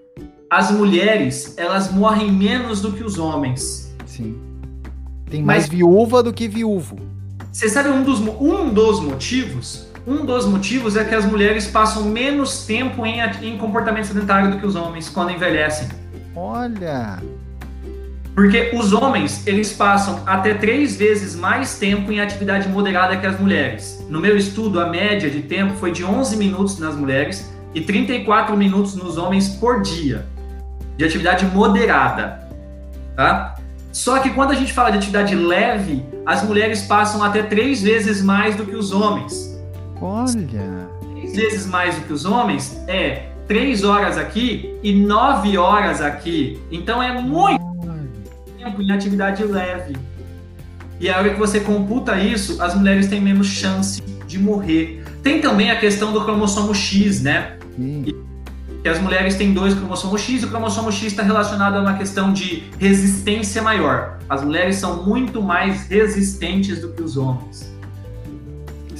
as 0.50 0.70
mulheres, 0.72 1.58
elas 1.58 1.92
morrem 1.92 2.32
menos 2.32 2.82
do 2.82 2.92
que 2.92 3.04
os 3.04 3.18
homens. 3.18 3.96
Sim. 4.06 4.38
Tem 5.30 5.42
mais 5.42 5.64
Mas, 5.64 5.70
viúva 5.70 6.22
do 6.22 6.34
que 6.34 6.48
viúvo. 6.48 6.98
Você 7.52 7.70
sabe 7.70 7.90
um 7.90 8.04
dos, 8.04 8.20
um 8.20 8.74
dos 8.74 9.00
motivos? 9.00 9.88
Um 10.10 10.26
dos 10.26 10.48
motivos 10.48 10.98
é 10.98 11.04
que 11.04 11.14
as 11.14 11.24
mulheres 11.24 11.68
passam 11.68 12.06
menos 12.06 12.66
tempo 12.66 13.06
em, 13.06 13.20
em 13.44 13.60
comportamento 13.60 14.06
sedentário 14.06 14.50
do 14.50 14.58
que 14.58 14.66
os 14.66 14.76
homens 14.76 15.08
quando 15.08 15.30
envelhecem. 15.30 15.88
Olha! 16.36 17.22
Porque 18.34 18.72
os 18.74 18.92
homens, 18.92 19.46
eles 19.46 19.72
passam 19.72 20.24
até 20.26 20.56
três 20.56 20.96
vezes 20.96 21.36
mais 21.36 21.78
tempo 21.78 22.12
em 22.12 22.20
atividade 22.20 22.68
moderada 22.68 23.18
que 23.18 23.28
as 23.28 23.40
mulheres. 23.40 24.04
No 24.10 24.20
meu 24.20 24.36
estudo, 24.36 24.80
a 24.80 24.90
média 24.90 25.30
de 25.30 25.44
tempo 25.44 25.76
foi 25.76 25.92
de 25.92 26.04
11 26.04 26.38
minutos 26.38 26.80
nas 26.80 26.96
mulheres 26.96 27.48
e 27.76 27.80
34 27.80 28.58
minutos 28.58 28.96
nos 28.96 29.16
homens 29.16 29.48
por 29.48 29.84
dia, 29.84 30.26
de 30.98 31.06
atividade 31.06 31.46
moderada, 31.46 32.50
tá? 33.16 33.58
Só 33.92 34.18
que 34.18 34.32
quando 34.32 34.54
a 34.54 34.56
gente 34.56 34.74
fala 34.74 34.90
de 34.90 34.98
atividade 34.98 35.36
leve, 35.36 36.04
as 36.26 36.42
mulheres 36.42 36.82
passam 36.82 37.24
até 37.24 37.44
três 37.44 37.84
vezes 37.84 38.24
mais 38.24 38.56
do 38.56 38.66
que 38.66 38.76
os 38.76 38.92
homens. 38.92 39.49
Olha! 40.02 40.90
Três 41.14 41.36
vezes 41.36 41.66
mais 41.66 41.96
do 41.96 42.02
que 42.02 42.14
os 42.14 42.26
homens 42.26 42.80
é 42.88 43.30
três 43.48 43.84
horas 43.84 44.18
aqui 44.18 44.76
e 44.84 44.94
nove 44.94 45.58
horas 45.58 46.02
aqui. 46.02 46.60
Então 46.72 47.02
é 47.02 47.20
muito 47.22 47.60
tempo 48.58 48.82
em 48.82 48.92
atividade 48.92 49.44
leve. 49.44 49.98
E 51.00 51.10
a 51.10 51.18
hora 51.18 51.30
que 51.30 51.40
você 51.40 51.60
computa 51.62 52.20
isso, 52.20 52.62
as 52.62 52.76
mulheres 52.76 53.08
têm 53.08 53.22
menos 53.22 53.48
chance 53.48 54.02
de 54.28 54.38
morrer. 54.38 55.04
Tem 55.24 55.42
também 55.42 55.72
a 55.72 55.80
questão 55.80 56.14
do 56.14 56.24
cromossomo 56.24 56.76
X, 56.76 57.22
né? 57.22 57.58
Hum. 57.78 58.04
Que 58.84 58.88
as 58.88 59.00
mulheres 59.00 59.36
têm 59.36 59.54
dois 59.54 59.74
cromossomos 59.74 60.22
X, 60.22 60.42
e 60.42 60.46
o 60.46 60.50
cromossomo 60.50 60.92
X 60.92 61.08
está 61.08 61.24
relacionado 61.24 61.76
a 61.76 61.82
uma 61.82 61.98
questão 61.98 62.32
de 62.32 62.64
resistência 62.78 63.62
maior. 63.62 64.20
As 64.30 64.44
mulheres 64.44 64.76
são 64.76 65.04
muito 65.04 65.42
mais 65.42 65.88
resistentes 65.88 66.80
do 66.80 66.90
que 66.90 67.02
os 67.02 67.18
homens. 67.18 67.69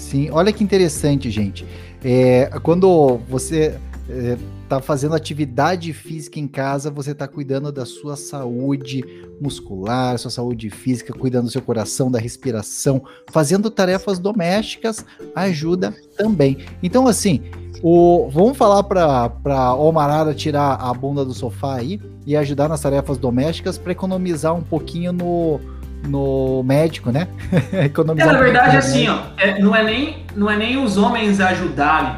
Sim, 0.10 0.32
olha 0.32 0.52
que 0.52 0.64
interessante, 0.64 1.30
gente. 1.30 1.64
É, 2.04 2.50
quando 2.64 3.20
você 3.30 3.80
é, 4.10 4.40
tá 4.68 4.82
fazendo 4.82 5.14
atividade 5.14 5.94
física 5.94 6.40
em 6.40 6.48
casa, 6.48 6.90
você 6.90 7.14
tá 7.14 7.28
cuidando 7.28 7.72
da 7.72 7.86
sua 7.86 8.16
saúde 8.16 9.04
muscular, 9.40 10.18
sua 10.18 10.32
saúde 10.32 10.72
física, 10.72 11.14
cuidando 11.14 11.46
do 11.46 11.52
seu 11.52 11.62
coração, 11.62 12.10
da 12.10 12.18
respiração, 12.18 13.04
fazendo 13.32 13.70
tarefas 13.70 14.18
domésticas 14.18 15.06
ajuda 15.36 15.96
também. 16.18 16.58
Então, 16.82 17.06
assim, 17.06 17.44
o, 17.84 18.28
vamos 18.32 18.58
falar 18.58 18.82
para 18.82 19.32
a 19.46 19.76
Omarada 19.76 20.34
tirar 20.34 20.74
a 20.74 20.92
bunda 20.92 21.24
do 21.24 21.36
sofá 21.36 21.76
aí 21.76 22.02
e 22.26 22.36
ajudar 22.36 22.68
nas 22.68 22.82
tarefas 22.82 23.20
domésticas 23.20 23.78
para 23.78 23.92
economizar 23.92 24.56
um 24.56 24.64
pouquinho 24.64 25.14
no, 25.14 25.60
no 26.08 26.64
médico, 26.64 27.12
né? 27.12 27.28
economizar 27.86 28.30
é, 28.30 28.34
na 28.34 28.40
verdade, 28.40 28.78
assim, 28.78 29.08
ó, 29.08 29.20
é, 29.38 29.60
não, 29.60 29.76
é 29.76 29.84
nem, 29.84 30.26
não 30.36 30.50
é 30.50 30.58
nem 30.58 30.78
os 30.82 30.98
homens 30.98 31.40
ajudarem, 31.40 32.16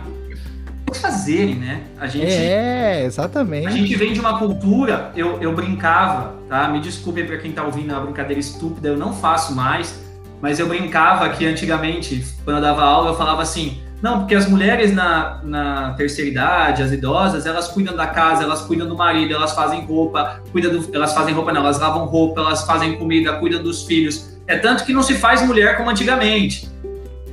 fazerem, 0.94 1.56
né? 1.56 1.84
A 2.00 2.08
gente, 2.08 2.26
é, 2.26 3.04
exatamente. 3.06 3.68
A 3.68 3.72
gente 3.72 3.96
vem 3.96 4.14
de 4.14 4.20
uma 4.20 4.38
cultura, 4.38 5.12
eu, 5.16 5.42
eu 5.42 5.54
brincava, 5.54 6.36
tá? 6.50 6.68
Me 6.68 6.80
desculpem 6.80 7.26
para 7.26 7.38
quem 7.38 7.52
tá 7.52 7.64
ouvindo 7.64 7.96
a 7.96 8.00
brincadeira 8.00 8.40
estúpida, 8.40 8.90
eu 8.90 8.98
não 8.98 9.14
faço 9.14 9.56
mais, 9.56 10.02
mas 10.42 10.60
eu 10.60 10.68
brincava 10.68 11.30
que 11.30 11.46
antigamente, 11.46 12.26
quando 12.44 12.58
eu 12.58 12.62
dava 12.62 12.84
aula, 12.84 13.12
eu 13.12 13.16
falava 13.16 13.42
assim 13.42 13.82
não, 14.02 14.20
porque 14.20 14.34
as 14.34 14.50
mulheres 14.50 14.94
na, 14.94 15.40
na 15.44 15.94
terceira 15.94 16.30
idade, 16.30 16.82
as 16.82 16.92
idosas, 16.92 17.46
elas 17.46 17.68
cuidam 17.68 17.96
da 17.96 18.08
casa, 18.08 18.44
elas 18.44 18.62
cuidam 18.62 18.88
do 18.88 18.98
marido, 18.98 19.34
elas 19.34 19.54
fazem 19.54 19.86
roupa, 19.86 20.42
cuidam 20.52 20.72
do, 20.72 20.96
elas 20.96 21.14
fazem 21.14 21.34
roupa 21.34 21.54
não, 21.54 21.62
elas 21.62 21.80
lavam 21.80 22.06
roupa, 22.06 22.42
elas 22.42 22.66
fazem 22.66 22.98
comida, 22.98 23.34
cuidam 23.34 23.62
dos 23.62 23.84
filhos. 23.84 24.40
É 24.48 24.58
tanto 24.58 24.84
que 24.86 24.94
não 24.94 25.04
se 25.04 25.14
faz 25.14 25.46
mulher 25.46 25.78
como 25.78 25.90
antigamente. 25.90 26.68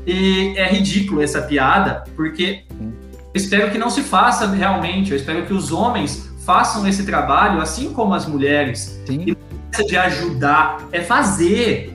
E 0.07 0.55
é 0.57 0.69
ridículo 0.69 1.23
essa 1.23 1.41
piada, 1.41 2.05
porque 2.14 2.64
eu 2.79 2.93
espero 3.35 3.71
que 3.71 3.79
não 3.79 3.89
se 3.89 4.03
faça 4.03 4.47
realmente. 4.47 5.11
Eu 5.11 5.16
espero 5.16 5.47
que 5.47 5.55
os 5.55 5.73
homens 5.73 6.31
façam 6.45 6.87
esse 6.87 7.05
trabalho, 7.05 7.62
assim 7.62 7.95
como 7.95 8.12
as 8.12 8.27
mulheres. 8.27 9.01
Sim. 9.07 9.25
E 9.27 9.31
não 9.31 9.39
é 9.75 9.83
de 9.83 9.97
ajudar, 9.97 10.87
é 10.93 11.01
fazer. 11.01 11.95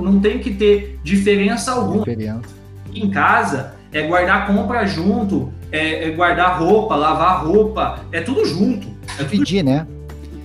não 0.00 0.18
tem 0.18 0.40
que 0.40 0.52
ter 0.52 0.98
diferença 1.04 1.70
alguma. 1.70 2.04
Diferença 2.04 2.61
em 2.94 3.10
casa 3.10 3.74
é 3.92 4.02
guardar 4.02 4.46
compra 4.46 4.86
junto, 4.86 5.52
é, 5.70 6.08
é 6.08 6.10
guardar 6.10 6.58
roupa, 6.58 6.96
lavar 6.96 7.44
roupa, 7.44 8.00
é 8.10 8.20
tudo 8.20 8.44
junto. 8.44 8.86
É 9.18 9.24
Pedir, 9.24 9.62
né? 9.62 9.86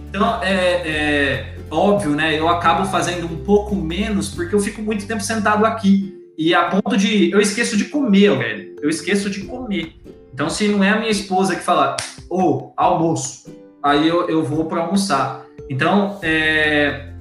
Então, 0.10 0.42
é, 0.44 0.56
é, 0.86 1.56
óbvio, 1.70 2.12
né? 2.12 2.38
Eu 2.38 2.48
acabo 2.50 2.86
fazendo 2.86 3.26
um 3.26 3.38
pouco 3.38 3.76
menos 3.76 4.30
porque 4.30 4.54
eu 4.54 4.60
fico 4.60 4.82
muito 4.82 5.06
tempo 5.06 5.22
sentado 5.22 5.66
aqui. 5.66 6.14
E 6.38 6.54
a 6.54 6.66
ponto 6.66 6.96
de. 6.98 7.32
Eu 7.32 7.40
esqueço 7.40 7.76
de 7.76 7.86
comer, 7.86 8.38
velho. 8.38 8.76
Eu 8.82 8.90
esqueço 8.90 9.30
de 9.30 9.42
comer. 9.42 9.96
Então, 10.34 10.50
se 10.50 10.68
não 10.68 10.84
é 10.84 10.92
a 10.92 11.00
minha 11.00 11.10
esposa 11.10 11.56
que 11.56 11.64
fala, 11.64 11.98
ô, 12.30 12.42
oh, 12.42 12.74
almoço, 12.78 13.50
aí 13.82 14.08
eu, 14.08 14.30
eu 14.30 14.44
vou 14.44 14.66
para 14.66 14.82
almoçar. 14.82 15.46
Então, 15.70 16.20
é, 16.22 17.12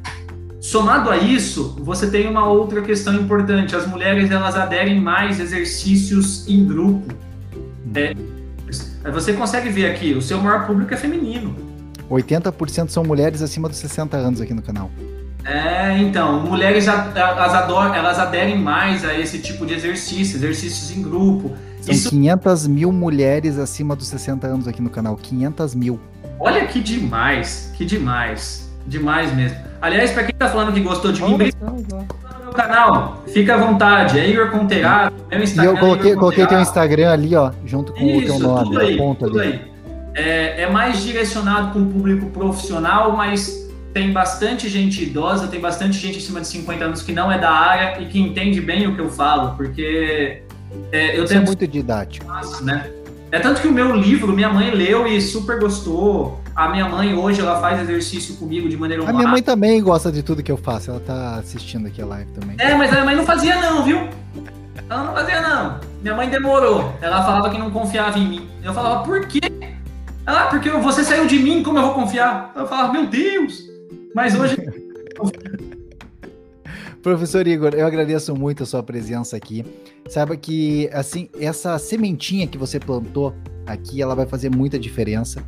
Somado 0.66 1.10
a 1.10 1.16
isso, 1.16 1.76
você 1.78 2.10
tem 2.10 2.26
uma 2.26 2.44
outra 2.44 2.82
questão 2.82 3.14
importante. 3.14 3.76
As 3.76 3.86
mulheres 3.86 4.32
elas 4.32 4.56
aderem 4.56 5.00
mais 5.00 5.38
exercícios 5.38 6.44
em 6.48 6.66
grupo. 6.66 7.14
É, 7.94 8.12
você 9.12 9.32
consegue 9.32 9.68
ver 9.68 9.86
aqui, 9.86 10.12
o 10.14 10.20
seu 10.20 10.42
maior 10.42 10.66
público 10.66 10.92
é 10.92 10.96
feminino. 10.96 11.54
80% 12.10 12.88
são 12.88 13.04
mulheres 13.04 13.42
acima 13.42 13.68
dos 13.68 13.78
60 13.78 14.16
anos 14.16 14.40
aqui 14.40 14.52
no 14.52 14.60
canal. 14.60 14.90
É, 15.44 15.96
então, 15.98 16.40
mulheres 16.40 16.88
elas, 16.88 17.54
adoram, 17.54 17.94
elas 17.94 18.18
aderem 18.18 18.58
mais 18.58 19.04
a 19.04 19.16
esse 19.16 19.38
tipo 19.38 19.64
de 19.64 19.72
exercício, 19.72 20.36
exercícios 20.36 20.90
em 20.90 21.00
grupo. 21.00 21.52
São 21.80 21.94
Isso... 21.94 22.10
500 22.10 22.66
mil 22.66 22.90
mulheres 22.90 23.56
acima 23.56 23.94
dos 23.94 24.08
60 24.08 24.44
anos 24.48 24.66
aqui 24.66 24.82
no 24.82 24.90
canal, 24.90 25.16
500 25.16 25.76
mil. 25.76 26.00
Olha 26.40 26.66
que 26.66 26.80
demais, 26.80 27.70
que 27.76 27.84
demais, 27.84 28.65
demais 28.86 29.34
mesmo. 29.34 29.58
Aliás, 29.80 30.10
para 30.12 30.24
quem 30.24 30.34
tá 30.34 30.48
falando 30.48 30.72
que 30.72 30.80
gostou 30.80 31.12
de 31.12 31.22
mim, 31.22 31.32
no 31.32 31.38
meu 31.38 32.52
canal, 32.52 33.22
fica 33.28 33.54
à 33.54 33.58
vontade. 33.58 34.18
É 34.18 34.28
Igor 34.28 34.50
Conterado, 34.50 35.14
meu 35.30 35.42
Instagram. 35.42 35.72
E 35.72 35.74
eu 35.74 35.78
coloquei, 35.78 36.12
é 36.12 36.14
coloquei 36.14 36.46
teu 36.46 36.60
Instagram 36.60 37.12
ali, 37.12 37.36
ó, 37.36 37.52
junto 37.64 37.92
com 37.92 38.04
Isso, 38.04 38.34
o 38.34 38.38
teu 38.38 38.48
nome, 38.48 38.64
tudo 38.64 38.80
aí, 38.80 38.96
ponto 38.96 39.26
tudo 39.26 39.40
ali. 39.40 39.52
Aí. 39.52 39.76
É, 40.14 40.62
é 40.62 40.70
mais 40.70 41.02
direcionado 41.02 41.72
para 41.72 41.80
um 41.80 41.92
público 41.92 42.26
profissional, 42.30 43.14
mas 43.14 43.66
tem 43.92 44.12
bastante 44.12 44.68
gente 44.68 45.02
idosa, 45.02 45.46
tem 45.46 45.60
bastante 45.60 45.98
gente 45.98 46.18
acima 46.18 46.40
de 46.40 46.46
50 46.48 46.84
anos 46.84 47.02
que 47.02 47.12
não 47.12 47.30
é 47.30 47.38
da 47.38 47.50
área 47.50 48.00
e 48.00 48.06
que 48.06 48.18
entende 48.18 48.60
bem 48.60 48.86
o 48.86 48.94
que 48.94 49.00
eu 49.00 49.10
falo, 49.10 49.56
porque 49.56 50.42
é, 50.92 51.18
eu 51.18 51.24
Isso 51.24 51.32
é 51.32 51.36
tenho... 51.36 51.42
é 51.42 51.46
muito 51.46 51.66
didático. 51.66 52.26
Né? 52.62 52.90
É 53.30 53.38
tanto 53.40 53.60
que 53.60 53.68
o 53.68 53.72
meu 53.72 53.94
livro, 53.94 54.32
minha 54.32 54.48
mãe 54.48 54.70
leu 54.70 55.06
e 55.06 55.20
super 55.20 55.58
gostou. 55.58 56.40
A 56.54 56.68
minha 56.68 56.88
mãe 56.88 57.14
hoje 57.14 57.40
ela 57.40 57.60
faz 57.60 57.80
exercício 57.80 58.36
comigo 58.36 58.68
de 58.68 58.76
maneira 58.76 59.08
A 59.08 59.12
minha 59.12 59.28
mãe 59.28 59.42
também 59.42 59.82
gosta 59.82 60.10
de 60.10 60.22
tudo 60.22 60.42
que 60.42 60.50
eu 60.50 60.56
faço. 60.56 60.90
Ela 60.90 61.00
tá 61.00 61.36
assistindo 61.36 61.86
aqui 61.86 62.00
a 62.00 62.06
live 62.06 62.30
também. 62.32 62.56
É, 62.58 62.74
mas 62.74 62.88
a 62.90 62.92
minha 62.92 63.04
mãe 63.04 63.16
não 63.16 63.24
fazia 63.26 63.60
não, 63.60 63.82
viu? 63.82 64.08
Ela 64.88 65.04
não 65.04 65.14
fazia 65.14 65.40
não. 65.40 65.80
Minha 66.00 66.14
mãe 66.14 66.30
demorou. 66.30 66.94
Ela 67.02 67.24
falava 67.24 67.50
que 67.50 67.58
não 67.58 67.70
confiava 67.70 68.18
em 68.18 68.28
mim. 68.28 68.48
Eu 68.62 68.72
falava, 68.72 69.02
por 69.02 69.26
quê? 69.26 69.40
Ah, 70.24 70.46
porque 70.48 70.70
você 70.70 71.04
saiu 71.04 71.26
de 71.26 71.38
mim, 71.38 71.62
como 71.62 71.78
eu 71.78 71.82
vou 71.82 71.94
confiar? 71.94 72.52
Eu 72.56 72.66
falava, 72.66 72.92
meu 72.92 73.06
Deus. 73.06 73.64
Mas 74.14 74.34
hoje 74.34 74.56
Professor 77.06 77.46
Igor, 77.46 77.72
eu 77.72 77.86
agradeço 77.86 78.34
muito 78.34 78.64
a 78.64 78.66
sua 78.66 78.82
presença 78.82 79.36
aqui. 79.36 79.64
Saiba 80.08 80.36
que 80.36 80.90
assim, 80.92 81.28
essa 81.38 81.78
sementinha 81.78 82.48
que 82.48 82.58
você 82.58 82.80
plantou 82.80 83.32
aqui, 83.64 84.02
ela 84.02 84.12
vai 84.12 84.26
fazer 84.26 84.50
muita 84.50 84.76
diferença. 84.76 85.40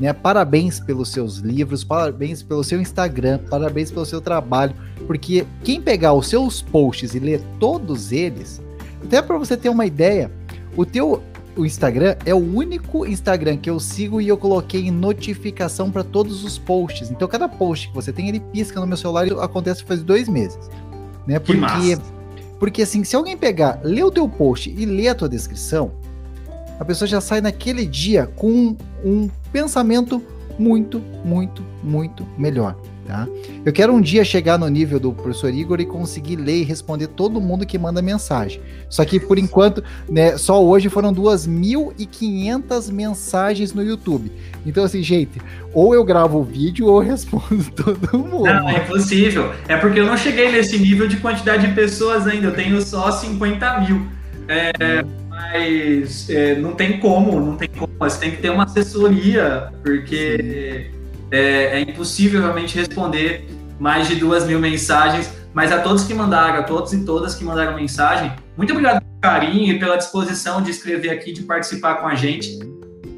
Né? 0.00 0.10
Parabéns 0.14 0.80
pelos 0.80 1.10
seus 1.10 1.36
livros, 1.36 1.84
parabéns 1.84 2.42
pelo 2.42 2.64
seu 2.64 2.80
Instagram, 2.80 3.38
parabéns 3.50 3.90
pelo 3.90 4.06
seu 4.06 4.22
trabalho, 4.22 4.74
porque 5.06 5.44
quem 5.62 5.82
pegar 5.82 6.14
os 6.14 6.28
seus 6.28 6.62
posts 6.62 7.14
e 7.14 7.18
ler 7.18 7.42
todos 7.60 8.10
eles, 8.10 8.62
até 9.04 9.20
para 9.20 9.36
você 9.36 9.54
ter 9.54 9.68
uma 9.68 9.84
ideia, 9.84 10.32
o 10.74 10.86
teu 10.86 11.22
o 11.56 11.66
Instagram 11.66 12.16
é 12.24 12.34
o 12.34 12.38
único 12.38 13.06
Instagram 13.06 13.58
que 13.58 13.68
eu 13.68 13.78
sigo 13.78 14.20
e 14.20 14.28
eu 14.28 14.38
coloquei 14.38 14.90
notificação 14.90 15.90
para 15.90 16.02
todos 16.02 16.44
os 16.44 16.58
posts. 16.58 17.10
Então 17.10 17.28
cada 17.28 17.48
post 17.48 17.88
que 17.88 17.94
você 17.94 18.12
tem 18.12 18.28
ele 18.28 18.40
pisca 18.40 18.80
no 18.80 18.86
meu 18.86 18.96
celular 18.96 19.26
e 19.26 19.32
acontece 19.32 19.84
faz 19.84 20.02
dois 20.02 20.28
meses, 20.28 20.70
né? 21.26 21.38
Porque 21.38 21.98
porque 22.58 22.82
assim, 22.82 23.02
se 23.02 23.16
alguém 23.16 23.36
pegar, 23.36 23.80
ler 23.82 24.04
o 24.04 24.10
teu 24.10 24.28
post 24.28 24.70
e 24.70 24.86
ler 24.86 25.08
a 25.08 25.14
tua 25.16 25.28
descrição, 25.28 25.90
a 26.78 26.84
pessoa 26.84 27.08
já 27.08 27.20
sai 27.20 27.40
naquele 27.40 27.84
dia 27.84 28.28
com 28.36 28.76
um 29.04 29.28
pensamento 29.52 30.22
muito, 30.56 31.00
muito, 31.24 31.64
muito 31.82 32.24
melhor. 32.38 32.76
Tá? 33.06 33.26
Eu 33.64 33.72
quero 33.72 33.92
um 33.92 34.00
dia 34.00 34.24
chegar 34.24 34.56
no 34.56 34.68
nível 34.68 35.00
do 35.00 35.12
professor 35.12 35.52
Igor 35.52 35.80
e 35.80 35.86
conseguir 35.86 36.36
ler 36.36 36.60
e 36.60 36.62
responder 36.62 37.08
todo 37.08 37.40
mundo 37.40 37.66
que 37.66 37.76
manda 37.76 38.00
mensagem. 38.00 38.60
Só 38.88 39.04
que 39.04 39.18
por 39.18 39.38
enquanto, 39.38 39.82
né, 40.08 40.38
só 40.38 40.64
hoje 40.64 40.88
foram 40.88 41.12
2.500 41.12 42.92
mensagens 42.92 43.74
no 43.74 43.82
YouTube. 43.82 44.30
Então, 44.64 44.84
assim, 44.84 45.02
gente, 45.02 45.40
ou 45.74 45.94
eu 45.94 46.04
gravo 46.04 46.38
o 46.38 46.44
vídeo 46.44 46.86
ou 46.86 47.02
eu 47.02 47.08
respondo 47.08 47.64
todo 47.74 48.18
mundo. 48.18 48.44
Não, 48.44 48.68
é 48.68 48.78
impossível. 48.78 49.52
É 49.66 49.76
porque 49.76 49.98
eu 49.98 50.06
não 50.06 50.16
cheguei 50.16 50.52
nesse 50.52 50.78
nível 50.78 51.08
de 51.08 51.16
quantidade 51.16 51.66
de 51.66 51.74
pessoas 51.74 52.26
ainda. 52.26 52.48
Eu 52.48 52.54
tenho 52.54 52.80
só 52.80 53.10
50 53.10 53.80
mil. 53.80 54.06
É, 54.46 55.04
mas 55.28 56.28
é, 56.30 56.54
não 56.54 56.72
tem 56.74 56.98
como, 56.98 57.40
não 57.40 57.56
tem 57.56 57.68
como. 57.68 57.92
Você 57.98 58.20
tem 58.20 58.30
que 58.30 58.36
ter 58.38 58.50
uma 58.50 58.64
assessoria, 58.64 59.72
porque 59.82 60.90
é, 61.32 61.78
é, 61.78 61.80
impossível 61.80 62.40
realmente 62.42 62.76
responder 62.76 63.48
mais 63.80 64.06
de 64.06 64.14
duas 64.14 64.46
mil 64.46 64.60
mensagens. 64.60 65.32
Mas 65.54 65.72
a 65.72 65.80
todos 65.80 66.04
que 66.04 66.14
mandaram, 66.14 66.60
a 66.60 66.62
todos 66.62 66.92
e 66.92 67.04
todas 67.04 67.34
que 67.34 67.44
mandaram 67.44 67.74
mensagem, 67.74 68.32
muito 68.56 68.70
obrigado 68.70 69.00
pelo 69.00 69.20
carinho 69.20 69.74
e 69.74 69.78
pela 69.78 69.96
disposição 69.96 70.62
de 70.62 70.70
escrever 70.70 71.10
aqui, 71.10 71.32
de 71.32 71.42
participar 71.42 71.96
com 71.96 72.06
a 72.06 72.14
gente. 72.14 72.58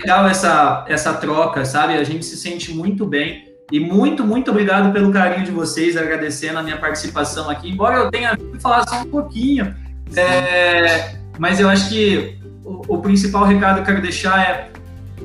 Legal 0.00 0.26
essa, 0.26 0.84
essa 0.88 1.14
troca, 1.14 1.64
sabe? 1.64 1.94
A 1.94 2.02
gente 2.02 2.24
se 2.24 2.36
sente 2.36 2.72
muito 2.72 3.06
bem. 3.06 3.52
E 3.72 3.80
muito, 3.80 4.24
muito 4.24 4.50
obrigado 4.50 4.92
pelo 4.92 5.12
carinho 5.12 5.44
de 5.44 5.50
vocês, 5.50 5.96
agradecendo 5.96 6.58
a 6.58 6.62
minha 6.62 6.76
participação 6.76 7.48
aqui. 7.48 7.70
Embora 7.70 7.96
eu 7.96 8.10
tenha 8.10 8.36
falado 8.60 8.88
só 8.88 9.00
um 9.00 9.06
pouquinho, 9.06 9.74
é, 10.14 11.16
mas 11.38 11.60
eu 11.60 11.68
acho 11.68 11.88
que 11.88 12.38
o, 12.64 12.96
o, 12.96 12.98
principal 13.00 13.44
recado 13.44 13.76
que 13.76 13.80
eu 13.80 13.84
quero 13.86 14.02
deixar 14.02 14.40
é 14.42 14.70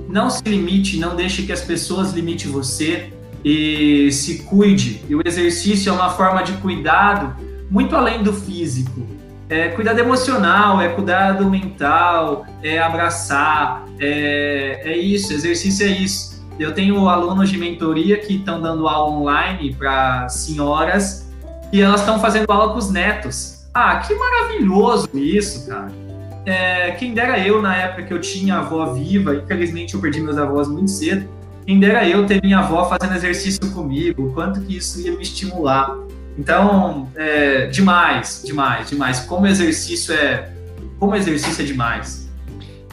não 0.09 0.29
se 0.29 0.41
limite, 0.43 0.97
não 0.97 1.15
deixe 1.15 1.43
que 1.43 1.51
as 1.51 1.61
pessoas 1.61 2.13
limitem 2.13 2.51
você 2.51 3.13
e 3.45 4.11
se 4.11 4.39
cuide. 4.39 5.01
E 5.07 5.15
o 5.15 5.21
exercício 5.23 5.89
é 5.89 5.93
uma 5.93 6.09
forma 6.09 6.43
de 6.43 6.53
cuidado 6.53 7.35
muito 7.69 7.95
além 7.95 8.23
do 8.23 8.33
físico. 8.33 9.07
É 9.47 9.69
cuidado 9.69 9.99
emocional, 9.99 10.81
é 10.81 10.89
cuidado 10.89 11.49
mental, 11.49 12.45
é 12.61 12.79
abraçar, 12.79 13.85
é, 13.99 14.81
é 14.83 14.97
isso, 14.97 15.33
exercício 15.33 15.87
é 15.87 15.89
isso. 15.89 16.39
Eu 16.59 16.73
tenho 16.73 17.07
alunos 17.07 17.49
de 17.49 17.57
mentoria 17.57 18.17
que 18.17 18.35
estão 18.35 18.61
dando 18.61 18.87
aula 18.87 19.15
online 19.15 19.73
para 19.73 20.27
senhoras 20.27 21.31
e 21.71 21.81
elas 21.81 22.01
estão 22.01 22.19
fazendo 22.19 22.51
aula 22.51 22.73
com 22.73 22.79
os 22.79 22.91
netos. 22.91 23.67
Ah, 23.73 23.97
que 23.97 24.13
maravilhoso 24.13 25.09
isso, 25.13 25.67
cara. 25.67 26.08
É, 26.45 26.91
quem 26.91 27.13
dera 27.13 27.39
eu, 27.39 27.61
na 27.61 27.75
época 27.75 28.03
que 28.03 28.13
eu 28.13 28.21
tinha 28.21 28.57
avó 28.57 28.93
viva, 28.93 29.35
infelizmente 29.35 29.93
eu 29.93 30.01
perdi 30.01 30.21
meus 30.21 30.37
avós 30.37 30.67
muito 30.67 30.91
cedo, 30.91 31.27
quem 31.65 31.79
dera 31.79 32.07
eu 32.07 32.25
ter 32.25 32.41
minha 32.41 32.59
avó 32.59 32.89
fazendo 32.89 33.15
exercício 33.15 33.71
comigo, 33.71 34.31
quanto 34.33 34.61
que 34.61 34.77
isso 34.77 34.99
ia 35.01 35.11
me 35.11 35.21
estimular. 35.21 35.95
Então, 36.37 37.09
é, 37.15 37.67
demais, 37.67 38.41
demais, 38.45 38.89
demais. 38.89 39.19
Como 39.19 39.45
exercício 39.45 40.13
é, 40.13 40.49
como 40.97 41.15
exercício 41.15 41.61
é 41.61 41.65
demais. 41.65 42.29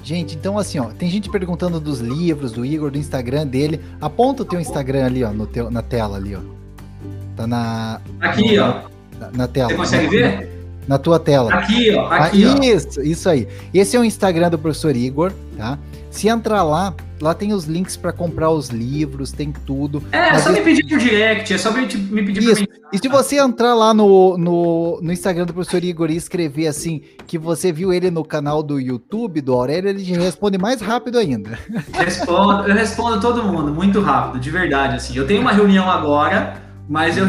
Gente, 0.02 0.36
então 0.36 0.56
assim, 0.56 0.78
ó, 0.78 0.84
tem 0.84 1.10
gente 1.10 1.28
perguntando 1.28 1.80
dos 1.80 2.00
livros 2.00 2.52
do 2.52 2.64
Igor, 2.64 2.90
do 2.90 2.98
Instagram 2.98 3.46
dele. 3.46 3.80
Aponta 4.00 4.42
o 4.42 4.44
teu 4.44 4.60
Instagram 4.60 5.06
ali, 5.06 5.24
ó, 5.24 5.32
no 5.32 5.46
teu, 5.46 5.70
na 5.70 5.82
tela 5.82 6.16
ali, 6.16 6.36
ó. 6.36 6.40
Tá 7.34 7.46
na. 7.46 8.00
Aqui, 8.20 8.58
ó. 8.58 8.82
Na, 9.18 9.30
na, 9.32 9.48
tela. 9.48 9.70
Você 9.70 9.76
consegue 9.76 10.08
ver? 10.08 10.55
Na, 10.86 10.98
tua 10.98 11.18
tela. 11.18 11.52
Aqui, 11.52 11.90
ó. 11.92 12.06
Aqui, 12.08 12.44
ah, 12.44 12.56
ó. 12.58 12.62
Isso, 12.62 13.02
isso 13.02 13.28
aí. 13.28 13.48
Esse 13.72 13.96
é 13.96 14.00
o 14.00 14.04
Instagram 14.04 14.50
do 14.50 14.58
professor 14.58 14.94
Igor, 14.94 15.32
tá? 15.56 15.78
Se 16.10 16.28
entrar 16.28 16.62
lá, 16.62 16.94
lá 17.20 17.34
tem 17.34 17.52
os 17.52 17.64
links 17.66 17.94
para 17.94 18.10
comprar 18.10 18.50
os 18.50 18.70
livros, 18.70 19.32
tem 19.32 19.52
tudo. 19.52 20.02
É, 20.12 20.30
é 20.30 20.38
só 20.38 20.50
me 20.50 20.62
pedir 20.62 20.86
por 20.88 20.98
direct, 20.98 21.52
é 21.52 21.58
só 21.58 21.70
me, 21.70 21.82
me 21.82 22.24
pedir 22.24 22.42
Isso. 22.42 22.66
por 22.66 22.88
E 22.90 22.98
se 22.98 23.06
você 23.06 23.38
entrar 23.38 23.74
lá 23.74 23.92
no, 23.92 24.38
no, 24.38 24.98
no 25.02 25.12
Instagram 25.12 25.44
do 25.44 25.52
professor 25.52 25.84
Igor 25.84 26.10
e 26.10 26.16
escrever 26.16 26.68
assim, 26.68 27.02
que 27.26 27.36
você 27.36 27.70
viu 27.70 27.92
ele 27.92 28.10
no 28.10 28.24
canal 28.24 28.62
do 28.62 28.80
YouTube 28.80 29.42
do 29.42 29.52
Aurélio, 29.52 29.90
ele 29.90 30.02
responde 30.02 30.56
mais 30.56 30.80
rápido 30.80 31.18
ainda. 31.18 31.58
Respondo, 31.92 32.66
eu 32.66 32.74
respondo 32.74 33.20
todo 33.20 33.42
mundo, 33.42 33.70
muito 33.70 34.00
rápido, 34.00 34.40
de 34.40 34.50
verdade, 34.50 34.96
assim. 34.96 35.14
Eu 35.16 35.26
tenho 35.26 35.42
uma 35.42 35.52
reunião 35.52 35.90
agora, 35.90 36.62
mas 36.88 37.18
eu 37.18 37.28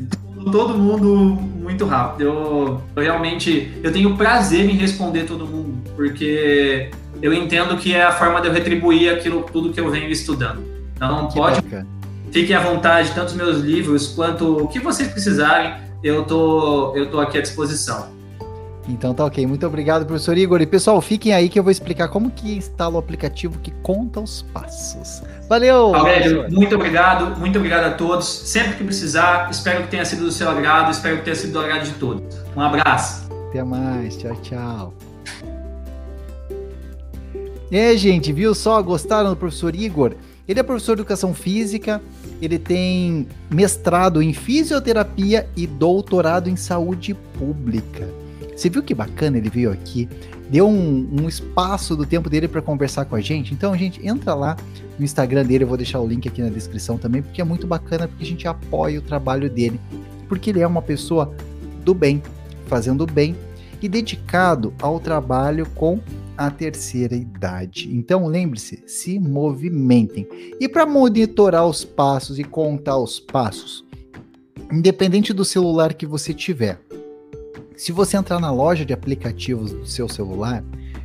todo 0.52 0.74
mundo 0.74 1.16
muito 1.16 1.86
rápido. 1.86 2.24
Eu, 2.24 2.82
eu 2.96 3.04
realmente, 3.04 3.72
eu 3.84 3.92
tenho 3.92 4.16
prazer 4.16 4.70
em 4.70 4.74
responder 4.74 5.24
todo 5.24 5.46
mundo, 5.46 5.78
porque 5.96 6.90
eu 7.22 7.34
entendo 7.34 7.78
que 7.78 7.94
é 7.94 8.04
a 8.04 8.12
forma 8.12 8.42
de 8.42 8.48
eu 8.48 8.54
retribuir 8.54 9.14
aquilo 9.14 9.44
tudo 9.52 9.72
que 9.72 9.80
eu 9.80 9.90
venho 9.90 10.10
estudando. 10.10 10.64
Então, 10.96 11.28
que 11.28 11.36
pode. 11.36 11.62
Bacana. 11.62 11.88
Fiquem 12.32 12.56
à 12.56 12.60
vontade, 12.60 13.12
tanto 13.16 13.30
os 13.30 13.34
meus 13.36 13.60
livros 13.60 14.08
quanto 14.08 14.64
o 14.64 14.68
que 14.68 14.80
vocês 14.80 15.08
precisarem, 15.08 15.74
eu 16.04 16.24
tô, 16.24 16.96
eu 16.96 17.10
tô 17.10 17.20
aqui 17.20 17.38
à 17.38 17.42
disposição. 17.42 18.17
Então 18.88 19.14
tá 19.14 19.26
ok. 19.26 19.46
Muito 19.46 19.68
obrigado, 19.68 20.06
professor 20.06 20.38
Igor. 20.38 20.62
E 20.62 20.66
pessoal, 20.66 21.02
fiquem 21.02 21.34
aí 21.34 21.50
que 21.50 21.60
eu 21.60 21.64
vou 21.64 21.72
explicar 21.72 22.08
como 22.08 22.32
que 22.32 22.56
instala 22.56 22.96
o 22.96 22.98
aplicativo 22.98 23.60
que 23.60 23.72
conta 23.84 24.22
os 24.22 24.42
passos. 24.42 25.22
Valeu! 25.50 25.94
Aurélio, 25.94 26.50
muito 26.50 26.76
obrigado, 26.76 27.38
muito 27.38 27.58
obrigado 27.58 27.84
a 27.86 27.92
todos. 27.92 28.28
Sempre 28.28 28.78
que 28.78 28.84
precisar, 28.84 29.50
espero 29.52 29.84
que 29.84 29.90
tenha 29.90 30.06
sido 30.06 30.26
do 30.26 30.32
seu 30.32 30.50
agrado, 30.50 30.92
espero 30.92 31.18
que 31.18 31.24
tenha 31.24 31.36
sido 31.36 31.54
do 31.54 31.60
agrado 31.60 31.84
de 31.84 31.92
todos. 31.94 32.38
Um 32.56 32.62
abraço. 32.62 33.28
Até 33.50 33.64
mais. 33.64 34.16
Tchau, 34.18 34.36
tchau. 34.42 34.94
É, 37.70 37.98
gente, 37.98 38.32
viu 38.32 38.56
só? 38.56 38.82
Gostaram 38.82 39.32
do 39.32 39.36
professor 39.36 39.76
Igor? 39.76 40.14
Ele 40.48 40.62
é 40.62 40.64
professor 40.64 40.96
de 40.96 41.02
educação 41.02 41.34
física, 41.34 42.02
ele 42.42 42.58
tem 42.58 43.28
mestrado 43.50 44.22
em 44.22 44.32
fisioterapia 44.32 45.46
e 45.58 45.68
doutorado 45.68 46.50
em 46.50 46.56
saúde 46.56 47.14
pública. 47.38 48.08
Você 48.58 48.72
viu 48.72 48.82
que 48.82 48.96
bacana 48.96 49.38
ele 49.38 49.52
veio 49.52 49.72
aqui? 49.72 50.10
Deu 50.50 50.68
um, 50.68 51.08
um 51.22 51.28
espaço 51.30 51.96
do 51.96 52.08
tempo 52.08 52.28
dele 52.28 52.48
para 52.48 52.60
conversar 52.60 53.06
com 53.06 53.16
a 53.16 53.22
gente. 53.22 53.54
Então, 53.54 53.78
gente, 53.78 54.06
entra 54.06 54.34
lá 54.34 54.58
no 54.98 55.06
Instagram 55.06 55.46
dele, 55.46 55.64
eu 55.64 55.68
vou 55.68 55.78
deixar 55.78 56.00
o 56.00 56.08
link 56.08 56.28
aqui 56.28 56.42
na 56.42 56.50
descrição 56.50 56.98
também, 56.98 57.22
porque 57.22 57.40
é 57.40 57.44
muito 57.44 57.68
bacana, 57.68 58.08
porque 58.08 58.24
a 58.24 58.26
gente 58.26 58.48
apoia 58.48 58.98
o 58.98 59.02
trabalho 59.04 59.48
dele. 59.48 59.80
Porque 60.28 60.50
ele 60.50 60.60
é 60.60 60.66
uma 60.66 60.82
pessoa 60.82 61.36
do 61.86 61.94
bem, 61.94 62.20
fazendo 62.66 63.06
bem 63.06 63.36
e 63.80 63.88
dedicado 63.88 64.74
ao 64.82 65.00
trabalho 65.00 65.68
com 65.76 66.00
a 66.36 66.50
terceira 66.50 67.16
idade. 67.16 67.96
Então 67.96 68.26
lembre-se, 68.26 68.84
se 68.88 69.20
movimentem. 69.20 70.28
E 70.60 70.68
para 70.68 70.84
monitorar 70.84 71.68
os 71.68 71.86
passos 71.86 72.40
e 72.40 72.44
contar 72.44 72.98
os 72.98 73.20
passos, 73.20 73.86
independente 74.72 75.32
do 75.32 75.46
celular 75.46 75.94
que 75.94 76.08
você 76.08 76.34
tiver, 76.34 76.80
se 77.78 77.92
você 77.92 78.18
entrar 78.18 78.40
na 78.40 78.50
loja 78.50 78.84
de 78.84 78.92
aplicativos 78.92 79.72
do 79.72 79.86
seu 79.86 80.10
celular, 80.10 80.64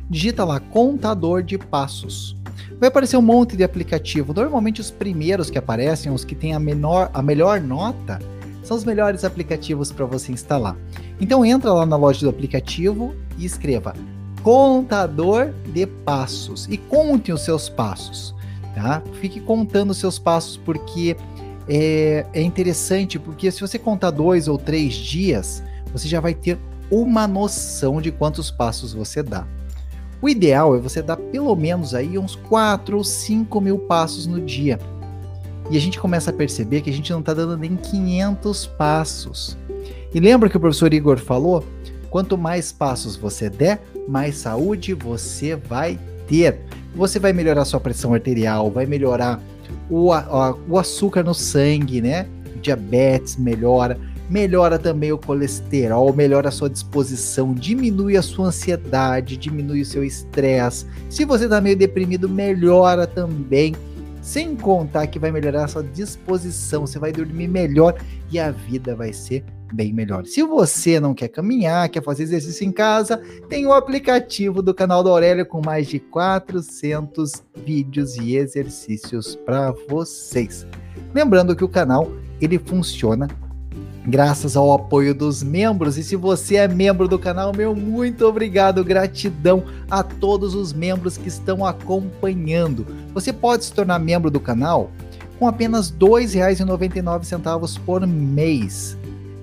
digita 0.09 0.43
lá 0.43 0.59
contador 0.59 1.43
de 1.43 1.55
passos. 1.55 2.35
Vai 2.79 2.89
aparecer 2.89 3.15
um 3.15 3.21
monte 3.21 3.55
de 3.55 3.63
aplicativo. 3.63 4.33
Normalmente 4.33 4.81
os 4.81 4.89
primeiros 4.89 5.51
que 5.51 5.57
aparecem, 5.57 6.11
os 6.11 6.25
que 6.25 6.33
têm 6.33 6.53
a 6.53 6.59
menor, 6.59 7.11
a 7.13 7.21
melhor 7.21 7.61
nota, 7.61 8.19
são 8.63 8.75
os 8.75 8.83
melhores 8.83 9.23
aplicativos 9.23 9.91
para 9.91 10.05
você 10.05 10.31
instalar. 10.31 10.75
Então 11.21 11.45
entra 11.45 11.71
lá 11.71 11.85
na 11.85 11.95
loja 11.95 12.21
do 12.21 12.29
aplicativo 12.29 13.13
e 13.37 13.45
escreva 13.45 13.93
contador 14.41 15.53
de 15.67 15.85
passos 15.85 16.67
e 16.69 16.77
conte 16.77 17.31
os 17.31 17.41
seus 17.41 17.69
passos, 17.69 18.35
tá? 18.73 19.01
Fique 19.21 19.39
contando 19.39 19.91
os 19.91 19.97
seus 19.97 20.17
passos 20.17 20.57
porque 20.57 21.15
é, 21.69 22.25
é 22.33 22.41
interessante, 22.41 23.19
porque 23.19 23.51
se 23.51 23.61
você 23.61 23.77
contar 23.77 24.09
dois 24.09 24.47
ou 24.47 24.57
três 24.57 24.95
dias, 24.95 25.63
você 25.93 26.07
já 26.07 26.19
vai 26.19 26.33
ter 26.33 26.57
uma 26.91 27.27
noção 27.27 28.01
de 28.01 28.11
quantos 28.11 28.51
passos 28.51 28.93
você 28.93 29.23
dá. 29.23 29.47
O 30.21 30.27
ideal 30.27 30.75
é 30.75 30.79
você 30.79 31.01
dar 31.01 31.17
pelo 31.17 31.55
menos 31.55 31.93
aí 31.93 32.17
uns 32.17 32.35
4 32.35 32.97
ou 32.97 33.03
5 33.03 33.61
mil 33.61 33.79
passos 33.79 34.25
no 34.25 34.41
dia. 34.41 34.79
E 35.69 35.77
a 35.77 35.79
gente 35.79 35.99
começa 35.99 36.29
a 36.29 36.33
perceber 36.33 36.81
que 36.81 36.89
a 36.89 36.93
gente 36.93 37.11
não 37.11 37.19
está 37.19 37.33
dando 37.33 37.57
nem 37.57 37.75
500 37.75 38.67
passos. 38.67 39.57
E 40.13 40.19
lembra 40.19 40.49
que 40.49 40.57
o 40.57 40.59
professor 40.59 40.93
Igor 40.93 41.17
falou? 41.17 41.65
Quanto 42.09 42.37
mais 42.37 42.71
passos 42.71 43.15
você 43.15 43.49
der, 43.49 43.81
mais 44.07 44.37
saúde 44.37 44.93
você 44.93 45.55
vai 45.55 45.99
ter. 46.27 46.59
Você 46.95 47.19
vai 47.19 47.33
melhorar 47.33 47.65
sua 47.65 47.79
pressão 47.79 48.13
arterial, 48.13 48.69
vai 48.69 48.85
melhorar 48.85 49.41
o, 49.89 50.13
a, 50.13 50.55
o 50.69 50.77
açúcar 50.77 51.23
no 51.23 51.33
sangue, 51.33 52.01
né? 52.01 52.27
Diabetes 52.61 53.35
melhora, 53.35 53.99
melhora 54.33 54.79
também 54.79 55.11
o 55.11 55.17
colesterol, 55.17 56.11
melhora 56.11 56.49
a 56.49 56.51
sua 56.51 56.67
disposição, 56.67 57.53
diminui 57.53 58.17
a 58.17 58.21
sua 58.23 58.47
ansiedade, 58.47 59.37
diminui 59.37 59.81
o 59.81 59.85
seu 59.85 60.03
estresse. 60.03 60.87
Se 61.07 61.23
você 61.23 61.43
está 61.43 61.61
meio 61.61 61.77
deprimido, 61.77 62.27
melhora 62.27 63.05
também. 63.05 63.75
Sem 64.23 64.55
contar 64.55 65.05
que 65.05 65.19
vai 65.19 65.31
melhorar 65.31 65.65
a 65.65 65.67
sua 65.67 65.83
disposição, 65.83 66.87
você 66.87 66.97
vai 66.97 67.11
dormir 67.11 67.47
melhor 67.47 67.95
e 68.31 68.39
a 68.39 68.49
vida 68.49 68.95
vai 68.95 69.13
ser 69.13 69.45
bem 69.71 69.93
melhor. 69.93 70.25
Se 70.25 70.41
você 70.41 70.99
não 70.99 71.13
quer 71.13 71.27
caminhar, 71.27 71.87
quer 71.89 72.01
fazer 72.01 72.23
exercício 72.23 72.65
em 72.65 72.71
casa, 72.71 73.21
tem 73.49 73.67
o 73.67 73.73
aplicativo 73.73 74.63
do 74.63 74.73
canal 74.73 75.03
da 75.03 75.11
Aurélia 75.11 75.45
com 75.45 75.61
mais 75.63 75.87
de 75.87 75.99
400 75.99 77.43
vídeos 77.63 78.15
e 78.15 78.35
exercícios 78.35 79.35
para 79.35 79.71
vocês. 79.87 80.65
Lembrando 81.13 81.55
que 81.55 81.63
o 81.63 81.69
canal 81.69 82.11
ele 82.41 82.57
funciona 82.57 83.27
graças 84.05 84.55
ao 84.55 84.71
apoio 84.71 85.13
dos 85.13 85.41
membros. 85.41 85.97
E 85.97 86.03
se 86.03 86.15
você 86.15 86.57
é 86.57 86.67
membro 86.67 87.07
do 87.07 87.17
canal, 87.17 87.53
meu 87.55 87.75
muito 87.75 88.25
obrigado, 88.27 88.83
gratidão 88.83 89.63
a 89.89 90.03
todos 90.03 90.55
os 90.55 90.73
membros 90.73 91.17
que 91.17 91.27
estão 91.27 91.65
acompanhando. 91.65 92.85
Você 93.13 93.31
pode 93.31 93.65
se 93.65 93.73
tornar 93.73 93.99
membro 93.99 94.29
do 94.29 94.39
canal 94.39 94.91
com 95.39 95.47
apenas 95.47 95.89
R$ 95.89 95.97
2,99 95.99 97.79
por 97.85 98.05
mês. 98.05 98.97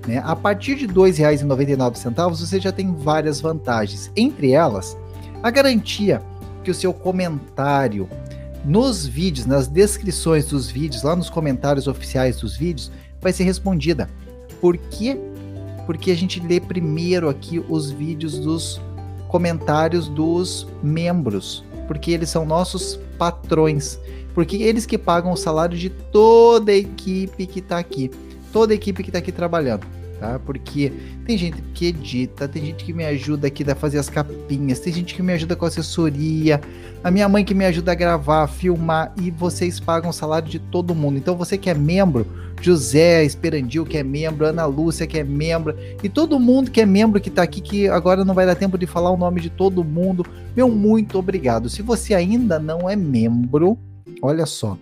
Né? 0.07 0.23
A 0.25 0.35
partir 0.37 0.77
de 0.77 0.87
R$ 0.87 0.95
2,99 0.95 2.31
você 2.31 2.61
já 2.61 2.73
tem 2.73 2.95
várias 2.95 3.41
vantagens. 3.41 4.11
Entre 4.17 4.53
elas, 4.53 4.97
a 5.43 5.51
garantia 5.51 6.23
que 6.63 6.71
o 6.71 6.75
seu 6.75 6.93
comentário 6.93 8.09
nos 8.65 9.07
vídeos, 9.07 9.47
nas 9.47 9.67
descrições 9.67 10.47
dos 10.47 10.71
vídeos, 10.71 11.03
lá 11.03 11.17
nos 11.17 11.31
comentários 11.31 11.87
oficiais 11.87 12.41
dos 12.41 12.57
vídeos, 12.57 12.93
vai 13.21 13.33
ser 13.33 13.45
respondida. 13.45 14.09
Por 14.61 14.77
quê? 14.77 15.17
Porque 15.87 16.11
a 16.11 16.17
gente 16.17 16.41
lê 16.41 16.61
primeiro 16.61 17.29
aqui 17.29 17.65
os 17.69 17.91
vídeos 17.91 18.39
dos 18.39 18.81
comentários 19.29 20.09
dos 20.09 20.67
membros, 20.83 21.65
porque 21.87 22.11
eles 22.11 22.29
são 22.29 22.45
nossos 22.45 22.99
patrões, 23.19 23.99
porque 24.35 24.57
eles 24.57 24.87
que 24.87 24.99
pagam 24.99 25.33
o 25.33 25.37
salário 25.37 25.77
de 25.79 25.89
toda 25.89 26.73
a 26.73 26.77
equipe 26.77 27.47
que 27.47 27.61
está 27.61 27.79
aqui. 27.79 28.11
Toda 28.53 28.73
a 28.73 28.75
equipe 28.75 29.03
que 29.05 29.11
está 29.11 29.21
aqui 29.21 29.31
trabalhando, 29.31 29.87
tá? 30.21 30.39
Porque 30.39 30.93
tem 31.25 31.39
gente 31.39 31.63
que 31.75 31.87
edita, 31.87 32.47
tem 32.47 32.67
gente 32.67 32.85
que 32.85 32.93
me 32.93 33.05
ajuda 33.05 33.47
aqui 33.47 33.69
a 33.69 33.75
fazer 33.75 33.99
as 33.99 34.11
capinhas, 34.11 34.79
tem 34.79 34.93
gente 34.93 35.15
que 35.15 35.23
me 35.23 35.33
ajuda 35.33 35.57
com 35.57 35.65
assessoria, 35.65 36.61
a 37.03 37.11
minha 37.11 37.27
mãe 37.29 37.43
que 37.43 37.55
me 37.55 37.65
ajuda 37.65 37.93
a 37.93 37.95
gravar, 37.95 38.47
filmar 38.47 39.13
e 39.21 39.31
vocês 39.31 39.81
pagam 39.81 40.11
o 40.11 40.13
salário 40.13 40.47
de 40.47 40.59
todo 40.59 40.95
mundo. 40.95 41.17
Então 41.17 41.35
você 41.35 41.57
que 41.57 41.71
é 41.71 41.75
membro, 41.75 42.27
José 42.61 43.25
Esperandil 43.25 43.87
que 43.87 43.97
é 43.97 44.03
membro, 44.03 44.45
Ana 44.45 44.67
Lúcia 44.67 45.07
que 45.07 45.19
é 45.19 45.25
membro 45.25 45.75
e 46.03 46.09
todo 46.09 46.39
mundo 46.39 46.71
que 46.71 46.83
é 46.83 46.87
membro 46.87 47.21
que 47.21 47.31
está 47.31 47.43
aqui 47.43 47.63
que 47.63 47.89
agora 47.89 48.23
não 48.23 48.35
vai 48.35 48.45
dar 48.45 48.55
tempo 48.55 48.77
de 48.77 48.87
falar 48.87 49.11
o 49.11 49.17
nome 49.17 49.41
de 49.41 49.49
todo 49.49 49.83
mundo. 49.83 50.27
Meu 50.55 50.69
muito 50.69 51.19
obrigado. 51.19 51.71
Se 51.71 51.81
você 51.81 52.15
ainda 52.15 52.59
não 52.59 52.89
é 52.89 52.95
membro, 52.95 53.79
olha 54.23 54.45
só, 54.45 54.77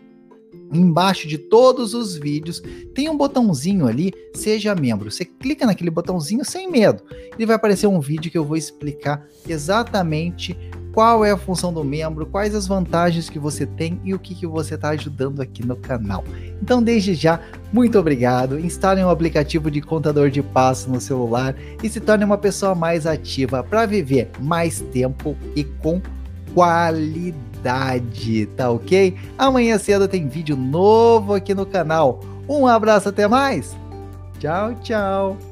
Embaixo 0.73 1.27
de 1.27 1.39
todos 1.39 1.95
os 1.95 2.15
vídeos 2.17 2.63
tem 2.95 3.09
um 3.09 3.17
botãozinho 3.17 3.87
ali, 3.87 4.13
seja 4.35 4.75
membro. 4.75 5.11
Você 5.11 5.25
clica 5.25 5.67
naquele 5.67 5.91
botãozinho 5.91 6.45
sem 6.45 6.71
medo. 6.71 7.03
Ele 7.35 7.47
vai 7.47 7.57
aparecer 7.57 7.87
um 7.87 8.01
vídeo 8.01 8.31
que 8.31 8.39
eu 8.39 8.45
vou 8.45 8.57
explicar 8.57 9.27
exatamente 9.49 10.57
qual 10.93 11.25
é 11.25 11.31
a 11.31 11.37
função 11.37 11.73
do 11.73 11.85
membro, 11.85 12.27
quais 12.27 12.55
as 12.55 12.67
vantagens 12.67 13.31
que 13.31 13.39
você 13.39 13.65
tem 13.65 14.01
e 14.05 14.15
o 14.15 14.19
que, 14.19 14.35
que 14.35 14.47
você 14.47 14.75
está 14.75 14.89
ajudando 14.89 15.41
aqui 15.41 15.65
no 15.65 15.77
canal. 15.77 16.25
Então, 16.61 16.83
desde 16.83 17.15
já, 17.15 17.41
muito 17.73 17.99
obrigado. 17.99 18.59
Instale 18.59 19.05
um 19.05 19.11
aplicativo 19.11 19.71
de 19.71 19.81
contador 19.81 20.29
de 20.29 20.43
passo 20.43 20.91
no 20.91 21.01
celular 21.01 21.55
e 21.83 21.89
se 21.89 22.01
torne 22.01 22.25
uma 22.25 22.39
pessoa 22.39 22.75
mais 22.75 23.07
ativa 23.07 23.63
para 23.63 23.87
viver 23.87 24.29
mais 24.41 24.81
tempo 24.93 25.37
e 25.55 25.63
com 25.63 26.03
qualidade, 27.59 28.47
tá 28.57 28.71
ok? 28.71 29.17
Amanhã 29.37 29.79
cedo 29.79 30.09
tem 30.09 30.29
vídeo 30.29 30.57
novo 30.57 31.35
aqui 31.35 31.55
no 31.55 31.67
canal. 31.67 32.21
Um 32.49 32.67
abraço, 32.67 33.09
até 33.09 33.27
mais! 33.29 33.77
Tchau, 34.39 34.75
tchau! 34.77 35.48